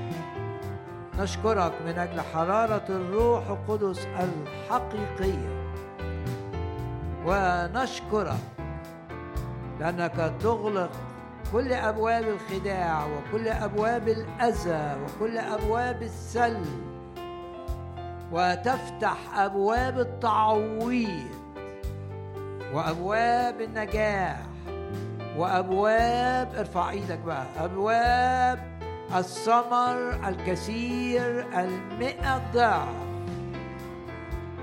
[1.19, 5.59] نشكرك من أجل حرارة الروح القدس الحقيقية.
[7.25, 8.37] ونشكرك
[9.79, 10.89] لأنك تغلق
[11.51, 16.65] كل أبواب الخداع وكل أبواب الأذى وكل أبواب السلب
[18.31, 21.29] وتفتح أبواب التعويض
[22.73, 24.37] وأبواب النجاح
[25.37, 28.78] وأبواب ارفع إيدك بقى أبواب
[29.17, 32.95] الثمر الكثير المئة ضعف.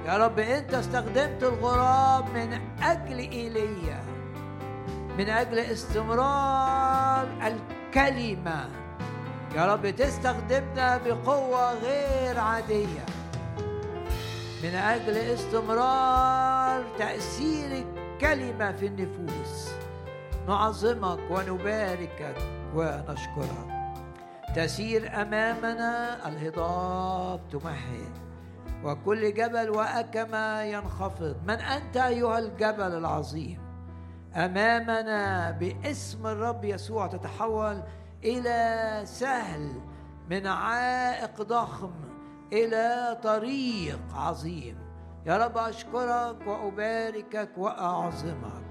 [0.07, 4.05] يا رب أنت استخدمت الغراب من أجل إيليا
[5.19, 8.69] من أجل استمرار الكلمة.
[9.55, 13.07] يا رب تستخدمنا بقوة غير عادية
[14.63, 19.71] من أجل استمرار تأثير الكلمة في النفوس.
[20.49, 22.37] نعظمك ونباركك
[22.75, 23.76] ونشكرك.
[24.57, 28.13] تسير أمامنا الهضاب تمهد.
[28.85, 31.37] وكل جبل وأكما ينخفض.
[31.45, 33.61] من أنت أيها الجبل العظيم؟
[34.35, 37.83] أمامنا باسم الرب يسوع تتحول
[38.25, 39.73] إلى سهل
[40.31, 41.93] من عائق ضخم
[42.53, 44.79] إلى طريق عظيم.
[45.27, 48.67] يا رب أشكرك وأباركك وأعظمك.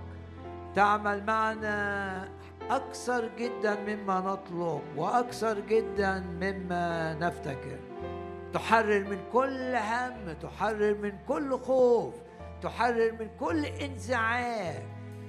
[0.76, 2.28] تعمل معنا
[2.70, 7.80] أكثر جدا مما نطلب وأكثر جدا مما نفتكر.
[8.54, 12.14] تحرر من كل هم تحرر من كل خوف
[12.62, 14.84] تحرر من كل انزعاج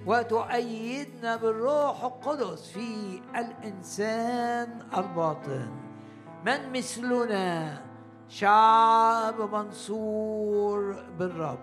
[0.06, 5.70] وتؤيدنا بالروح القدس في الإنسان الباطن.
[6.46, 7.82] من مثلنا؟
[8.28, 11.58] شعب منصور بالرب.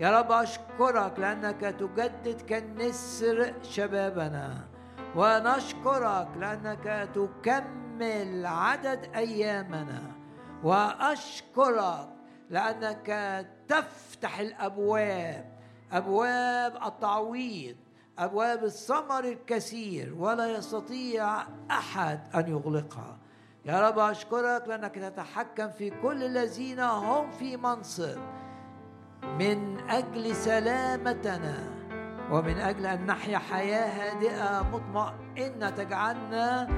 [0.00, 4.77] يا رب أشكرك لأنك تجدد كالنسر شبابنا.
[5.16, 10.02] ونشكرك لأنك تكمل عدد أيامنا.
[10.64, 12.08] وأشكرك
[12.50, 15.58] لأنك تفتح الأبواب
[15.92, 17.76] أبواب التعويض
[18.18, 23.18] أبواب الثمر الكثير ولا يستطيع أحد أن يغلقها.
[23.64, 28.18] يا رب أشكرك لأنك تتحكم في كل الذين هم في منصب.
[29.22, 31.77] من أجل سلامتنا
[32.30, 36.68] ومن أجل أن نحيا حياة هادئة مطمئنة تجعلنا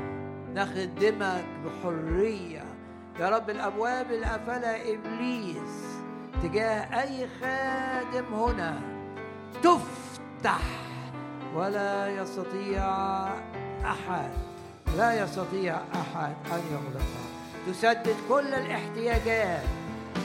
[0.55, 2.65] نخدمك بحرية.
[3.21, 6.01] يا رب الأبواب اللي قفلها إبليس
[6.43, 8.81] تجاه أي خادم هنا
[9.63, 10.61] تفتح
[11.55, 12.85] ولا يستطيع
[13.85, 14.31] أحد
[14.97, 17.31] لا يستطيع أحد أن يغلقها
[17.67, 19.63] تسدد كل الاحتياجات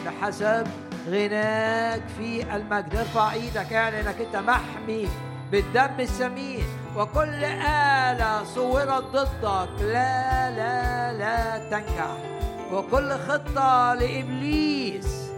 [0.05, 0.67] بحسب
[1.07, 5.09] غناك في المجد ارفع إيدك اعلن انك انت محمي
[5.51, 6.65] بالدم السمين.
[6.97, 12.17] وكل آلة صورت ضدك لا لا لا تنجح.
[12.71, 15.31] وكل خطة لإبليس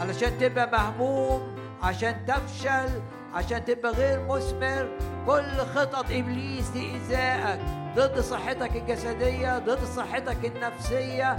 [0.00, 2.88] علشان تبقى مهموم عشان تفشل
[3.34, 4.88] عشان تبقى غير مثمر.
[5.26, 7.60] كل خطط إبليس لإيذائك
[7.96, 11.36] ضد صحتك الجسدية ضد صحتك النفسية.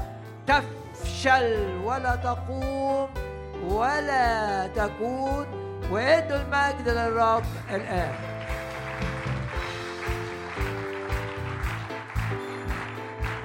[0.48, 3.10] تفشل ولا تقوم.
[3.64, 5.46] ولا تكون
[5.92, 8.16] وادوا المجد للرب الآن.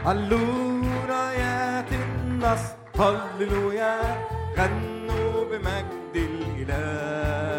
[0.06, 3.98] هللويا رايات النصر هللويا
[4.59, 7.56] غنوا بمجد الإله.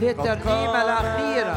[0.00, 1.54] دي الترنيمة الأخيرة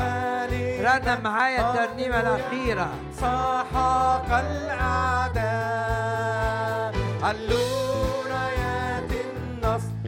[0.81, 2.89] رنم معايا الترنيمة الأخيرة.
[3.17, 5.41] سحق الأعداء
[7.23, 8.00] هللويا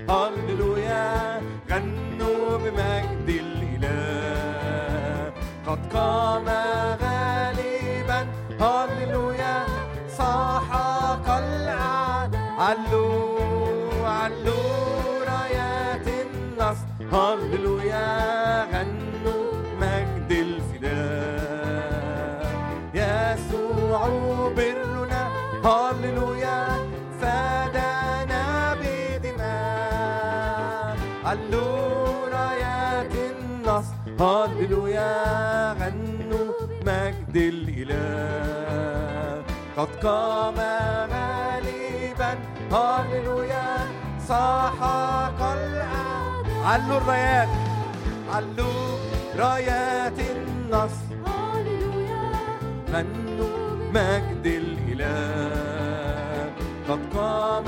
[0.10, 5.32] هللويا غنوا بمجد الإله
[5.68, 6.46] قد قام
[7.04, 8.28] غالبا
[8.62, 9.66] هللويا
[10.18, 13.38] سحق الأعداء علو
[14.06, 14.62] علو
[15.28, 18.08] رايات النصر هللويا
[18.74, 19.44] غنوا
[19.82, 21.74] مجد الفداء
[22.94, 24.08] يسوع
[24.58, 25.22] برنا
[25.66, 26.23] هللويا
[34.24, 35.14] هللويا
[35.74, 36.48] غنوا
[36.88, 38.64] مجد الإله.
[39.78, 40.56] قد قام
[41.14, 42.32] غالبا
[42.72, 43.70] هللويا
[44.28, 46.64] سحق الأعداء.
[46.66, 47.50] علوا الرايات
[48.34, 48.98] علوا
[49.36, 51.16] رايات النصر.
[52.94, 53.58] غنوا
[53.94, 55.94] مجد الإله.
[56.90, 57.68] قد قام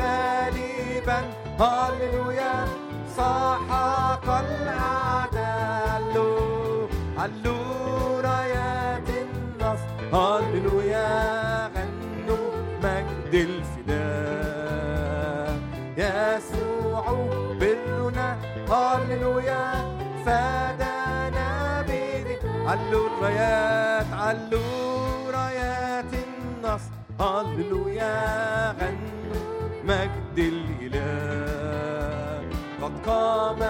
[0.00, 1.20] غالبا
[1.60, 2.81] هللويا
[3.16, 11.10] سحق الأعداء علوا علوا رايات النصر هللويا
[11.74, 12.48] غنوا
[12.82, 14.72] مجد الفداء.
[15.96, 17.04] يسوع
[17.60, 18.28] برنا
[18.70, 19.64] هللويا
[20.26, 21.48] فدانا
[21.82, 22.36] بدي
[22.66, 28.16] علوا الرايات علوا رايات النصر هللويا
[28.80, 29.42] غنوا
[29.84, 31.61] مجد الإله.
[33.06, 33.62] قام